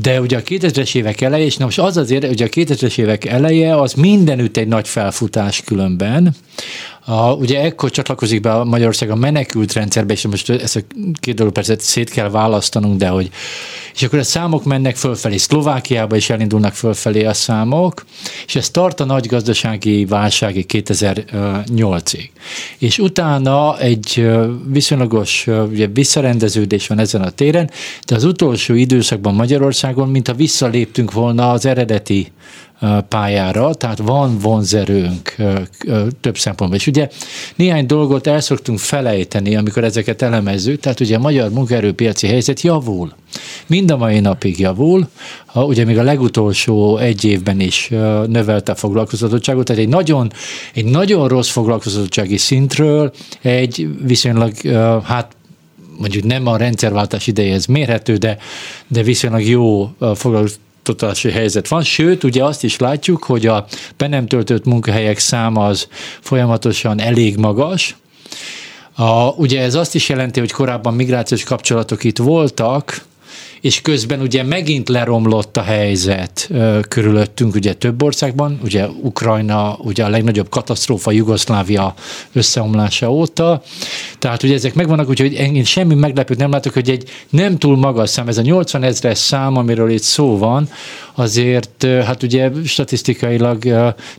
De 0.01 0.21
ugye 0.21 0.37
a 0.37 0.41
2000-es 0.41 0.95
évek 0.95 1.21
eleje, 1.21 1.45
és 1.45 1.57
na 1.57 1.65
most 1.65 1.79
az 1.79 1.97
azért, 1.97 2.25
hogy 2.25 2.41
a 2.41 2.47
2000-es 2.47 2.97
évek 2.97 3.25
eleje 3.25 3.81
az 3.81 3.93
mindenütt 3.93 4.57
egy 4.57 4.67
nagy 4.67 4.87
felfutás 4.87 5.61
különben, 5.61 6.35
a, 7.05 7.33
ugye 7.33 7.61
ekkor 7.61 7.91
csatlakozik 7.91 8.41
be 8.41 8.51
a 8.51 8.63
Magyarország 8.63 9.09
a 9.09 9.15
menekült 9.15 9.73
rendszerbe, 9.73 10.13
és 10.13 10.27
most 10.27 10.49
ezt 10.49 10.75
a 10.75 10.79
két 11.13 11.35
dolog 11.35 11.53
persze 11.53 11.75
szét 11.79 12.09
kell 12.09 12.29
választanunk, 12.29 12.97
de 12.97 13.07
hogy 13.07 13.29
és 13.97 14.03
akkor 14.03 14.19
a 14.19 14.23
számok 14.23 14.63
mennek 14.63 14.95
fölfelé, 14.95 15.37
Szlovákiába 15.37 16.15
is 16.15 16.29
elindulnak 16.29 16.73
fölfelé 16.73 17.23
a 17.23 17.33
számok, 17.33 18.05
és 18.47 18.55
ez 18.55 18.69
tart 18.69 18.99
a 18.99 19.05
nagy 19.05 19.27
gazdasági 19.27 20.05
válságig 20.05 20.65
2008-ig. 20.73 22.29
És 22.77 22.99
utána 22.99 23.79
egy 23.79 24.29
viszonylagos 24.67 25.47
ugye, 25.47 25.87
visszarendeződés 25.87 26.87
van 26.87 26.99
ezen 26.99 27.21
a 27.21 27.29
téren, 27.29 27.69
de 28.07 28.15
az 28.15 28.23
utolsó 28.23 28.73
időszakban 28.73 29.33
Magyarországon, 29.87 30.09
mintha 30.09 30.33
visszaléptünk 30.33 31.11
volna 31.11 31.51
az 31.51 31.65
eredeti 31.65 32.31
pályára, 33.07 33.73
tehát 33.73 33.97
van 33.97 34.37
vonzerőnk 34.37 35.35
több 36.21 36.37
szempontból. 36.37 36.79
És 36.79 36.87
ugye 36.87 37.09
néhány 37.55 37.85
dolgot 37.85 38.27
el 38.27 38.39
szoktunk 38.39 38.79
felejteni, 38.79 39.55
amikor 39.55 39.83
ezeket 39.83 40.21
elemezzük, 40.21 40.79
tehát 40.79 40.99
ugye 40.99 41.15
a 41.15 41.19
magyar 41.19 41.49
munkaerőpiaci 41.49 42.27
helyzet 42.27 42.61
javul. 42.61 43.13
Mind 43.67 43.91
a 43.91 43.97
mai 43.97 44.19
napig 44.19 44.59
javul, 44.59 45.07
ugye 45.53 45.85
még 45.85 45.97
a 45.97 46.03
legutolsó 46.03 46.97
egy 46.97 47.23
évben 47.23 47.59
is 47.59 47.87
növelte 48.27 48.71
a 48.71 48.75
foglalkoztatottságot, 48.75 49.65
tehát 49.65 49.81
egy 49.81 49.89
nagyon, 49.89 50.31
egy 50.73 50.85
nagyon 50.85 51.27
rossz 51.27 51.49
foglalkoztatottsági 51.49 52.37
szintről 52.37 53.11
egy 53.41 53.87
viszonylag 54.05 54.53
hát 55.03 55.35
mondjuk 55.97 56.23
nem 56.23 56.47
a 56.47 56.57
rendszerváltás 56.57 57.27
idejehez 57.27 57.65
mérhető, 57.65 58.15
de, 58.15 58.37
de 58.87 59.03
viszonylag 59.03 59.43
jó 59.43 59.91
foglalkoztatottsági 59.99 60.65
oktatási 60.89 61.31
helyzet 61.31 61.67
van, 61.67 61.83
sőt, 61.83 62.23
ugye 62.23 62.43
azt 62.43 62.63
is 62.63 62.77
látjuk, 62.77 63.23
hogy 63.23 63.45
a 63.45 63.65
be 63.97 64.07
nem 64.07 64.27
töltött 64.27 64.65
munkahelyek 64.65 65.19
száma 65.19 65.65
az 65.65 65.87
folyamatosan 66.21 66.99
elég 66.99 67.37
magas, 67.37 67.95
a, 68.95 69.29
ugye 69.29 69.61
ez 69.61 69.75
azt 69.75 69.95
is 69.95 70.09
jelenti, 70.09 70.39
hogy 70.39 70.51
korábban 70.51 70.93
migrációs 70.93 71.43
kapcsolatok 71.43 72.03
itt 72.03 72.17
voltak, 72.17 73.05
és 73.61 73.81
közben 73.81 74.21
ugye 74.21 74.43
megint 74.43 74.89
leromlott 74.89 75.57
a 75.57 75.61
helyzet 75.61 76.49
körülöttünk, 76.87 77.55
ugye 77.55 77.73
több 77.73 78.03
országban, 78.03 78.59
ugye 78.63 78.87
Ukrajna, 78.87 79.77
ugye 79.81 80.03
a 80.03 80.09
legnagyobb 80.09 80.49
katasztrófa 80.49 81.11
Jugoszlávia 81.11 81.93
összeomlása 82.33 83.11
óta, 83.11 83.61
tehát 84.19 84.43
ugye 84.43 84.53
ezek 84.53 84.73
megvannak, 84.73 85.09
úgyhogy 85.09 85.33
én 85.33 85.63
semmi 85.63 85.95
meglepőt 85.95 86.37
nem 86.37 86.51
látok, 86.51 86.73
hogy 86.73 86.89
egy 86.89 87.09
nem 87.29 87.57
túl 87.57 87.77
magas 87.77 88.09
szám, 88.09 88.27
ez 88.27 88.37
a 88.37 88.41
80 88.41 88.83
ezres 88.83 89.17
szám, 89.17 89.57
amiről 89.57 89.89
itt 89.89 90.01
szó 90.01 90.37
van, 90.37 90.69
azért 91.15 91.87
hát 92.05 92.23
ugye 92.23 92.51
statisztikailag 92.65 93.63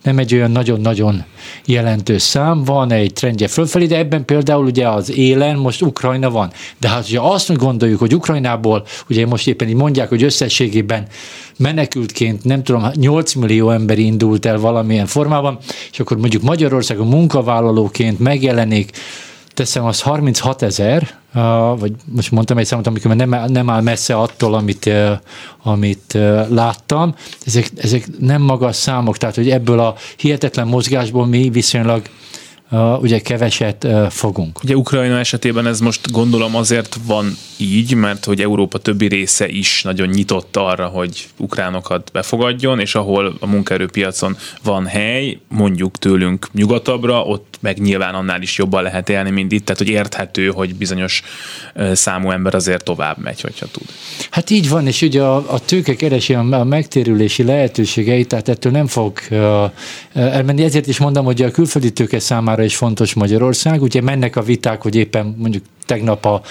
nem 0.03 0.18
egy 0.18 0.35
olyan 0.35 0.51
nagyon-nagyon 0.51 1.24
jelentős 1.64 2.22
szám, 2.22 2.64
van 2.64 2.92
egy 2.92 3.12
trendje 3.12 3.48
fölfelé, 3.48 3.87
de 3.87 3.96
ebben 3.96 4.24
például 4.24 4.64
ugye 4.64 4.88
az 4.88 5.16
élen 5.16 5.57
most 5.57 5.83
Ukrajna 5.83 6.31
van. 6.31 6.51
De 6.81 6.88
hát 6.88 7.09
ugye 7.09 7.20
azt 7.20 7.57
gondoljuk, 7.57 7.98
hogy 7.98 8.14
Ukrajnából, 8.14 8.85
ugye 9.09 9.27
most 9.29 9.49
éppen 9.49 9.69
így 9.69 9.75
mondják, 9.75 10.09
hogy 10.09 10.23
összességében 10.23 11.07
menekültként, 11.57 12.45
nem 12.45 12.62
tudom, 12.62 12.85
8 12.95 13.35
millió 13.35 13.71
ember 13.71 13.99
indult 13.99 14.47
el 14.47 14.59
valamilyen 14.59 15.07
formában, 15.07 15.59
és 15.93 16.01
akkor 16.01 16.17
mondjuk 16.17 16.43
Magyarországon 16.43 17.07
munkavállalóként 17.07 18.19
megjelenik 18.19 18.91
teszem, 19.55 19.85
az 19.85 20.01
36 20.01 20.62
ezer, 20.62 21.19
vagy 21.79 21.93
most 22.05 22.31
mondtam 22.31 22.59
egy 22.59 22.67
számot, 22.67 22.87
amikor 22.87 23.14
nem, 23.17 23.37
nem 23.47 23.71
áll 23.71 23.83
messze 23.83 24.14
attól, 24.14 24.55
amit, 24.55 24.91
amit 25.62 26.19
láttam. 26.49 27.14
Ezek, 27.47 27.71
ezek 27.77 28.09
nem 28.19 28.43
magas 28.43 28.77
számok, 28.77 29.17
tehát 29.17 29.35
hogy 29.35 29.51
ebből 29.51 29.79
a 29.79 29.95
hihetetlen 30.17 30.67
mozgásból 30.67 31.27
mi 31.27 31.51
viszonylag 31.51 32.03
ugye 33.00 33.20
keveset 33.20 33.87
fogunk. 34.09 34.62
Ugye 34.62 34.76
Ukrajna 34.76 35.18
esetében 35.18 35.66
ez 35.66 35.81
most 35.81 36.11
gondolom 36.11 36.57
azért 36.57 36.98
van 37.07 37.37
így, 37.57 37.94
mert 37.94 38.24
hogy 38.24 38.40
Európa 38.40 38.78
többi 38.78 39.07
része 39.07 39.48
is 39.48 39.83
nagyon 39.83 40.09
nyitott 40.09 40.57
arra, 40.57 40.87
hogy 40.87 41.26
ukránokat 41.37 42.11
befogadjon, 42.12 42.81
és 42.81 42.94
ahol 42.94 43.37
a 43.40 43.46
munkaerőpiacon 43.46 44.37
van 44.62 44.87
hely, 44.87 45.38
mondjuk 45.48 45.98
tőlünk 45.98 46.48
nyugatabbra, 46.52 47.22
ott 47.22 47.59
meg 47.61 47.78
nyilván 47.78 48.14
annál 48.14 48.42
is 48.42 48.59
jobban 48.59 48.83
lehet 48.83 49.09
élni, 49.09 49.31
mint 49.31 49.52
itt, 49.52 49.64
tehát 49.64 49.78
hogy 49.78 49.90
érthető, 49.90 50.48
hogy 50.48 50.74
bizonyos 50.74 51.22
számú 51.92 52.31
ember 52.31 52.54
azért 52.54 52.85
tovább 52.85 53.18
megy, 53.18 53.40
hogyha 53.40 53.66
tud. 53.66 53.87
Hát 54.31 54.50
így 54.50 54.68
van, 54.68 54.87
és 54.87 55.02
ugye 55.02 55.22
a, 55.22 55.37
a 55.52 55.59
tőke 55.59 55.94
keresi 55.94 56.35
a, 56.35 56.46
a 56.50 56.64
megtérülési 56.64 57.42
lehetőségeit, 57.42 58.28
tehát 58.28 58.48
ettől 58.48 58.72
nem 58.72 58.87
fog 58.87 59.18
uh, 59.31 59.70
elmenni. 60.12 60.62
Ezért 60.62 60.87
is 60.87 60.98
mondom, 60.98 61.24
hogy 61.24 61.42
a 61.42 61.50
külföldi 61.50 61.92
tőke 61.92 62.18
számára 62.18 62.58
is 62.64 62.77
fontos 62.77 63.14
Magyarország. 63.14 63.83
Ugye 63.83 64.01
mennek 64.01 64.37
a 64.37 64.42
viták, 64.42 64.83
hogy 64.83 64.94
éppen 64.94 65.35
mondjuk 65.38 65.64
tegnap 65.87 66.25
a 66.25 66.42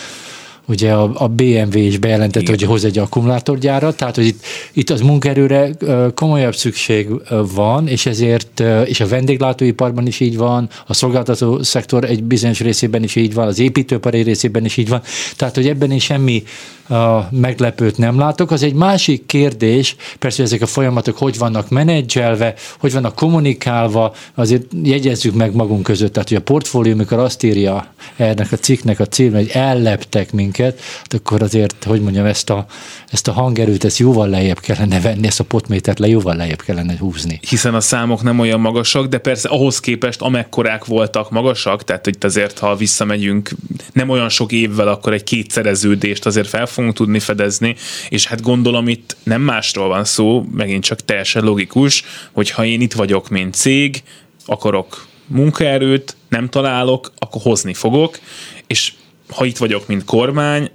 ugye 0.67 0.91
a, 0.91 1.11
a 1.13 1.27
BMW 1.27 1.77
is 1.77 1.97
bejelentette, 1.97 2.39
Igen. 2.39 2.55
hogy 2.57 2.67
hoz 2.67 2.85
egy 2.85 2.97
akkumulátorgyárat, 2.97 3.97
tehát 3.97 4.15
hogy 4.15 4.25
itt, 4.25 4.43
itt 4.73 4.89
az 4.89 5.01
munkaerőre 5.01 5.71
komolyabb 6.15 6.55
szükség 6.55 7.07
van, 7.53 7.87
és 7.87 8.05
ezért, 8.05 8.63
és 8.85 8.99
a 8.99 9.07
vendéglátóiparban 9.07 10.07
is 10.07 10.19
így 10.19 10.37
van, 10.37 10.69
a 10.87 10.93
szolgáltató 10.93 11.63
szektor 11.63 12.03
egy 12.03 12.23
bizonyos 12.23 12.59
részében 12.59 13.03
is 13.03 13.15
így 13.15 13.33
van, 13.33 13.47
az 13.47 13.59
építőipari 13.59 14.21
részében 14.21 14.65
is 14.65 14.77
így 14.77 14.89
van, 14.89 15.01
tehát 15.35 15.55
hogy 15.55 15.67
ebben 15.67 15.91
is 15.91 16.03
semmi 16.03 16.43
a 16.89 17.27
meglepőt 17.31 17.97
nem 17.97 18.19
látok. 18.19 18.51
Az 18.51 18.63
egy 18.63 18.73
másik 18.73 19.25
kérdés, 19.25 19.95
persze 20.19 20.43
ezek 20.43 20.61
a 20.61 20.65
folyamatok 20.65 21.17
hogy 21.17 21.37
vannak 21.37 21.69
menedzselve, 21.69 22.53
hogy 22.79 22.93
vannak 22.93 23.15
kommunikálva, 23.15 24.13
azért 24.35 24.65
jegyezzük 24.83 25.33
meg 25.33 25.55
magunk 25.55 25.83
között, 25.83 26.13
tehát 26.13 26.27
hogy 26.27 26.37
a 26.37 26.41
portfólió, 26.41 26.93
amikor 26.93 27.19
azt 27.19 27.43
írja 27.43 27.93
ennek 28.15 28.51
a 28.51 28.57
cikknek 28.57 28.99
a 28.99 29.05
cím, 29.05 29.33
hogy 29.33 29.49
elleptek 29.53 30.31
minket, 30.31 30.56
hát 30.65 31.13
akkor 31.13 31.41
azért, 31.41 31.83
hogy 31.83 32.01
mondjam, 32.01 32.25
ezt 32.25 32.49
a, 32.49 32.65
ezt 33.11 33.27
a 33.27 33.31
hangerőt, 33.31 33.83
ezt 33.83 33.97
jóval 33.97 34.29
lejjebb 34.29 34.59
kellene 34.59 35.01
venni, 35.01 35.27
ezt 35.27 35.39
a 35.39 35.43
potmétert 35.43 35.99
le 35.99 36.07
jóval 36.07 36.35
lejjebb 36.35 36.61
kellene 36.61 36.97
húzni. 36.97 37.39
Hiszen 37.49 37.75
a 37.75 37.81
számok 37.81 38.23
nem 38.23 38.39
olyan 38.39 38.59
magasak, 38.59 39.05
de 39.05 39.17
persze 39.17 39.49
ahhoz 39.49 39.79
képest 39.79 40.21
amekkorák 40.21 40.85
voltak 40.85 41.31
magasak, 41.31 41.83
tehát 41.83 42.07
itt 42.07 42.23
azért, 42.23 42.59
ha 42.59 42.75
visszamegyünk 42.75 43.49
nem 43.93 44.09
olyan 44.09 44.29
sok 44.29 44.51
évvel, 44.51 44.87
akkor 44.87 45.13
egy 45.13 45.23
kétszereződést 45.23 46.25
azért 46.25 46.47
fel 46.47 46.65
fogunk 46.65 46.93
tudni 46.93 47.19
fedezni, 47.19 47.75
és 48.09 48.27
hát 48.27 48.41
gondolom 48.41 48.87
itt 48.87 49.15
nem 49.23 49.41
másról 49.41 49.87
van 49.87 50.05
szó, 50.05 50.45
megint 50.51 50.83
csak 50.83 51.05
teljesen 51.05 51.43
logikus, 51.43 52.03
hogy 52.31 52.49
ha 52.49 52.65
én 52.65 52.81
itt 52.81 52.93
vagyok, 52.93 53.29
mint 53.29 53.53
cég, 53.53 54.03
akarok 54.45 55.07
munkaerőt, 55.27 56.15
nem 56.29 56.49
találok, 56.49 57.11
akkor 57.17 57.41
hozni 57.41 57.73
fogok, 57.73 58.19
és 58.67 58.93
ha 59.29 59.45
itt 59.45 59.57
vagyok, 59.57 59.87
mint 59.87 60.05
kormány, 60.05 60.69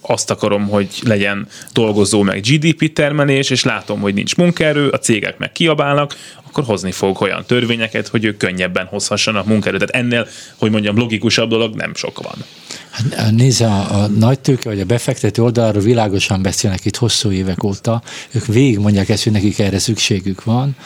azt 0.00 0.30
akarom, 0.30 0.68
hogy 0.68 0.88
legyen 1.02 1.48
dolgozó 1.72 2.22
meg 2.22 2.40
GDP 2.40 2.92
termelés, 2.92 3.50
és 3.50 3.64
látom, 3.64 4.00
hogy 4.00 4.14
nincs 4.14 4.36
munkaerő, 4.36 4.88
a 4.88 4.98
cégek 4.98 5.38
meg 5.38 5.52
kiabálnak, 5.52 6.14
akkor 6.56 6.68
hozni 6.68 6.92
fog 6.92 7.20
olyan 7.20 7.44
törvényeket, 7.46 8.08
hogy 8.08 8.24
ők 8.24 8.36
könnyebben 8.36 8.86
hozhassanak 8.86 9.46
munkaerőt. 9.46 9.86
Tehát 9.86 10.04
ennél, 10.04 10.26
hogy 10.56 10.70
mondjam, 10.70 10.96
logikusabb 10.96 11.48
dolog 11.48 11.74
nem 11.74 11.94
sok 11.94 12.22
van. 12.22 12.44
Hát, 12.90 13.60
a, 13.60 14.02
a 14.02 14.06
nagy 14.06 14.40
tőke 14.40 14.68
vagy 14.68 14.80
a 14.80 14.84
befektető 14.84 15.42
oldalról 15.42 15.82
világosan 15.82 16.42
beszélnek 16.42 16.84
itt 16.84 16.96
hosszú 16.96 17.30
évek 17.30 17.64
óta. 17.64 18.02
Ők 18.32 18.46
végig 18.46 18.78
mondják 18.78 19.08
ezt, 19.08 19.22
hogy 19.22 19.32
nekik 19.32 19.58
erre 19.58 19.78
szükségük 19.78 20.44
van. 20.44 20.76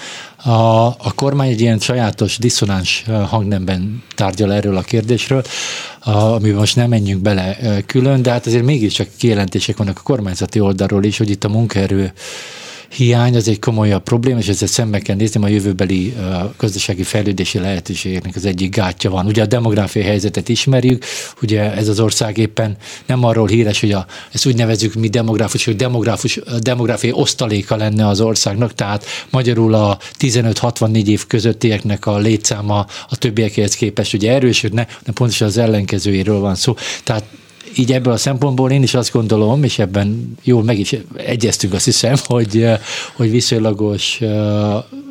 A, 0.44 0.86
a 0.86 1.12
kormány 1.14 1.48
egy 1.50 1.60
ilyen 1.60 1.78
sajátos, 1.78 2.38
diszonáns 2.38 3.04
hangnemben 3.28 4.02
tárgyal 4.14 4.52
erről 4.52 4.76
a 4.76 4.82
kérdésről, 4.82 5.42
a, 6.00 6.10
amiben 6.10 6.58
most 6.58 6.76
nem 6.76 6.88
menjünk 6.88 7.22
bele 7.22 7.56
külön, 7.86 8.22
de 8.22 8.30
hát 8.30 8.46
azért 8.46 8.64
mégiscsak 8.64 9.08
kijelentések 9.16 9.76
vannak 9.76 9.98
a 9.98 10.02
kormányzati 10.02 10.60
oldalról 10.60 11.04
is, 11.04 11.18
hogy 11.18 11.30
itt 11.30 11.44
a 11.44 11.48
munkaerő 11.48 12.12
hiány 12.90 13.36
az 13.36 13.48
egy 13.48 13.58
komolyabb 13.58 14.02
probléma, 14.02 14.38
és 14.38 14.48
ezzel 14.48 14.68
szembe 14.68 14.98
kell 14.98 15.16
nézni, 15.16 15.44
a 15.44 15.48
jövőbeli 15.48 16.14
gazdasági 16.56 17.02
fejlődési 17.02 17.58
lehetőségeknek 17.58 18.36
az 18.36 18.44
egyik 18.44 18.74
gátja 18.74 19.10
van. 19.10 19.26
Ugye 19.26 19.42
a 19.42 19.46
demográfiai 19.46 20.04
helyzetet 20.04 20.48
ismerjük, 20.48 21.04
ugye 21.42 21.72
ez 21.72 21.88
az 21.88 22.00
ország 22.00 22.38
éppen 22.38 22.76
nem 23.06 23.24
arról 23.24 23.46
híres, 23.46 23.80
hogy 23.80 23.92
a, 23.92 24.06
ezt 24.32 24.46
úgy 24.46 24.56
nevezük 24.56 24.94
mi 24.94 25.08
demográfus, 25.08 25.64
hogy 25.64 25.76
demográfus, 25.76 26.40
demográfiai 26.58 27.12
osztaléka 27.12 27.76
lenne 27.76 28.06
az 28.06 28.20
országnak, 28.20 28.74
tehát 28.74 29.04
magyarul 29.30 29.74
a 29.74 29.98
15-64 30.18 31.06
év 31.06 31.26
közöttieknek 31.26 32.06
a 32.06 32.18
létszáma 32.18 32.86
a 33.08 33.16
többiekhez 33.16 33.74
képest 33.74 34.14
ugye 34.14 34.32
erősödne, 34.32 34.86
de 35.04 35.12
pontosan 35.12 35.48
az 35.48 35.56
ellenkezőjéről 35.56 36.38
van 36.38 36.54
szó. 36.54 36.74
Tehát 37.04 37.24
így 37.76 37.92
ebből 37.92 38.12
a 38.12 38.16
szempontból 38.16 38.70
én 38.70 38.82
is 38.82 38.94
azt 38.94 39.12
gondolom, 39.12 39.64
és 39.64 39.78
ebben 39.78 40.34
jól 40.42 40.62
meg 40.62 40.78
is 40.78 40.96
egyeztünk 41.16 41.72
azt 41.72 41.84
hiszem, 41.84 42.14
hogy, 42.32 42.66
hogy 43.12 43.30
viszonylagos 43.30 44.20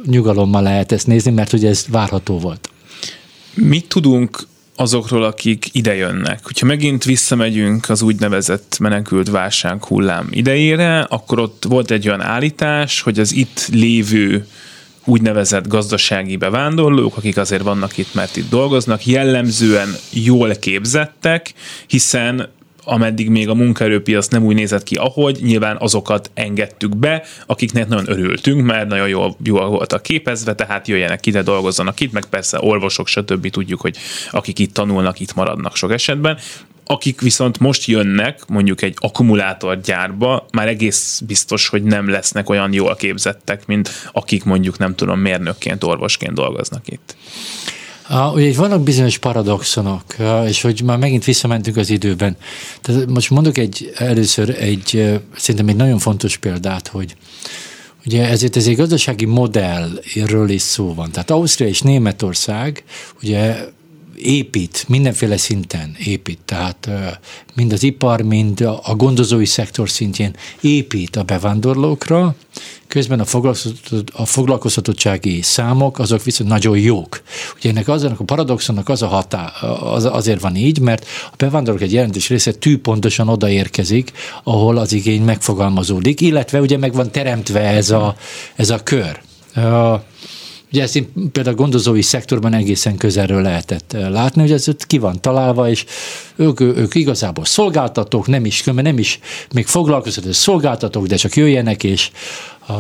nyugalommal 0.06 0.62
lehet 0.62 0.92
ezt 0.92 1.08
nézni, 1.08 1.32
mert 1.32 1.54
ugye 1.54 1.70
ez 1.70 1.86
várható 1.90 2.40
volt. 2.40 2.70
Mit 3.54 3.88
tudunk 3.88 4.48
azokról, 4.76 5.24
akik 5.24 5.70
idejönnek. 5.72 6.40
Hogyha 6.44 6.66
megint 6.66 7.04
visszamegyünk 7.04 7.90
az 7.90 8.02
úgynevezett 8.02 8.78
menekült 8.80 9.30
válság 9.30 9.84
hullám 9.84 10.28
idejére, 10.32 11.00
akkor 11.00 11.40
ott 11.40 11.66
volt 11.68 11.92
egy 11.92 12.08
olyan 12.08 12.22
állítás, 12.22 13.02
hogy 13.02 13.20
az 13.20 13.34
itt 13.34 13.68
lévő 13.72 14.48
úgynevezett 15.10 15.68
gazdasági 15.68 16.36
bevándorlók, 16.36 17.18
akik 17.18 17.38
azért 17.38 17.64
vannak 17.64 17.98
itt, 17.98 18.14
mert 18.14 18.36
itt 18.36 18.50
dolgoznak, 18.50 19.06
jellemzően 19.06 19.90
jól 20.12 20.56
képzettek, 20.56 21.54
hiszen 21.88 22.50
ameddig 22.84 23.30
még 23.30 23.50
a 23.50 23.54
munkaerőpiac 23.54 24.28
nem 24.28 24.46
úgy 24.46 24.56
nézett 24.56 24.84
ki, 24.84 24.96
ahogy, 24.96 25.40
nyilván 25.42 25.78
azokat 25.80 26.32
engedtük 26.34 26.98
be, 26.98 27.24
akiknek 27.46 27.88
nagyon 27.88 28.10
örültünk, 28.10 28.66
mert 28.66 28.88
nagyon 28.88 29.08
jól, 29.08 29.36
jól 29.44 29.70
voltak 29.70 30.02
képezve, 30.02 30.56
tehát 30.56 30.88
jöjjenek 30.88 31.26
ide, 31.26 31.42
dolgozzanak 31.42 32.00
itt, 32.00 32.12
meg 32.12 32.26
persze 32.26 32.60
orvosok, 32.62 33.08
stb. 33.08 33.50
tudjuk, 33.50 33.82
hogy 33.82 33.98
akik 34.32 34.60
itt 34.60 34.74
tanulnak, 34.74 35.20
itt 35.20 35.34
maradnak 35.34 35.76
sok 35.76 35.92
esetben 35.92 36.38
akik 36.92 37.22
viszont 37.22 37.60
most 37.60 37.86
jönnek 37.86 38.48
mondjuk 38.48 38.82
egy 38.82 38.94
akkumulátorgyárba, 39.00 40.46
már 40.52 40.68
egész 40.68 41.22
biztos, 41.28 41.68
hogy 41.68 41.84
nem 41.84 42.10
lesznek 42.10 42.50
olyan 42.50 42.74
jól 42.74 42.96
képzettek, 42.96 43.66
mint 43.66 43.90
akik 44.12 44.44
mondjuk 44.44 44.78
nem 44.78 44.96
tudom 44.96 45.20
mérnökként, 45.20 45.84
orvosként 45.84 46.34
dolgoznak 46.34 46.88
itt. 46.88 47.16
Uh, 48.10 48.34
ugye 48.34 48.54
vannak 48.54 48.82
bizonyos 48.82 49.18
paradoxonok, 49.18 50.04
és 50.48 50.62
hogy 50.62 50.82
már 50.86 50.98
megint 50.98 51.24
visszamentünk 51.26 51.78
az 51.78 51.90
időben. 51.90 52.38
Tehát 52.82 53.06
most 53.08 53.30
mondok 53.30 53.58
egy, 53.58 53.92
először 53.96 54.50
egy, 54.60 55.20
szerintem 55.36 55.68
egy 55.68 55.76
nagyon 55.76 56.00
fontos 56.00 56.38
példát, 56.38 56.88
hogy 56.88 57.16
Ugye 58.06 58.28
ezért 58.28 58.56
ez 58.56 58.68
egy 58.68 58.76
gazdasági 58.76 59.26
modellről 59.26 60.50
is 60.50 60.62
szó 60.62 60.94
van. 60.94 61.12
Tehát 61.12 61.30
Ausztria 61.30 61.68
és 61.68 61.82
Németország 61.82 62.84
ugye 63.22 63.58
épít, 64.22 64.86
mindenféle 64.88 65.38
szinten 65.38 65.96
épít, 66.06 66.40
tehát 66.46 66.90
mind 67.56 67.74
az 67.74 67.84
ipar, 67.84 68.22
mind 68.22 68.62
a 68.62 68.96
gondozói 68.96 69.46
szektor 69.46 69.90
szintjén 69.90 70.36
épít 70.62 71.16
a 71.16 71.24
bevándorlókra, 71.24 72.36
közben 72.88 73.20
a, 73.20 74.26
foglalkoztatottsági 74.26 75.42
számok 75.42 76.00
azok 76.00 76.24
viszont 76.24 76.50
nagyon 76.50 76.78
jók. 76.78 77.22
Ugye 77.56 77.70
ennek 77.70 77.88
aznak 77.88 78.20
a 78.20 78.24
paradoxonnak 78.24 78.90
az 78.90 79.02
a 79.02 79.08
hatá, 79.08 79.46
az, 79.82 80.06
azért 80.06 80.42
van 80.42 80.56
így, 80.56 80.80
mert 80.80 81.06
a 81.32 81.36
bevándorlók 81.38 81.84
egy 81.84 81.94
jelentős 81.94 82.30
része 82.30 82.54
tűpontosan 82.54 83.28
odaérkezik, 83.28 84.12
ahol 84.44 84.78
az 84.78 84.94
igény 84.94 85.22
megfogalmazódik, 85.22 86.22
illetve 86.22 86.60
ugye 86.60 86.78
meg 86.78 86.94
van 86.94 87.12
teremtve 87.12 87.60
ez 87.60 87.90
a, 87.90 88.16
ez 88.56 88.70
a 88.70 88.84
kör. 88.84 89.20
Ugye 90.72 90.82
ezt 90.82 90.96
én 90.96 91.32
például 91.32 91.56
a 91.56 91.60
gondozói 91.60 92.02
szektorban 92.02 92.54
egészen 92.54 92.98
közelről 92.98 93.42
lehetett 93.42 93.94
eh, 93.94 94.10
látni, 94.10 94.42
hogy 94.42 94.52
ez 94.52 94.68
ott 94.68 94.86
ki 94.86 94.98
van 94.98 95.22
találva, 95.22 95.70
és 95.70 95.86
ők, 96.36 96.60
ők 96.60 96.96
igazából 96.96 97.46
szolgáltatók, 97.46 98.28
nem 98.28 98.46
is, 98.46 98.64
nem 98.64 98.98
is 98.98 99.20
még 99.54 99.66
foglalkoztató 99.66 100.32
szolgáltatók, 100.32 101.08
de 101.08 101.16
csak 101.16 101.36
jöjjenek, 101.36 101.84
és 101.84 102.12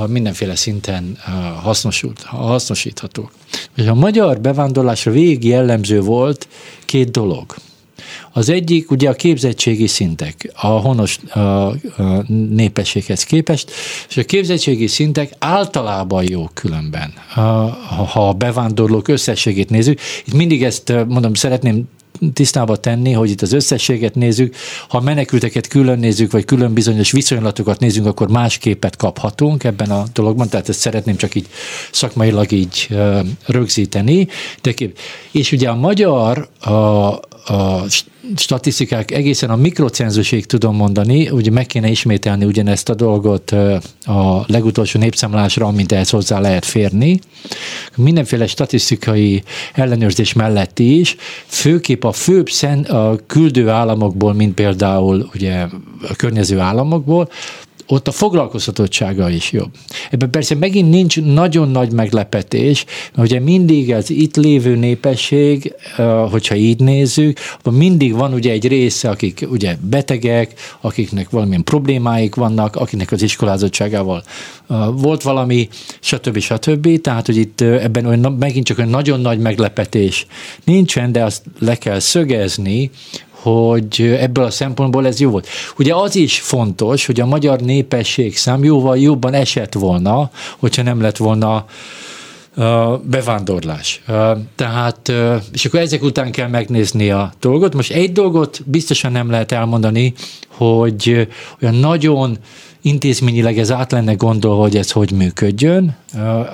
mindenféle 0.07 0.55
szinten 0.55 1.17
eh, 1.25 1.33
hasznosult, 1.61 2.21
hasznosíthatók. 2.21 3.31
És 3.75 3.85
a 3.85 3.93
magyar 3.93 4.41
bevándorlásra 4.41 5.11
végig 5.11 5.45
jellemző 5.45 6.01
volt 6.01 6.47
két 6.85 7.11
dolog– 7.11 7.55
az 8.39 8.49
egyik 8.49 8.91
ugye 8.91 9.09
a 9.09 9.13
képzettségi 9.13 9.87
szintek 9.87 10.51
a 10.55 10.67
honos 10.67 11.17
a, 11.29 11.39
a 11.39 11.75
népességhez 12.49 13.23
képest, 13.23 13.71
és 14.09 14.17
a 14.17 14.23
képzettségi 14.23 14.87
szintek 14.87 15.31
általában 15.39 16.23
jók 16.29 16.53
különben, 16.53 17.13
ha 18.13 18.27
a 18.27 18.33
bevándorlók 18.33 19.07
összességét 19.07 19.69
nézzük. 19.69 19.99
Itt 20.25 20.33
mindig 20.33 20.63
ezt 20.63 20.93
mondom, 21.07 21.33
szeretném 21.33 21.87
tisztába 22.33 22.75
tenni, 22.75 23.11
hogy 23.11 23.29
itt 23.29 23.41
az 23.41 23.53
összességet 23.53 24.15
nézzük, 24.15 24.55
ha 24.87 24.99
menekülteket 24.99 25.67
külön 25.67 25.99
nézzük, 25.99 26.31
vagy 26.31 26.45
külön 26.45 26.73
bizonyos 26.73 27.11
viszonylatokat 27.11 27.79
nézzünk, 27.79 28.05
akkor 28.05 28.29
más 28.29 28.57
képet 28.57 28.95
kaphatunk 28.95 29.63
ebben 29.63 29.89
a 29.89 30.03
dologban, 30.13 30.49
tehát 30.49 30.69
ezt 30.69 30.79
szeretném 30.79 31.15
csak 31.15 31.35
így 31.35 31.47
szakmailag 31.91 32.51
így 32.51 32.87
rögzíteni. 33.45 34.27
De 34.61 34.73
kép. 34.73 34.97
És 35.31 35.51
ugye 35.51 35.69
a 35.69 35.75
magyar 35.75 36.49
a, 36.59 36.71
a 37.45 37.83
statisztikák 38.35 39.11
egészen 39.11 39.49
a 39.49 39.55
mikrocenzusig 39.55 40.45
tudom 40.45 40.75
mondani, 40.75 41.29
ugye 41.29 41.51
meg 41.51 41.65
kéne 41.65 41.89
ismételni 41.89 42.45
ugyanezt 42.45 42.89
a 42.89 42.95
dolgot 42.95 43.51
a 44.05 44.43
legutolsó 44.47 44.99
népszámlásra, 44.99 45.65
amint 45.65 45.91
ehhez 45.91 46.09
hozzá 46.09 46.39
lehet 46.39 46.65
férni. 46.65 47.19
Mindenféle 47.95 48.47
statisztikai 48.47 49.43
ellenőrzés 49.73 50.33
mellett 50.33 50.79
is, 50.79 51.15
főképp 51.45 52.03
a 52.03 52.11
főbb 52.11 52.49
szen, 52.49 52.79
a 52.83 53.15
küldő 53.27 53.69
államokból, 53.69 54.33
mint 54.33 54.53
például 54.53 55.29
ugye 55.33 55.65
a 56.09 56.15
környező 56.15 56.59
államokból, 56.59 57.29
ott 57.91 58.07
a 58.07 58.11
foglalkoztatottsága 58.11 59.29
is 59.29 59.51
jobb. 59.51 59.71
Ebben 60.09 60.29
persze 60.29 60.55
megint 60.55 60.89
nincs 60.89 61.21
nagyon 61.21 61.69
nagy 61.69 61.91
meglepetés, 61.91 62.85
mert 63.15 63.29
ugye 63.29 63.39
mindig 63.39 63.93
az 63.93 64.09
itt 64.09 64.35
lévő 64.35 64.75
népesség, 64.75 65.73
hogyha 66.29 66.55
így 66.55 66.79
nézzük, 66.79 67.39
akkor 67.59 67.73
mindig 67.73 68.13
van 68.13 68.33
ugye 68.33 68.51
egy 68.51 68.67
része, 68.67 69.09
akik 69.09 69.47
ugye 69.51 69.77
betegek, 69.81 70.53
akiknek 70.81 71.29
valamilyen 71.29 71.63
problémáik 71.63 72.35
vannak, 72.35 72.75
akinek 72.75 73.11
az 73.11 73.21
iskolázottságával 73.21 74.23
volt 74.93 75.21
valami, 75.21 75.69
stb. 75.99 76.39
stb. 76.39 77.01
Tehát, 77.01 77.25
hogy 77.25 77.37
itt 77.37 77.61
ebben 77.61 78.05
olyan, 78.05 78.35
megint 78.39 78.65
csak 78.65 78.77
olyan 78.77 78.89
nagyon 78.89 79.19
nagy 79.19 79.39
meglepetés 79.39 80.25
nincsen, 80.63 81.11
de 81.11 81.23
azt 81.23 81.43
le 81.59 81.75
kell 81.75 81.99
szögezni, 81.99 82.91
hogy 83.41 84.17
ebből 84.19 84.43
a 84.43 84.49
szempontból 84.49 85.07
ez 85.07 85.19
jó 85.19 85.29
volt. 85.29 85.47
Ugye 85.77 85.95
az 85.95 86.15
is 86.15 86.39
fontos, 86.39 87.05
hogy 87.05 87.19
a 87.19 87.25
magyar 87.25 87.59
népesség 87.59 88.37
szám 88.37 88.63
jóval 88.63 88.97
jobban 88.97 89.33
esett 89.33 89.73
volna, 89.73 90.31
hogyha 90.57 90.83
nem 90.83 91.01
lett 91.01 91.17
volna 91.17 91.65
bevándorlás. 93.03 94.01
Tehát, 94.55 95.11
és 95.53 95.65
akkor 95.65 95.79
ezek 95.79 96.03
után 96.03 96.31
kell 96.31 96.47
megnézni 96.47 97.11
a 97.11 97.31
dolgot. 97.39 97.73
Most 97.73 97.91
egy 97.91 98.11
dolgot 98.11 98.61
biztosan 98.65 99.11
nem 99.11 99.29
lehet 99.29 99.51
elmondani, 99.51 100.13
hogy 100.47 101.27
olyan 101.61 101.75
nagyon 101.75 102.37
intézményileg 102.81 103.57
ez 103.57 103.71
át 103.71 103.91
lenne 103.91 104.13
gondolva, 104.13 104.61
hogy 104.61 104.77
ez 104.77 104.91
hogy 104.91 105.11
működjön. 105.11 105.95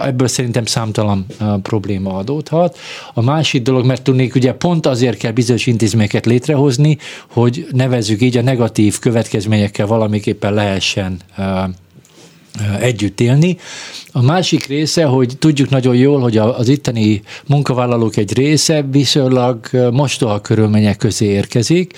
Ebből 0.02 0.28
szerintem 0.28 0.66
számtalan 0.66 1.26
probléma 1.62 2.18
adódhat. 2.18 2.78
A 3.14 3.22
másik 3.22 3.62
dolog, 3.62 3.86
mert 3.86 4.02
tudnék, 4.02 4.36
ugye 4.36 4.54
pont 4.54 4.86
azért 4.86 5.18
kell 5.18 5.32
bizonyos 5.32 5.68
intézményeket 5.68 6.26
létrehozni, 6.26 6.98
hogy 7.32 7.68
nevezzük 7.72 8.22
így 8.22 8.38
a 8.38 8.42
negatív 8.42 9.00
következményekkel 9.00 9.88
valamiképpen 9.88 10.54
lehessen 10.54 11.20
együtt 12.80 13.20
élni. 13.20 13.58
A 14.12 14.22
másik 14.22 14.66
része, 14.66 15.06
hogy 15.06 15.38
tudjuk 15.40 15.70
nagyon 15.70 15.96
jól, 15.96 16.20
hogy 16.20 16.38
az 16.38 16.68
itteni 16.68 17.22
munkavállalók 17.48 18.18
egy 18.18 18.34
része 18.34 18.86
viszonylag 18.92 19.70
mostoha 19.92 20.42
körülmények 20.42 20.98
közé 20.98 21.26
érkezik, 21.26 21.94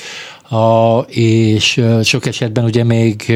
a, 0.49 0.99
és 1.09 1.81
sok 2.03 2.25
esetben 2.25 2.63
ugye 2.63 2.83
még 2.83 3.33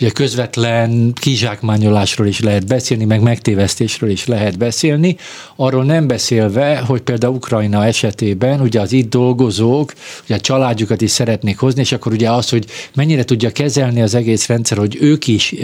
Ugye 0.00 0.10
közvetlen 0.10 1.12
kizsákmányolásról 1.12 2.26
is 2.26 2.40
lehet 2.40 2.66
beszélni, 2.66 3.04
meg 3.04 3.22
megtévesztésről 3.22 4.10
is 4.10 4.26
lehet 4.26 4.58
beszélni. 4.58 5.16
Arról 5.56 5.84
nem 5.84 6.06
beszélve, 6.06 6.78
hogy 6.78 7.00
például 7.00 7.34
Ukrajna 7.34 7.84
esetében 7.84 8.60
ugye 8.60 8.80
az 8.80 8.92
itt 8.92 9.10
dolgozók, 9.10 9.92
ugye 10.24 10.34
a 10.34 10.40
családjukat 10.40 11.00
is 11.00 11.10
szeretnék 11.10 11.58
hozni, 11.58 11.80
és 11.80 11.92
akkor 11.92 12.12
ugye 12.12 12.30
az, 12.30 12.48
hogy 12.48 12.66
mennyire 12.94 13.24
tudja 13.24 13.50
kezelni 13.50 14.02
az 14.02 14.14
egész 14.14 14.46
rendszer, 14.46 14.78
hogy 14.78 14.98
ők 15.00 15.26
is, 15.26 15.54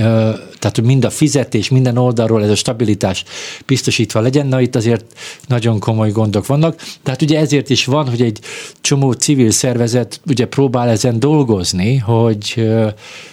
tehát 0.59 0.83
mind 0.83 1.05
a 1.05 1.11
fizetés, 1.11 1.69
minden 1.69 1.97
oldalról 1.97 2.43
ez 2.43 2.51
a 2.51 2.55
stabilitás 2.55 3.25
biztosítva 3.67 4.21
legyen, 4.21 4.47
na 4.47 4.61
itt 4.61 4.77
azért 4.77 5.05
nagyon 5.47 5.79
komoly 5.79 6.11
gondok 6.11 6.47
vannak. 6.47 6.83
Tehát 7.03 7.23
ugye 7.23 7.39
ezért 7.39 7.71
is 7.71 7.85
van, 7.85 8.09
hogy 8.09 8.23
egy 8.23 8.39
csomó 8.81 9.13
civil 9.13 9.51
szervezet 9.51 10.21
ugye 10.27 10.47
próbál 10.57 10.88
ezen 10.88 11.19
dolgozni, 11.19 11.97
hogy 11.97 12.69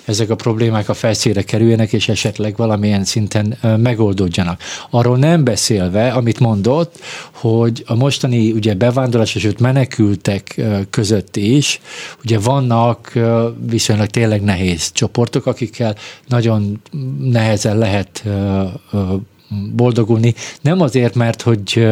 ezek 0.06 0.30
a 0.30 0.36
problémák 0.36 0.90
a 0.90 0.94
felszínre 0.94 1.42
kerüljenek, 1.42 1.94
és 1.94 2.10
esetleg 2.10 2.56
valamilyen 2.56 3.04
szinten 3.04 3.58
megoldódjanak. 3.78 4.62
Arról 4.90 5.18
nem 5.18 5.44
beszélve, 5.44 6.12
amit 6.12 6.40
mondott, 6.40 7.00
hogy 7.34 7.84
a 7.88 7.96
mostani 7.96 8.52
ugye 8.52 8.74
bevándorlás 8.74 9.36
és 9.36 9.50
menekültek 9.60 10.62
között 10.90 11.36
is, 11.36 11.82
ugye 12.24 12.40
vannak 12.40 13.20
viszonylag 13.70 14.08
tényleg 14.08 14.42
nehéz 14.42 14.92
csoportok, 14.92 15.46
akikkel 15.46 15.96
nagyon 16.28 16.82
nehezen 17.20 17.78
lehet 17.78 18.24
boldogulni. 19.76 20.34
Nem 20.62 20.82
azért, 20.82 21.16
mert 21.16 21.42
hogy 21.42 21.88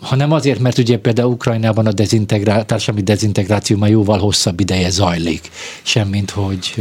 hanem 0.00 0.32
azért, 0.32 0.58
mert 0.58 0.78
ugye 0.78 0.98
például 0.98 1.32
Ukrajnában 1.32 1.86
a 1.86 1.92
dezintegrá- 1.92 2.66
társadalmi 2.66 3.02
dezintegráció 3.02 3.76
már 3.76 3.90
jóval 3.90 4.18
hosszabb 4.18 4.60
ideje 4.60 4.90
zajlik, 4.90 5.50
semmint 5.82 6.30
hogy 6.30 6.74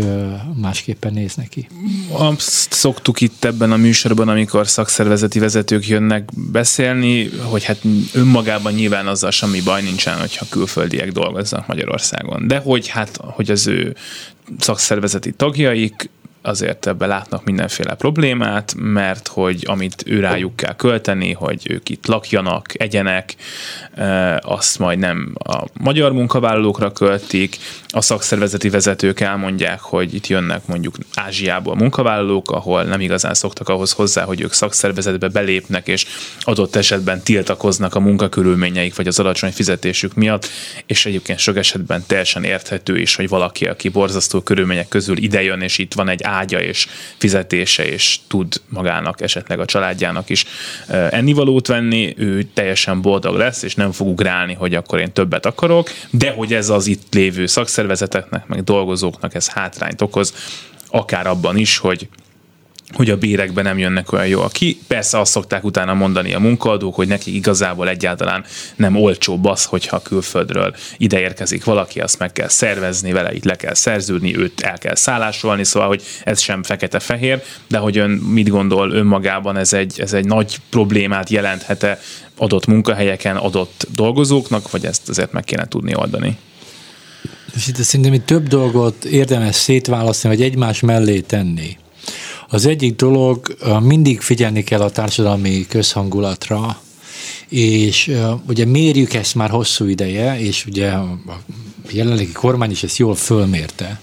másképpen 0.62 1.14
néz 1.14 1.36
neki. 1.36 1.68
Azt 2.12 2.74
szoktuk 2.74 3.22
itt 3.22 3.46
ebben 3.46 3.72
a 3.72 3.78
műsorban, 3.78 4.30
amikor 4.30 4.68
szakszervezeti 4.68 5.40
vezetők 5.40 5.88
jönnek 5.88 6.30
beszélni, 6.52 7.30
hogy 7.44 7.64
hát 7.64 7.82
önmagában 8.14 8.74
nyilván 8.74 9.08
azzal 9.08 9.32
semmi 9.32 9.62
baj 9.62 9.82
nincsen, 9.82 10.20
hogyha 10.20 10.46
külföldiek 10.50 11.12
dolgoznak 11.12 11.68
Magyarországon. 11.68 12.48
De 12.48 12.58
hogy 12.58 12.88
hát, 12.88 13.20
hogy 13.22 13.52
az 13.52 13.68
ő 13.68 13.96
szakszervezeti 14.60 15.32
tagjaik 15.32 16.10
azért 16.42 16.88
ebbe 16.88 17.06
látnak 17.06 17.44
mindenféle 17.44 17.94
problémát, 17.96 18.74
mert 18.78 19.28
hogy 19.28 19.64
amit 19.66 20.04
ő 20.06 20.20
rájuk 20.20 20.56
kell 20.56 20.76
költeni, 20.76 21.34
hogy 21.34 21.62
ők 21.70 21.90
itt 21.90 22.08
lakjanak, 22.08 22.82
egyenek, 22.82 23.36
azt 24.40 24.80
majd 24.80 25.00
nem 25.00 25.36
a 25.44 25.66
magyar 25.74 26.12
munkavállalókra 26.12 26.92
költik, 26.92 27.58
a 27.88 28.02
szakszervezeti 28.02 28.70
vezetők 28.70 29.20
elmondják, 29.20 29.80
hogy 29.80 30.14
itt 30.14 30.28
jönnek 30.28 30.66
mondjuk 30.66 30.96
Ázsiából 31.14 31.76
munkavállalók, 31.76 32.52
ahol 32.52 32.84
nem 32.84 33.00
igazán 33.00 33.34
szoktak 33.34 33.70
ahhoz 33.70 33.92
hozzá, 33.92 34.24
hogy 34.24 34.42
ők 34.42 34.54
szakszervezetbe 34.54 35.28
belépnek, 35.28 35.88
és 35.88 36.06
adott 36.40 36.76
esetben 36.76 37.24
tiltakoznak 37.24 37.96
a 37.96 38.00
munkakörülményeik 38.00 38.96
vagy 38.96 39.08
az 39.08 39.20
alacsony 39.20 39.52
fizetésük 39.52 40.14
miatt, 40.14 40.48
és 40.86 41.06
egyébként 41.06 41.40
sok 41.40 41.58
esetben 41.58 42.04
teljesen 42.08 42.44
érthető 42.44 42.98
is, 42.98 43.16
hogy 43.16 43.30
valaki, 43.30 43.66
aki 43.66 43.90
borzasztó 43.90 44.42
körülmények 44.42 44.88
közül 44.88 45.18
idejön, 45.18 45.62
és 45.62 45.78
itt 45.78 45.94
van 45.94 46.10
egy 46.10 46.24
ágya 46.38 46.62
és 46.62 46.88
fizetése, 47.18 47.86
és 47.86 48.20
tud 48.28 48.62
magának, 48.70 49.22
esetleg 49.22 49.60
a 49.60 49.66
családjának 49.66 50.30
is 50.30 50.46
ennivalót 51.10 51.68
venni, 51.68 52.14
ő 52.18 52.44
teljesen 52.54 53.02
boldog 53.02 53.36
lesz, 53.36 53.64
és 53.64 53.76
nem 53.76 53.92
fog 53.92 54.08
ugrálni, 54.08 54.54
hogy 54.54 54.74
akkor 54.74 55.00
én 55.00 55.12
többet 55.12 55.46
akarok, 55.46 55.90
de 56.10 56.32
hogy 56.32 56.54
ez 56.54 56.70
az 56.70 56.88
itt 56.88 57.14
lévő 57.14 57.46
szakszervezeteknek, 57.46 58.48
meg 58.48 58.64
dolgozóknak 58.64 59.36
ez 59.36 59.50
hátrányt 59.50 60.02
okoz, 60.02 60.34
akár 60.90 61.28
abban 61.28 61.58
is, 61.58 61.78
hogy 61.78 62.08
hogy 62.94 63.10
a 63.10 63.18
bérekben 63.18 63.64
nem 63.64 63.78
jönnek 63.78 64.12
olyan 64.12 64.28
jól 64.28 64.50
ki. 64.50 64.80
Persze 64.88 65.20
azt 65.20 65.32
szokták 65.32 65.64
utána 65.64 65.94
mondani 65.94 66.34
a 66.34 66.40
munkaadók, 66.40 66.96
hogy 66.96 67.08
nekik 67.08 67.34
igazából 67.34 67.90
egyáltalán 67.90 68.46
nem 68.76 68.96
olcsóbb 68.96 69.46
az, 69.46 69.64
hogyha 69.66 70.02
külföldről 70.02 70.76
ide 70.98 71.20
érkezik 71.20 71.64
valaki, 71.64 72.00
azt 72.00 72.20
meg 72.20 72.32
kell 72.32 72.48
szervezni, 72.48 73.12
vele 73.12 73.34
itt 73.34 73.44
le 73.44 73.56
kell 73.56 73.74
szerződni, 73.74 74.38
őt 74.38 74.62
el 74.62 74.78
kell 74.78 74.96
szállásolni, 74.96 75.64
szóval, 75.64 75.88
hogy 75.88 76.04
ez 76.24 76.42
sem 76.42 76.64
fekete-fehér, 76.64 77.42
de 77.68 77.78
hogy 77.78 77.98
ön 77.98 78.10
mit 78.10 78.50
gondol 78.50 78.92
önmagában, 78.92 79.58
ez 79.58 79.74
egy, 79.74 80.00
ez 80.00 80.14
egy 80.14 80.26
nagy 80.26 80.58
problémát 80.70 81.30
jelenthet-e 81.30 82.00
adott 82.38 82.66
munkahelyeken, 82.66 83.36
adott 83.36 83.88
dolgozóknak, 83.94 84.72
vagy 84.72 84.86
ezt 84.86 85.10
azért 85.10 85.32
meg 85.32 85.44
kéne 85.44 85.68
tudni 85.68 85.96
oldani? 85.96 86.38
És 87.56 87.68
itt 87.68 87.76
szerintem 87.76 88.14
itt 88.14 88.26
több 88.26 88.48
dolgot 88.48 89.06
érdemes 89.06 89.56
szétválasztani, 89.56 90.36
vagy 90.36 90.46
egymás 90.46 90.80
mellé 90.80 91.20
tenni. 91.20 91.78
Az 92.50 92.66
egyik 92.66 92.96
dolog, 92.96 93.58
mindig 93.82 94.22
figyelni 94.22 94.64
kell 94.64 94.82
a 94.82 94.90
társadalmi 94.90 95.66
közhangulatra, 95.68 96.82
és 97.50 98.12
ugye 98.48 98.66
mérjük 98.66 99.14
ezt 99.14 99.36
már 99.36 99.50
hosszú 99.50 99.86
ideje, 99.86 100.40
és 100.40 100.66
ugye 100.66 100.90
a 100.90 101.20
jelenlegi 101.92 102.32
kormány 102.32 102.72
is 102.72 102.84
ezt 102.84 102.98
jól 102.98 103.16
fölmérte, 103.16 104.02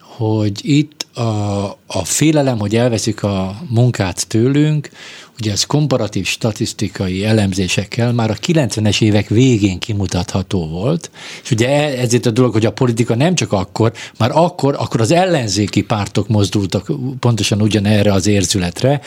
hogy 0.00 0.60
itt 0.62 1.03
a, 1.14 1.64
a 1.86 2.04
félelem, 2.04 2.58
hogy 2.58 2.76
elveszik 2.76 3.22
a 3.22 3.56
munkát 3.68 4.28
tőlünk, 4.28 4.90
ugye 5.38 5.52
ez 5.52 5.64
komparatív 5.64 6.26
statisztikai 6.26 7.24
elemzésekkel 7.24 8.12
már 8.12 8.30
a 8.30 8.34
90-es 8.34 9.02
évek 9.02 9.28
végén 9.28 9.78
kimutatható 9.78 10.68
volt, 10.68 11.10
és 11.42 11.50
ugye 11.50 11.68
e, 11.68 12.00
ezért 12.00 12.26
a 12.26 12.30
dolog, 12.30 12.52
hogy 12.52 12.66
a 12.66 12.72
politika 12.72 13.14
nem 13.14 13.34
csak 13.34 13.52
akkor, 13.52 13.92
már 14.18 14.30
akkor, 14.32 14.74
akkor 14.78 15.00
az 15.00 15.10
ellenzéki 15.10 15.82
pártok 15.82 16.28
mozdultak 16.28 16.90
pontosan 17.18 17.62
ugyanerre 17.62 18.12
az 18.12 18.26
érzületre, 18.26 19.00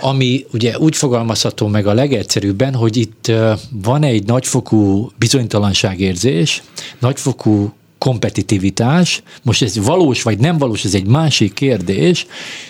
ami 0.00 0.46
ugye 0.52 0.78
úgy 0.78 0.96
fogalmazható 0.96 1.66
meg 1.66 1.86
a 1.86 1.92
legegyszerűbben, 1.92 2.74
hogy 2.74 2.96
itt 2.96 3.32
van 3.70 4.02
egy 4.02 4.24
nagyfokú 4.24 5.10
bizonytalanságérzés, 5.18 6.62
nagyfokú 6.98 7.72
kompetitivitás, 7.98 9.22
most 9.42 9.62
ez 9.62 9.78
valós 9.84 10.22
vagy 10.22 10.38
nem 10.38 10.58
valós, 10.58 10.84
ez 10.84 10.94
egy 10.94 11.06
másik 11.06 11.52
kérdés, 11.52 12.26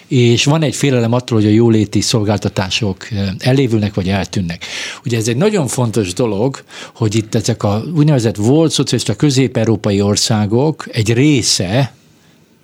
és 0.07 0.45
van 0.45 0.62
egy 0.62 0.75
félelem 0.75 1.12
attól, 1.12 1.38
hogy 1.38 1.47
a 1.47 1.53
jóléti 1.53 2.01
szolgáltatások 2.01 3.11
eh, 3.11 3.29
elévülnek 3.38 3.95
vagy 3.95 4.09
eltűnnek. 4.09 4.64
Ugye 5.05 5.17
ez 5.17 5.29
egy 5.29 5.37
nagyon 5.37 5.67
fontos 5.67 6.12
dolog, 6.12 6.64
hogy 6.95 7.14
itt 7.14 7.35
ezek 7.35 7.62
a 7.62 7.83
úgynevezett 7.97 8.37
volt 8.37 8.71
szocialista 8.71 9.14
közép-európai 9.17 10.01
országok 10.01 10.87
egy 10.93 11.12
része, 11.12 11.93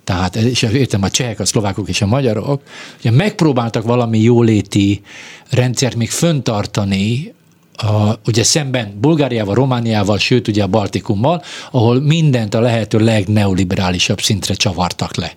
tehát 0.03 0.35
és 0.35 0.61
értem 0.61 1.03
a 1.03 1.09
csehek, 1.09 1.39
a 1.39 1.45
szlovákok 1.45 1.89
és 1.89 2.01
a 2.01 2.05
magyarok, 2.05 2.61
ugye 2.99 3.11
megpróbáltak 3.11 3.83
valami 3.83 4.19
jóléti 4.19 5.01
rendszert 5.49 5.95
még 5.95 6.09
föntartani 6.09 7.33
a, 7.77 8.19
ugye 8.25 8.43
szemben 8.43 8.97
Bulgáriával, 9.01 9.55
Romániával, 9.55 10.17
sőt 10.17 10.47
ugye 10.47 10.63
a 10.63 10.67
Baltikummal, 10.67 11.43
ahol 11.71 12.01
mindent 12.01 12.53
a 12.53 12.59
lehető 12.59 12.99
legneoliberálisabb 12.99 14.21
szintre 14.21 14.53
csavartak 14.53 15.15
le. 15.15 15.33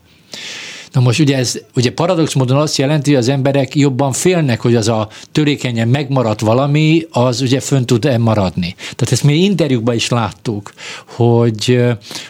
Na 0.93 1.01
most 1.01 1.21
ugye 1.21 1.37
ez 1.37 1.61
ugye 1.75 1.93
paradox 1.93 2.35
módon 2.35 2.57
azt 2.57 2.77
jelenti, 2.77 3.11
hogy 3.11 3.19
az 3.19 3.29
emberek 3.29 3.75
jobban 3.75 4.13
félnek, 4.13 4.61
hogy 4.61 4.75
az 4.75 4.89
a 4.89 5.09
törékenyen 5.33 5.89
megmaradt 5.89 6.41
valami, 6.41 7.07
az 7.11 7.41
ugye 7.41 7.61
fönn 7.61 7.85
tud-e 7.85 8.19
maradni. 8.19 8.75
Tehát 8.77 9.13
ezt 9.13 9.25
mi 9.25 9.35
interjúkban 9.35 9.95
is 9.95 10.09
láttuk, 10.09 10.73
hogy, 11.07 11.85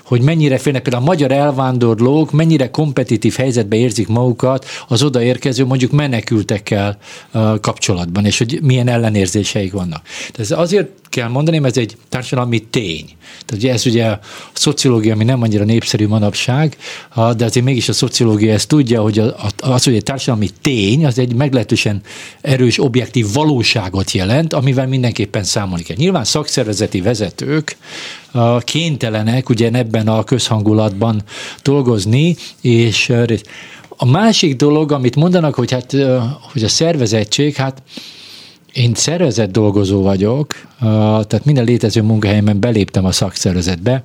hogy 0.04 0.20
mennyire 0.20 0.58
félnek, 0.58 0.82
például 0.82 1.02
a 1.02 1.06
magyar 1.06 1.32
elvándorlók 1.32 2.32
mennyire 2.32 2.70
kompetitív 2.70 3.34
helyzetbe 3.34 3.76
érzik 3.76 4.08
magukat 4.08 4.66
az 4.88 5.02
odaérkező 5.02 5.64
mondjuk 5.64 5.90
menekültekkel 5.90 6.98
kapcsolatban, 7.60 8.24
és 8.24 8.38
hogy 8.38 8.58
milyen 8.62 8.88
ellenérzéseik 8.88 9.72
vannak. 9.72 10.02
Tehát 10.02 10.38
ez 10.38 10.50
azért 10.50 10.88
kell 11.08 11.28
mondani, 11.28 11.58
mert 11.58 11.76
ez 11.76 11.82
egy 11.82 11.96
társadalmi 12.08 12.58
tény. 12.58 13.04
Tehát 13.46 13.64
ugye 13.64 13.72
ez 13.72 13.86
ugye 13.86 14.06
a 14.06 14.20
szociológia, 14.52 15.14
ami 15.14 15.24
nem 15.24 15.42
annyira 15.42 15.64
népszerű 15.64 16.06
manapság, 16.06 16.76
de 17.36 17.44
azért 17.44 17.64
mégis 17.64 17.88
a 17.88 17.92
szociológia 17.92 18.52
ezt 18.52 18.68
tudja, 18.68 19.02
hogy 19.02 19.22
az, 19.58 19.84
hogy 19.84 19.94
egy 19.94 20.02
társadalmi 20.02 20.48
tény, 20.60 21.06
az 21.06 21.18
egy 21.18 21.34
meglehetősen 21.34 22.00
erős, 22.40 22.78
objektív 22.78 23.26
valóságot 23.32 24.10
jelent, 24.10 24.52
amivel 24.52 24.86
mindenképpen 24.86 25.44
számolni 25.44 25.82
kell. 25.82 25.96
Nyilván 25.96 26.24
szakszervezeti 26.24 27.00
vezetők 27.00 27.76
kénytelenek 28.60 29.48
ugye 29.48 29.70
ebben 29.72 30.08
a 30.08 30.24
közhangulatban 30.24 31.22
dolgozni, 31.62 32.36
és 32.60 33.12
a 34.00 34.04
másik 34.04 34.56
dolog, 34.56 34.92
amit 34.92 35.16
mondanak, 35.16 35.54
hogy 35.54 35.70
hát 35.70 35.96
hogy 36.52 36.64
a 36.64 36.68
szervezettség, 36.68 37.54
hát 37.54 37.82
én 38.78 38.94
szervezet 38.94 39.50
dolgozó 39.50 40.02
vagyok, 40.02 40.54
tehát 40.80 41.44
minden 41.44 41.64
létező 41.64 42.02
munkahelyemen 42.02 42.60
beléptem 42.60 43.04
a 43.04 43.12
szakszervezetbe, 43.12 44.02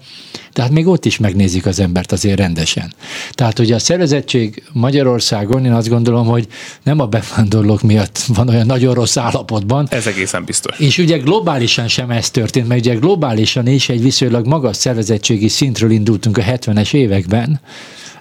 tehát 0.51 0.71
még 0.71 0.87
ott 0.87 1.05
is 1.05 1.17
megnézik 1.17 1.65
az 1.65 1.79
embert 1.79 2.11
azért 2.11 2.37
rendesen. 2.37 2.93
Tehát 3.31 3.59
ugye 3.59 3.75
a 3.75 3.79
szervezettség 3.79 4.63
Magyarországon, 4.71 5.65
én 5.65 5.71
azt 5.71 5.89
gondolom, 5.89 6.27
hogy 6.27 6.47
nem 6.83 6.99
a 6.99 7.05
bevándorlók 7.05 7.81
miatt 7.81 8.19
van 8.27 8.49
olyan 8.49 8.65
nagyon 8.65 8.93
rossz 8.93 9.17
állapotban. 9.17 9.87
Ez 9.89 10.07
egészen 10.07 10.45
biztos. 10.45 10.79
És 10.79 10.97
ugye 10.97 11.17
globálisan 11.17 11.87
sem 11.87 12.09
ez 12.09 12.29
történt, 12.29 12.67
mert 12.67 12.79
ugye 12.79 12.95
globálisan 12.95 13.67
is 13.67 13.89
egy 13.89 14.01
viszonylag 14.01 14.47
magas 14.47 14.77
szervezettségi 14.77 15.47
szintről 15.47 15.91
indultunk 15.91 16.37
a 16.37 16.41
70-es 16.41 16.93
években, 16.93 17.59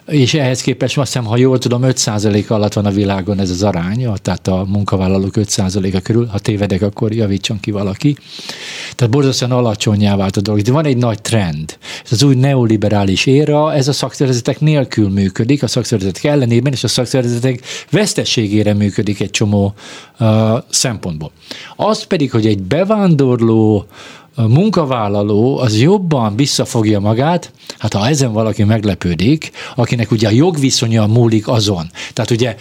és 0.07 0.33
ehhez 0.33 0.61
képest 0.61 0.97
azt 0.97 1.13
hiszem, 1.13 1.27
ha 1.27 1.37
jól 1.37 1.57
tudom, 1.57 1.81
5% 1.83 2.47
alatt 2.47 2.73
van 2.73 2.85
a 2.85 2.91
világon 2.91 3.39
ez 3.39 3.49
az 3.49 3.63
arány, 3.63 4.07
tehát 4.15 4.47
a 4.47 4.65
munkavállalók 4.67 5.33
5%-a 5.35 5.99
körül, 5.99 6.25
ha 6.25 6.39
tévedek, 6.39 6.81
akkor 6.81 7.13
javítson 7.13 7.59
ki 7.59 7.71
valaki. 7.71 8.17
Tehát 8.95 9.13
borzasztóan 9.13 9.51
alacsonyá 9.51 10.15
vált 10.15 10.37
a 10.37 10.41
dolog. 10.41 10.61
De 10.61 10.71
van 10.71 10.85
egy 10.85 10.97
nagy 10.97 11.21
trend. 11.21 11.77
Ez 12.03 12.11
az 12.11 12.23
új 12.23 12.35
neoliberális 12.35 13.25
éra, 13.25 13.73
ez 13.73 13.87
a 13.87 13.93
szakszervezetek 13.93 14.59
nélkül 14.59 15.09
működik, 15.09 15.63
a 15.63 15.67
szakszervezetek 15.67 16.23
ellenében, 16.23 16.73
és 16.73 16.83
a 16.83 16.87
szakszervezetek 16.87 17.61
vesztességére 17.89 18.73
működik 18.73 19.19
egy 19.19 19.31
csomó 19.31 19.73
uh, 20.19 20.27
szempontból. 20.69 21.31
Az 21.75 22.03
pedig, 22.03 22.31
hogy 22.31 22.45
egy 22.45 22.61
bevándorló 22.61 23.85
a 24.35 24.47
munkavállaló 24.47 25.57
az 25.57 25.79
jobban 25.79 26.35
visszafogja 26.35 26.99
magát, 26.99 27.51
hát 27.77 27.93
ha 27.93 28.07
ezen 28.07 28.33
valaki 28.33 28.63
meglepődik, 28.63 29.51
akinek 29.75 30.11
ugye 30.11 30.27
a 30.27 30.31
jogviszonya 30.31 31.07
múlik 31.07 31.47
azon. 31.47 31.91
Tehát 32.13 32.31
ugye 32.31 32.55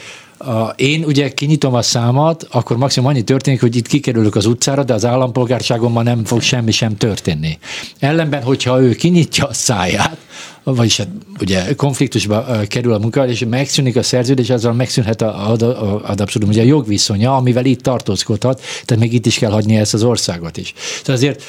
én 0.77 1.05
ugye 1.05 1.29
kinyitom 1.29 1.75
a 1.75 1.83
számat, 1.83 2.47
akkor 2.51 2.77
maximum 2.77 3.09
annyi 3.09 3.23
történik, 3.23 3.61
hogy 3.61 3.77
itt 3.77 3.87
kikerülök 3.87 4.35
az 4.35 4.47
utcára, 4.47 4.83
de 4.83 4.95
az 4.95 5.05
állampolgárságomban 5.05 6.05
nem 6.05 6.25
fog 6.25 6.41
semmi 6.41 6.71
sem 6.71 6.97
történni. 6.97 7.59
Ellenben, 7.99 8.43
hogyha 8.43 8.83
ő 8.83 8.95
kinyitja 8.95 9.47
a 9.47 9.53
száját, 9.53 10.17
vagyis 10.63 10.97
hát 10.97 11.09
ugye 11.41 11.75
konfliktusba 11.75 12.47
kerül 12.69 12.93
a 12.93 12.99
munka, 12.99 13.27
és 13.27 13.45
megszűnik 13.49 13.97
a 13.97 14.03
szerződés, 14.03 14.51
azzal 14.51 14.73
megszűnhet 14.73 15.23
a, 15.23 15.51
a, 15.51 15.67
a, 15.67 16.03
ad 16.05 16.21
abszolút 16.21 16.49
ugye 16.49 16.63
a 16.63 16.65
jogviszonya, 16.65 17.37
amivel 17.37 17.65
itt 17.65 17.81
tartózkodhat, 17.81 18.61
tehát 18.85 19.03
még 19.03 19.13
itt 19.13 19.27
is 19.27 19.39
kell 19.39 19.51
hagyni 19.51 19.77
ezt 19.77 19.95
az 19.95 20.03
országot 20.03 20.57
is. 20.57 20.75
Tehát 21.03 21.21
azért 21.21 21.43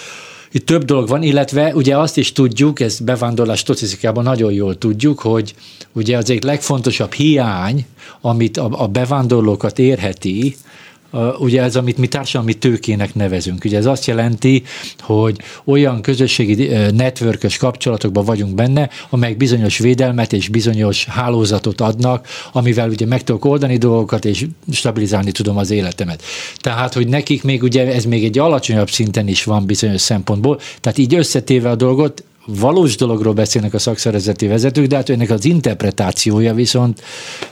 itt 0.54 0.66
több 0.66 0.84
dolog 0.84 1.08
van, 1.08 1.24
illetve 1.24 1.76
ugye 1.76 1.98
azt 1.98 2.18
is 2.18 2.32
tudjuk, 2.32 2.80
ezt 2.80 3.04
bevándorlás 3.04 3.60
statisztikában 3.60 4.24
nagyon 4.24 4.52
jól 4.52 4.78
tudjuk, 4.78 5.20
hogy 5.20 5.56
ugye 5.92 6.18
az 6.18 6.30
egy 6.30 6.44
legfontosabb 6.44 7.14
hiány, 7.14 7.86
amit 8.22 8.58
a, 8.58 8.70
a 8.72 8.88
bevándorlókat 8.88 9.80
érheti, 9.80 10.56
ugye 11.40 11.62
ez, 11.62 11.76
amit 11.76 11.98
mi 11.98 12.08
társadalmi 12.08 12.54
tőkének 12.54 13.16
nevezünk. 13.16 13.66
Ugye 13.66 13.78
ez 13.78 13.86
azt 13.86 14.06
jelenti, 14.06 14.64
hogy 15.00 15.38
olyan 15.64 16.02
közösségi 16.02 16.68
networkös 16.96 17.58
kapcsolatokban 17.58 18.26
vagyunk 18.26 18.56
benne, 18.56 18.90
amelyek 19.10 19.38
bizonyos 19.38 19.78
védelmet 19.78 20.34
és 20.34 20.50
bizonyos 20.50 21.06
hálózatot 21.06 21.82
adnak, 21.82 22.28
amivel 22.52 22.90
ugye 22.90 23.06
meg 23.06 23.24
tudok 23.24 23.46
oldani 23.46 23.78
dolgokat, 23.78 24.26
és 24.26 24.46
stabilizálni 24.72 25.32
tudom 25.32 25.58
az 25.58 25.72
életemet. 25.72 26.24
Tehát, 26.58 26.94
hogy 26.94 27.08
nekik 27.08 27.44
még 27.44 27.64
ugye 27.64 27.94
ez 27.94 28.06
még 28.06 28.24
egy 28.24 28.40
alacsonyabb 28.40 28.90
szinten 28.90 29.28
is 29.28 29.44
van 29.44 29.66
bizonyos 29.66 30.02
szempontból, 30.02 30.60
tehát 30.80 30.98
így 30.98 31.16
összetéve 31.16 31.70
a 31.70 31.76
dolgot, 31.76 32.24
valós 32.46 32.96
dologról 32.96 33.34
beszélnek 33.34 33.74
a 33.74 33.80
szakszervezeti 33.80 34.48
vezetők, 34.48 34.86
de 34.86 34.96
hát 34.96 35.10
ennek 35.10 35.30
az 35.30 35.46
interpretációja 35.46 36.54
viszont, 36.54 37.02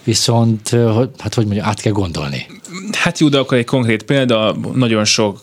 viszont 0.04 0.70
hát 1.18 1.34
hogy 1.34 1.46
mondjam, 1.46 1.66
át 1.66 1.82
kell 1.82 1.92
gondolni. 1.92 2.46
Hát 2.92 3.20
jó, 3.20 3.30
de 3.30 3.38
akkor 3.38 3.58
egy 3.58 3.66
konkrét 3.66 4.04
példa, 4.04 4.56
nagyon 4.74 5.06
sok 5.06 5.40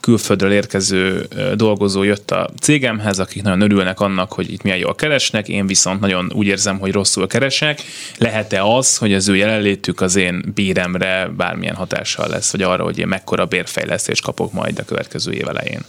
külföldről 0.00 0.52
érkező 0.52 1.28
dolgozó 1.54 2.02
jött 2.02 2.30
a 2.30 2.50
cégemhez, 2.60 3.18
akik 3.18 3.42
nagyon 3.42 3.60
örülnek 3.60 4.00
annak, 4.00 4.32
hogy 4.32 4.52
itt 4.52 4.62
milyen 4.62 4.78
jól 4.78 4.94
keresnek, 4.94 5.48
én 5.48 5.66
viszont 5.66 6.00
nagyon 6.00 6.32
úgy 6.34 6.46
érzem, 6.46 6.78
hogy 6.78 6.92
rosszul 6.92 7.26
keresek. 7.26 7.82
Lehet-e 8.18 8.62
az, 8.62 8.96
hogy 8.96 9.14
az 9.14 9.28
ő 9.28 9.36
jelenlétük 9.36 10.00
az 10.00 10.16
én 10.16 10.52
béremre 10.54 11.30
bármilyen 11.36 11.74
hatással 11.74 12.28
lesz, 12.28 12.52
vagy 12.52 12.62
arra, 12.62 12.84
hogy 12.84 12.98
én 12.98 13.06
mekkora 13.06 13.46
bérfejlesztést 13.46 14.22
kapok 14.22 14.52
majd 14.52 14.78
a 14.78 14.84
következő 14.84 15.32
év 15.32 15.48
elején? 15.48 15.84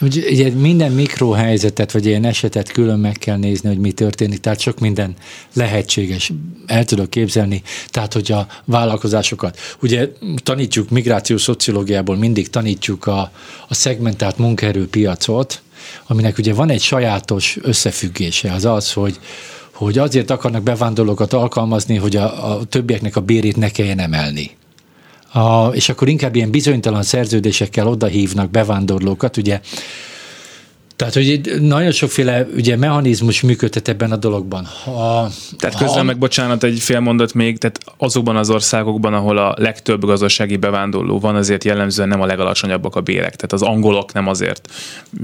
Ugye 0.00 0.50
minden 0.50 0.92
mikrohelyzetet, 0.92 1.92
vagy 1.92 2.06
ilyen 2.06 2.24
esetet 2.24 2.72
külön 2.72 2.98
meg 2.98 3.16
kell 3.18 3.36
nézni, 3.36 3.68
hogy 3.68 3.78
mi 3.78 3.92
történik, 3.92 4.40
tehát 4.40 4.60
sok 4.60 4.80
minden 4.80 5.14
lehetséges, 5.52 6.32
el 6.66 6.84
tudok 6.84 7.10
képzelni, 7.10 7.62
tehát 7.88 8.12
hogy 8.12 8.32
a 8.32 8.46
vállalkozásokat, 8.64 9.58
ugye 9.82 10.08
tanítjuk 10.42 10.90
migrációs 10.90 11.42
szociológiából, 11.42 12.16
mindig 12.16 12.50
tanítjuk 12.50 13.06
a, 13.06 13.32
a 13.68 13.74
szegmentált 13.74 14.38
munkaerőpiacot, 14.38 15.62
aminek 16.06 16.38
ugye 16.38 16.54
van 16.54 16.70
egy 16.70 16.82
sajátos 16.82 17.58
összefüggése, 17.62 18.52
az 18.52 18.64
az, 18.64 18.92
hogy 18.92 19.18
hogy 19.72 19.98
azért 19.98 20.30
akarnak 20.30 20.62
bevándorlókat 20.62 21.32
alkalmazni, 21.32 21.96
hogy 21.96 22.16
a, 22.16 22.52
a 22.52 22.64
többieknek 22.64 23.16
a 23.16 23.20
bérét 23.20 23.56
ne 23.56 23.68
kelljen 23.68 23.98
emelni 23.98 24.50
a, 25.34 25.66
és 25.72 25.88
akkor 25.88 26.08
inkább 26.08 26.34
ilyen 26.36 26.50
bizonytalan 26.50 27.02
szerződésekkel 27.02 27.86
odahívnak 27.86 28.50
bevándorlókat, 28.50 29.36
ugye 29.36 29.60
tehát, 30.96 31.14
hogy 31.14 31.40
nagyon 31.60 31.90
sokféle 31.90 32.46
ugye, 32.56 32.76
mechanizmus 32.76 33.40
működhet 33.40 33.88
ebben 33.88 34.12
a 34.12 34.16
dologban. 34.16 34.68
Ha, 34.84 35.30
tehát 35.58 35.76
közben 35.76 35.98
ha... 35.98 36.02
meg 36.02 36.18
bocsánat, 36.18 36.64
egy 36.64 36.78
fél 36.78 37.00
mondat 37.00 37.34
még, 37.34 37.58
tehát 37.58 37.80
azokban 37.96 38.36
az 38.36 38.50
országokban, 38.50 39.14
ahol 39.14 39.38
a 39.38 39.54
legtöbb 39.58 40.04
gazdasági 40.04 40.56
bevándorló 40.56 41.18
van, 41.18 41.36
azért 41.36 41.64
jellemzően 41.64 42.08
nem 42.08 42.20
a 42.20 42.26
legalacsonyabbak 42.26 42.96
a 42.96 43.00
bérek. 43.00 43.36
Tehát 43.36 43.52
az 43.52 43.62
angolok 43.62 44.12
nem 44.12 44.26
azért 44.26 44.68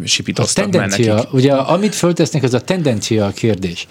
sipítoztak 0.05 0.67
a 0.67 0.69
tendencia, 0.69 1.15
nekik. 1.15 1.33
Ugye 1.33 1.53
amit 1.53 1.95
föltesznek, 1.95 2.43
az 2.43 2.55
a 2.55 2.61
tendencia 2.61 3.27
a 3.27 3.31
kérdés. 3.31 3.87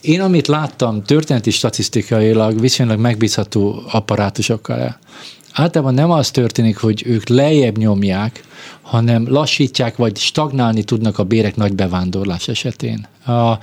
Én 0.00 0.20
amit 0.20 0.46
láttam 0.46 1.02
történeti 1.02 1.50
statisztikailag 1.50 2.60
viszonylag 2.60 2.98
megbízható 2.98 3.82
apparátusokkal 3.90 4.98
általában 5.54 5.94
nem 5.94 6.10
az 6.10 6.30
történik, 6.30 6.76
hogy 6.76 7.02
ők 7.06 7.28
lejjebb 7.28 7.78
nyomják, 7.78 8.44
hanem 8.82 9.28
lassítják, 9.28 9.96
vagy 9.96 10.16
stagnálni 10.16 10.84
tudnak 10.84 11.18
a 11.18 11.24
bérek 11.24 11.56
nagy 11.56 11.74
bevándorlás 11.74 12.48
esetén. 12.48 13.06
A, 13.26 13.58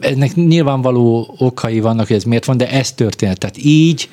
ennek 0.00 0.34
nyilvánvaló 0.34 1.34
okai 1.38 1.80
vannak, 1.80 2.06
hogy 2.06 2.16
ez 2.16 2.24
miért 2.24 2.44
van, 2.44 2.56
de 2.56 2.70
ez 2.70 2.92
történt. 2.92 3.38
Tehát 3.38 3.64
így 3.64 4.08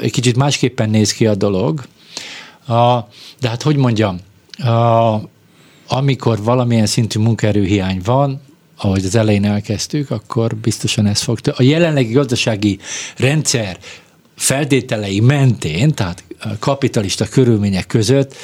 egy 0.00 0.10
kicsit 0.10 0.36
másképpen 0.36 0.90
néz 0.90 1.12
ki 1.12 1.26
a 1.26 1.34
dolog. 1.34 1.84
Uh, 2.68 3.04
de 3.40 3.48
hát 3.48 3.62
hogy 3.62 3.76
mondjam, 3.76 4.20
uh, 4.58 5.22
amikor 5.88 6.42
valamilyen 6.42 6.86
szintű 6.86 7.20
munkaerőhiány 7.20 8.00
van, 8.04 8.40
ahogy 8.78 9.04
az 9.04 9.14
elején 9.14 9.44
elkezdtük, 9.44 10.10
akkor 10.10 10.56
biztosan 10.56 11.06
ez 11.06 11.20
fog. 11.20 11.38
A 11.56 11.62
jelenlegi 11.62 12.12
gazdasági 12.12 12.78
rendszer 13.16 13.78
feltételei 14.36 15.20
mentén, 15.20 15.94
tehát 15.94 16.24
kapitalista 16.58 17.28
körülmények 17.28 17.86
között 17.86 18.34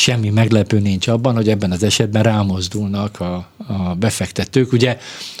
semmi 0.00 0.28
meglepő 0.30 0.78
nincs 0.78 1.08
abban, 1.08 1.34
hogy 1.34 1.48
ebben 1.48 1.70
az 1.70 1.82
esetben 1.82 2.22
rámozdulnak 2.22 3.20
a, 3.20 3.48
a 3.66 3.94
befektetők. 3.98 4.72
Ugye, 4.72 4.98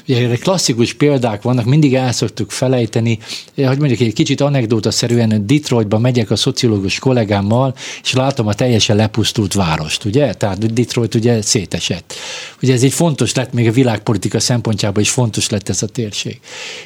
ugye 0.08 0.36
klasszikus 0.36 0.94
példák 0.94 1.42
vannak, 1.42 1.64
mindig 1.64 1.94
el 1.94 2.12
szoktuk 2.12 2.50
felejteni, 2.50 3.18
hogy 3.54 3.78
mondjuk 3.78 4.00
egy 4.00 4.12
kicsit 4.12 4.40
anekdóta-szerűen 4.40 5.46
Detroitba 5.46 5.98
megyek 5.98 6.30
a 6.30 6.36
szociológus 6.36 6.98
kollégámmal, 6.98 7.74
és 8.02 8.12
látom 8.12 8.46
a 8.46 8.54
teljesen 8.54 8.96
lepusztult 8.96 9.54
várost, 9.54 10.04
ugye? 10.04 10.32
Tehát 10.34 10.72
Detroit 10.72 11.14
ugye 11.14 11.42
szétesett. 11.42 12.14
Ugye 12.62 12.72
ez 12.72 12.82
egy 12.82 12.92
fontos 12.92 13.34
lett, 13.34 13.52
még 13.52 13.68
a 13.68 13.72
világpolitika 13.72 14.40
szempontjából 14.40 15.02
is 15.02 15.10
fontos 15.10 15.48
lett 15.48 15.68
ez 15.68 15.82
a 15.82 15.86
térség. 15.86 16.40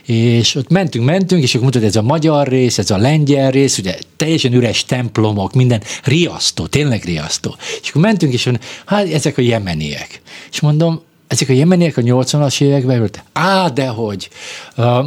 És 0.04 0.54
ott 0.54 0.68
mentünk, 0.68 1.04
mentünk, 1.04 1.42
és 1.42 1.54
akkor 1.54 1.66
mutatja, 1.66 1.88
ez 1.88 1.96
a 1.96 2.02
magyar 2.02 2.48
rész, 2.48 2.78
ez 2.78 2.90
a 2.90 2.96
lengyel 2.96 3.50
rész, 3.50 3.78
ugye 3.78 3.98
teljesen 4.16 4.52
üres 4.52 4.84
templomok, 4.84 5.52
minden 5.54 5.82
riasztó, 6.04 6.66
tényleg 6.66 7.04
riasztó. 7.04 7.56
És 7.82 7.88
akkor 7.88 8.02
mentünk, 8.02 8.32
és 8.32 8.44
mondom, 8.44 8.62
hát 8.86 9.12
ezek 9.12 9.38
a 9.38 9.42
jemeniek. 9.42 10.20
És 10.50 10.60
mondom, 10.60 11.02
ezek 11.26 11.48
a 11.48 11.52
jemeniek 11.52 11.96
a 11.96 12.00
80-as 12.00 12.60
években 12.60 12.98
volt. 12.98 13.22
Á, 13.32 13.68
dehogy. 13.68 14.30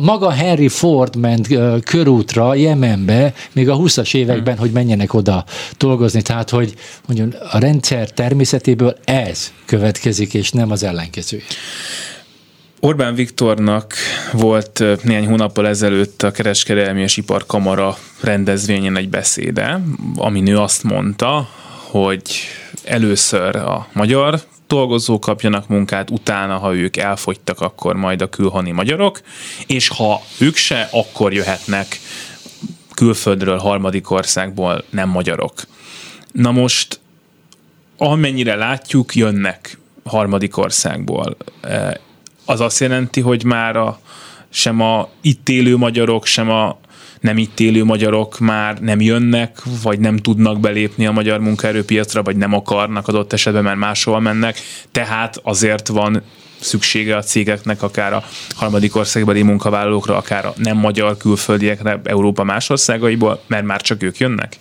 Maga 0.01 0.31
Henry 0.31 0.67
Ford 0.67 1.15
ment 1.15 1.47
körútra 1.83 2.55
Jemenbe, 2.55 3.33
még 3.51 3.69
a 3.69 3.77
20-as 3.77 4.15
években, 4.15 4.53
hmm. 4.53 4.61
hogy 4.61 4.71
menjenek 4.71 5.13
oda 5.13 5.45
dolgozni. 5.77 6.21
Tehát, 6.21 6.49
hogy 6.49 6.73
mondjuk 7.07 7.41
a 7.51 7.57
rendszer 7.57 8.11
természetéből 8.11 8.97
ez 9.03 9.51
következik, 9.65 10.33
és 10.33 10.51
nem 10.51 10.71
az 10.71 10.83
ellenkező. 10.83 11.41
Orbán 12.79 13.15
Viktornak 13.15 13.93
volt 14.31 14.83
néhány 15.03 15.27
hónappal 15.27 15.67
ezelőtt 15.67 16.23
a 16.23 16.31
Kereskedelmi 16.31 17.01
és 17.01 17.17
Iparkamara 17.17 17.97
rendezvényen 18.21 18.97
egy 18.97 19.09
beszéde, 19.09 19.81
ami 20.15 20.39
nő 20.39 20.57
azt 20.57 20.83
mondta, 20.83 21.49
hogy 21.91 22.39
először 22.83 23.55
a 23.55 23.87
magyar 23.93 24.41
dolgozók 24.67 25.21
kapjanak 25.21 25.67
munkát, 25.67 26.09
utána, 26.09 26.57
ha 26.57 26.75
ők 26.75 26.97
elfogytak, 26.97 27.61
akkor 27.61 27.95
majd 27.95 28.21
a 28.21 28.29
külhoni 28.29 28.71
magyarok, 28.71 29.21
és 29.67 29.87
ha 29.87 30.21
ők 30.39 30.55
se, 30.55 30.89
akkor 30.91 31.33
jöhetnek 31.33 31.99
külföldről, 32.93 33.57
harmadik 33.57 34.09
országból 34.09 34.83
nem 34.89 35.09
magyarok. 35.09 35.53
Na 36.31 36.51
most, 36.51 36.99
amennyire 37.97 38.55
látjuk, 38.55 39.15
jönnek 39.15 39.77
harmadik 40.03 40.57
országból. 40.57 41.37
E, 41.61 41.99
az 42.45 42.59
azt 42.59 42.79
jelenti, 42.79 43.21
hogy 43.21 43.43
már 43.43 43.75
a, 43.75 43.99
sem 44.49 44.81
a 44.81 45.09
itt 45.21 45.49
élő 45.49 45.77
magyarok, 45.77 46.25
sem 46.25 46.49
a 46.49 46.77
nem 47.19 47.37
itt 47.37 47.59
élő 47.59 47.83
magyarok 47.83 48.39
már 48.39 48.79
nem 48.79 49.01
jönnek, 49.01 49.61
vagy 49.83 49.99
nem 49.99 50.17
tudnak 50.17 50.59
belépni 50.59 51.05
a 51.05 51.11
magyar 51.11 51.39
munkaerőpiacra, 51.39 52.23
vagy 52.23 52.35
nem 52.35 52.53
akarnak 52.53 53.07
adott 53.07 53.33
esetben, 53.33 53.63
mert 53.63 53.77
máshol 53.77 54.19
mennek. 54.19 54.59
Tehát 54.91 55.39
azért 55.43 55.87
van 55.87 56.21
szüksége 56.59 57.15
a 57.15 57.21
cégeknek, 57.21 57.83
akár 57.83 58.13
a 58.13 58.23
harmadik 58.55 58.95
országbeli 58.95 59.41
munkavállalókra, 59.41 60.17
akár 60.17 60.45
a 60.45 60.53
nem 60.57 60.77
magyar 60.77 61.17
külföldiekre 61.17 62.01
Európa 62.03 62.43
más 62.43 62.69
országaiból, 62.69 63.41
mert 63.47 63.65
már 63.65 63.81
csak 63.81 64.03
ők 64.03 64.17
jönnek? 64.17 64.59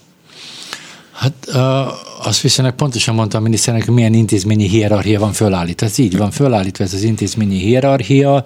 Hát 1.12 1.32
uh, 1.46 2.26
azt 2.26 2.40
viszonylag 2.40 2.74
pontosan 2.74 3.14
mondtam 3.14 3.40
a 3.40 3.44
miniszternek, 3.44 3.86
milyen 3.86 4.14
intézményi 4.14 4.68
hierarchia 4.68 5.20
van 5.20 5.32
fölállítva. 5.32 5.86
Ez 5.86 5.98
így 5.98 6.16
van 6.16 6.30
fölállítva, 6.30 6.84
ez 6.84 6.94
az 6.94 7.02
intézményi 7.02 7.59
hierarchia, 7.59 8.44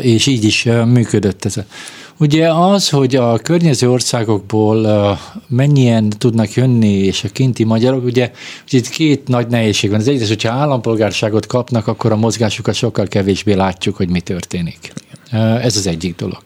és 0.00 0.26
így 0.26 0.44
is 0.44 0.62
működött 0.86 1.44
ez 1.44 1.56
a 1.56 1.64
Ugye 2.18 2.52
az, 2.52 2.88
hogy 2.88 3.16
a 3.16 3.38
környező 3.38 3.90
országokból 3.90 5.18
mennyien 5.48 6.08
tudnak 6.08 6.54
jönni, 6.54 6.92
és 6.92 7.24
a 7.24 7.28
kinti 7.28 7.64
magyarok, 7.64 8.04
ugye, 8.04 8.30
itt 8.68 8.88
két 8.88 9.28
nagy 9.28 9.46
nehézség 9.46 9.90
van. 9.90 9.98
Az 9.98 10.08
egyrészt, 10.08 10.28
hogyha 10.28 10.52
állampolgárságot 10.52 11.46
kapnak, 11.46 11.86
akkor 11.86 12.12
a 12.12 12.16
mozgásukat 12.16 12.74
sokkal 12.74 13.06
kevésbé 13.06 13.52
látjuk, 13.52 13.96
hogy 13.96 14.08
mi 14.08 14.20
történik. 14.20 14.92
Ez 15.62 15.76
az 15.76 15.86
egyik 15.86 16.16
dolog. 16.16 16.38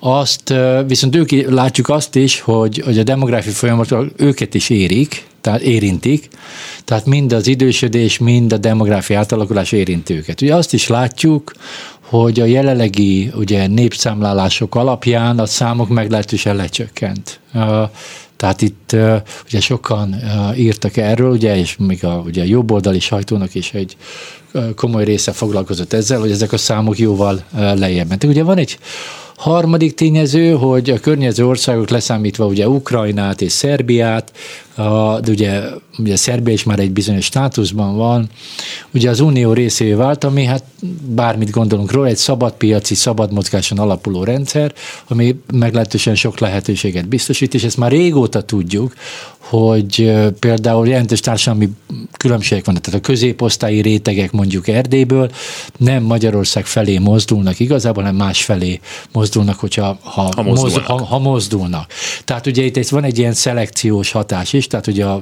Azt 0.00 0.54
viszont 0.86 1.16
ők 1.16 1.50
látjuk 1.50 1.88
azt 1.88 2.14
is, 2.14 2.40
hogy, 2.40 2.82
hogy 2.84 2.98
a 2.98 3.02
demográfiai 3.02 3.54
folyamatok 3.54 4.12
őket 4.16 4.54
is 4.54 4.70
érik, 4.70 5.26
tehát 5.40 5.60
érintik, 5.60 6.28
tehát 6.84 7.06
mind 7.06 7.32
az 7.32 7.46
idősödés, 7.46 8.18
mind 8.18 8.52
a 8.52 8.56
demográfiai 8.56 9.18
átalakulás 9.18 9.72
érinti 9.72 10.14
őket. 10.14 10.40
Ugye 10.40 10.54
azt 10.54 10.72
is 10.72 10.88
látjuk, 10.88 11.52
hogy 12.08 12.40
a 12.40 12.44
jelenlegi 12.44 13.32
ugye, 13.34 13.66
népszámlálások 13.66 14.74
alapján 14.74 15.38
a 15.38 15.46
számok 15.46 15.88
meglehetősen 15.88 16.56
lecsökkent. 16.56 17.40
Tehát 18.36 18.62
itt 18.62 18.96
ugye 19.46 19.60
sokan 19.60 20.14
írtak 20.56 20.96
erről, 20.96 21.30
ugye, 21.30 21.56
és 21.56 21.76
még 21.78 22.04
a, 22.04 22.22
ugye 22.26 22.42
a 22.42 22.46
jobboldali 22.46 23.00
sajtónak 23.00 23.54
is 23.54 23.72
egy 23.72 23.96
komoly 24.76 25.04
része 25.04 25.32
foglalkozott 25.32 25.92
ezzel, 25.92 26.20
hogy 26.20 26.30
ezek 26.30 26.52
a 26.52 26.56
számok 26.56 26.98
jóval 26.98 27.44
lejjebb 27.52 28.08
mentek. 28.08 28.30
Ugye 28.30 28.42
van 28.42 28.58
egy 28.58 28.78
Harmadik 29.36 29.94
tényező, 29.94 30.52
hogy 30.52 30.90
a 30.90 31.00
környező 31.00 31.46
országok 31.46 31.88
leszámítva 31.88 32.46
ugye 32.46 32.68
Ukrajnát 32.68 33.40
és 33.40 33.52
Szerbiát, 33.52 34.32
de 34.76 35.28
ugye, 35.28 35.62
ugye 35.98 36.16
Szerbia 36.16 36.52
is 36.52 36.62
már 36.62 36.78
egy 36.78 36.90
bizonyos 36.90 37.24
státuszban 37.24 37.96
van, 37.96 38.28
ugye 38.94 39.10
az 39.10 39.20
unió 39.20 39.52
részévé 39.52 39.92
vált, 39.92 40.24
ami 40.24 40.44
hát 40.44 40.64
bármit 41.06 41.50
gondolunk 41.50 41.92
róla, 41.92 42.06
egy 42.06 42.16
szabadpiaci, 42.16 42.94
szabad 42.94 43.32
mozgáson 43.32 43.78
alapuló 43.78 44.24
rendszer, 44.24 44.72
ami 45.08 45.36
meglehetősen 45.52 46.14
sok 46.14 46.38
lehetőséget 46.38 47.08
biztosít, 47.08 47.54
és 47.54 47.64
ezt 47.64 47.76
már 47.76 47.90
régóta 47.90 48.42
tudjuk, 48.42 48.94
hogy 49.38 50.12
például 50.38 50.88
jelentős 50.88 51.20
társadalmi 51.20 51.68
különbségek 52.16 52.64
vannak, 52.64 52.82
tehát 52.82 53.00
a 53.00 53.02
középosztályi 53.02 53.80
rétegek 53.80 54.32
mondjuk 54.32 54.68
Erdélyből 54.68 55.30
nem 55.76 56.02
Magyarország 56.02 56.66
felé 56.66 56.98
mozdulnak 56.98 57.60
igazából, 57.60 58.02
hanem 58.02 58.16
más 58.16 58.44
felé 58.44 58.80
mozdulnak, 59.24 59.58
hogyha 59.58 59.98
ha, 60.02 60.28
ha, 60.36 60.42
mozdulnak. 60.42 60.88
Moz, 60.88 61.00
ha, 61.00 61.04
ha 61.04 61.18
mozdulnak. 61.18 61.92
Tehát 62.24 62.46
ugye 62.46 62.62
itt 62.62 62.88
van 62.88 63.04
egy 63.04 63.18
ilyen 63.18 63.32
szelekciós 63.32 64.12
hatás 64.12 64.52
is, 64.52 64.66
tehát 64.66 64.86
ugye 64.86 65.06
a, 65.06 65.20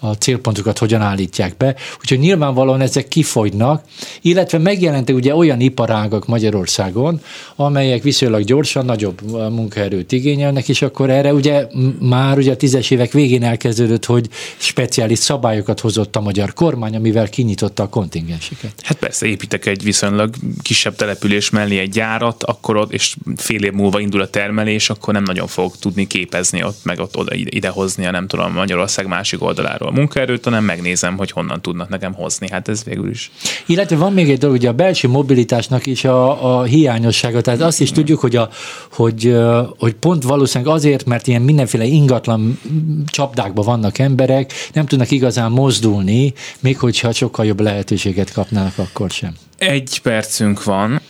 a 0.00 0.12
célpontokat 0.12 0.78
hogyan 0.78 1.00
állítják 1.00 1.56
be. 1.56 1.74
Úgyhogy 2.00 2.18
nyilvánvalóan 2.18 2.80
ezek 2.80 3.08
kifogynak, 3.08 3.84
illetve 4.20 4.58
megjelentek 4.58 5.14
ugye 5.14 5.34
olyan 5.34 5.60
iparágak 5.60 6.26
Magyarországon, 6.26 7.20
amelyek 7.56 8.02
viszonylag 8.02 8.44
gyorsan 8.44 8.84
nagyobb 8.84 9.30
munkaerőt 9.30 10.12
igényelnek, 10.12 10.68
és 10.68 10.82
akkor 10.82 11.10
erre 11.10 11.34
ugye 11.34 11.66
már 12.00 12.38
ugye 12.38 12.52
a 12.52 12.56
tízes 12.56 12.90
évek 12.90 13.12
végén 13.12 13.42
elkezdődött, 13.42 14.04
hogy 14.04 14.28
speciális 14.56 15.18
szabályokat 15.18 15.80
hozott 15.80 16.16
a 16.16 16.20
magyar 16.20 16.52
kormány, 16.52 16.96
amivel 16.96 17.28
kinyitotta 17.28 17.82
a 17.82 17.88
kontingenseket. 17.88 18.72
Hát 18.82 18.98
persze, 18.98 19.26
építek 19.26 19.66
egy 19.66 19.82
viszonylag 19.82 20.34
kisebb 20.62 20.96
település 20.96 21.50
mellé 21.50 21.78
egy 21.78 21.90
gyárat, 21.90 22.42
akkor 22.42 22.76
ott, 22.76 22.92
és 22.92 23.16
fél 23.36 23.64
év 23.64 23.72
múlva 23.72 24.00
indul 24.00 24.20
a 24.20 24.28
termelés, 24.28 24.90
akkor 24.90 25.14
nem 25.14 25.22
nagyon 25.22 25.46
fog 25.46 25.76
tudni 25.76 26.06
képezni 26.06 26.64
ott, 26.64 26.78
meg 26.82 26.98
ott 26.98 27.16
oda 27.16 27.34
idehozni 27.34 28.06
a 28.06 28.10
nem 28.10 28.26
tudom, 28.26 28.52
Magyarország 28.52 29.06
másik 29.06 29.42
oldaláról 29.42 29.89
a 29.90 29.92
munkaerőt, 29.92 30.44
hanem 30.44 30.64
megnézem, 30.64 31.16
hogy 31.16 31.30
honnan 31.30 31.62
tudnak 31.62 31.88
nekem 31.88 32.14
hozni. 32.14 32.48
Hát 32.50 32.68
ez 32.68 32.84
végül 32.84 33.10
is. 33.10 33.30
Illetve 33.66 33.96
van 33.96 34.12
még 34.12 34.30
egy 34.30 34.38
dolog, 34.38 34.56
ugye 34.56 34.68
a 34.68 34.72
belső 34.72 35.08
mobilitásnak 35.08 35.86
is 35.86 36.04
a, 36.04 36.58
a 36.58 36.62
hiányossága. 36.62 37.40
Tehát 37.40 37.60
azt 37.60 37.80
is 37.80 37.90
tudjuk, 37.90 38.20
hogy, 38.20 38.36
a, 38.36 38.48
hogy, 38.90 39.36
hogy 39.78 39.94
pont 39.94 40.22
valószínűleg 40.22 40.74
azért, 40.74 41.04
mert 41.04 41.26
ilyen 41.26 41.42
mindenféle 41.42 41.84
ingatlan 41.84 42.60
csapdákban 43.06 43.64
vannak 43.64 43.98
emberek, 43.98 44.52
nem 44.72 44.86
tudnak 44.86 45.10
igazán 45.10 45.50
mozdulni, 45.50 46.32
még 46.60 46.78
hogyha 46.78 47.12
sokkal 47.12 47.46
jobb 47.46 47.60
lehetőséget 47.60 48.32
kapnának, 48.32 48.78
akkor 48.78 49.10
sem. 49.10 49.34
Egy 49.58 50.00
percünk 50.02 50.64
van, 50.64 51.00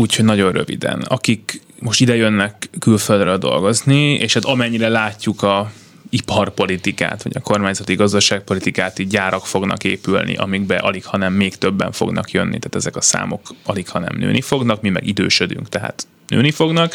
úgyhogy 0.00 0.24
nagyon 0.24 0.52
röviden. 0.52 1.00
Akik 1.00 1.62
most 1.78 2.00
ide 2.00 2.16
jönnek 2.16 2.70
külföldre 2.78 3.36
dolgozni, 3.36 4.12
és 4.12 4.34
hát 4.34 4.44
amennyire 4.44 4.88
látjuk 4.88 5.42
a 5.42 5.72
iparpolitikát, 6.10 7.22
vagy 7.22 7.36
a 7.36 7.40
kormányzati 7.40 7.94
gazdaságpolitikát, 7.94 8.98
így 8.98 9.08
gyárak 9.08 9.46
fognak 9.46 9.84
épülni, 9.84 10.36
amikbe 10.36 10.76
alig, 10.76 11.04
hanem 11.04 11.32
még 11.32 11.56
többen 11.56 11.92
fognak 11.92 12.30
jönni, 12.30 12.58
tehát 12.58 12.74
ezek 12.74 12.96
a 12.96 13.00
számok 13.00 13.40
alig, 13.64 13.88
hanem 13.88 14.16
nőni 14.16 14.40
fognak, 14.40 14.80
mi 14.80 14.88
meg 14.88 15.06
idősödünk, 15.06 15.68
tehát 15.68 16.06
nőni 16.30 16.50
fognak. 16.50 16.94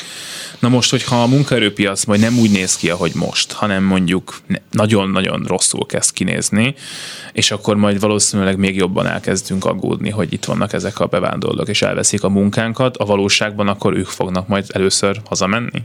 Na 0.59 0.69
most, 0.69 0.91
hogyha 0.91 1.21
a 1.21 1.27
munkaerőpiac 1.27 2.05
majd 2.05 2.19
nem 2.19 2.39
úgy 2.39 2.51
néz 2.51 2.75
ki, 2.75 2.89
ahogy 2.89 3.11
most, 3.15 3.51
hanem 3.51 3.83
mondjuk 3.83 4.37
nagyon-nagyon 4.71 5.43
rosszul 5.47 5.85
kezd 5.85 6.11
kinézni, 6.13 6.75
és 7.33 7.51
akkor 7.51 7.75
majd 7.75 7.99
valószínűleg 7.99 8.57
még 8.57 8.75
jobban 8.75 9.07
elkezdünk 9.07 9.65
aggódni, 9.65 10.09
hogy 10.09 10.33
itt 10.33 10.45
vannak 10.45 10.73
ezek 10.73 10.99
a 10.99 11.05
bevándorlók, 11.05 11.67
és 11.67 11.81
elveszik 11.81 12.23
a 12.23 12.29
munkánkat, 12.29 12.97
a 12.97 13.05
valóságban 13.05 13.67
akkor 13.67 13.97
ők 13.97 14.07
fognak 14.07 14.47
majd 14.47 14.65
először 14.67 15.21
hazamenni? 15.25 15.81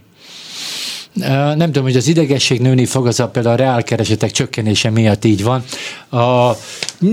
Nem 1.15 1.59
tudom, 1.59 1.83
hogy 1.83 1.97
az 1.97 2.07
idegesség 2.07 2.61
nőni 2.61 2.87
fog, 2.87 3.07
az 3.07 3.21
a 3.21 3.29
például 3.29 3.55
a 3.55 3.59
reálkeresetek 3.59 4.31
csökkenése 4.31 4.91
miatt 4.91 5.25
így 5.25 5.43
van. 5.43 5.65
A, 6.11 6.53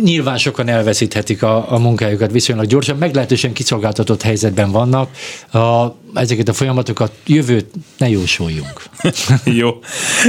nyilván 0.04 0.38
sokan 0.38 0.68
elveszíthetik 0.68 1.44
a, 1.44 1.72
a 1.72 1.78
munkájukat 1.78 2.32
viszonylag 2.32 2.66
gyorsan, 2.66 2.98
meglehetősen 2.98 3.54
kiszolgáltatott 3.54 4.22
helyzetben 4.22 4.72
vannak. 4.72 5.10
A, 5.52 5.88
ezeket 6.14 6.48
a 6.48 6.54
folyamatokat 6.54 7.12
jövőt 7.26 7.66
ne 7.98 8.10
jósoljunk. 8.10 8.84
Jó. 9.44 9.70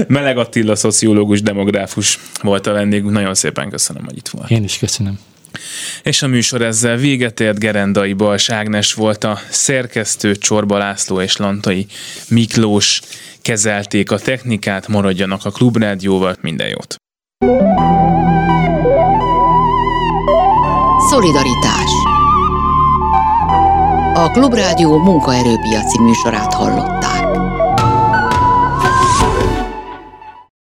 Meleg 0.06 0.38
Attila, 0.38 0.76
szociológus, 0.76 1.42
demográfus 1.42 2.18
volt 2.42 2.66
a 2.66 2.72
vendégünk. 2.72 3.12
Nagyon 3.12 3.34
szépen 3.34 3.70
köszönöm, 3.70 4.04
hogy 4.04 4.16
itt 4.16 4.28
volt. 4.28 4.50
Én 4.50 4.64
is 4.64 4.78
köszönöm. 4.78 5.18
És 6.02 6.22
a 6.22 6.26
műsor 6.26 6.62
ezzel 6.62 6.96
véget 6.96 7.40
ért, 7.40 7.58
Gerendai 7.58 8.12
Bals 8.12 8.50
Ágnes 8.50 8.94
volt 8.94 9.24
a 9.24 9.38
szerkesztő, 9.48 10.36
Csorba 10.36 10.78
László 10.78 11.20
és 11.20 11.36
Lantai 11.36 11.86
Miklós 12.28 13.00
kezelték 13.42 14.10
a 14.10 14.18
technikát, 14.18 14.88
maradjanak 14.88 15.44
a 15.44 15.50
Klubrádióval, 15.50 16.36
minden 16.40 16.68
jót! 16.68 16.96
Szolidaritás 21.10 21.90
A 24.14 24.30
Klubrádió 24.30 24.98
munkaerőpiaci 24.98 26.00
műsorát 26.00 26.54
hallott. 26.54 26.97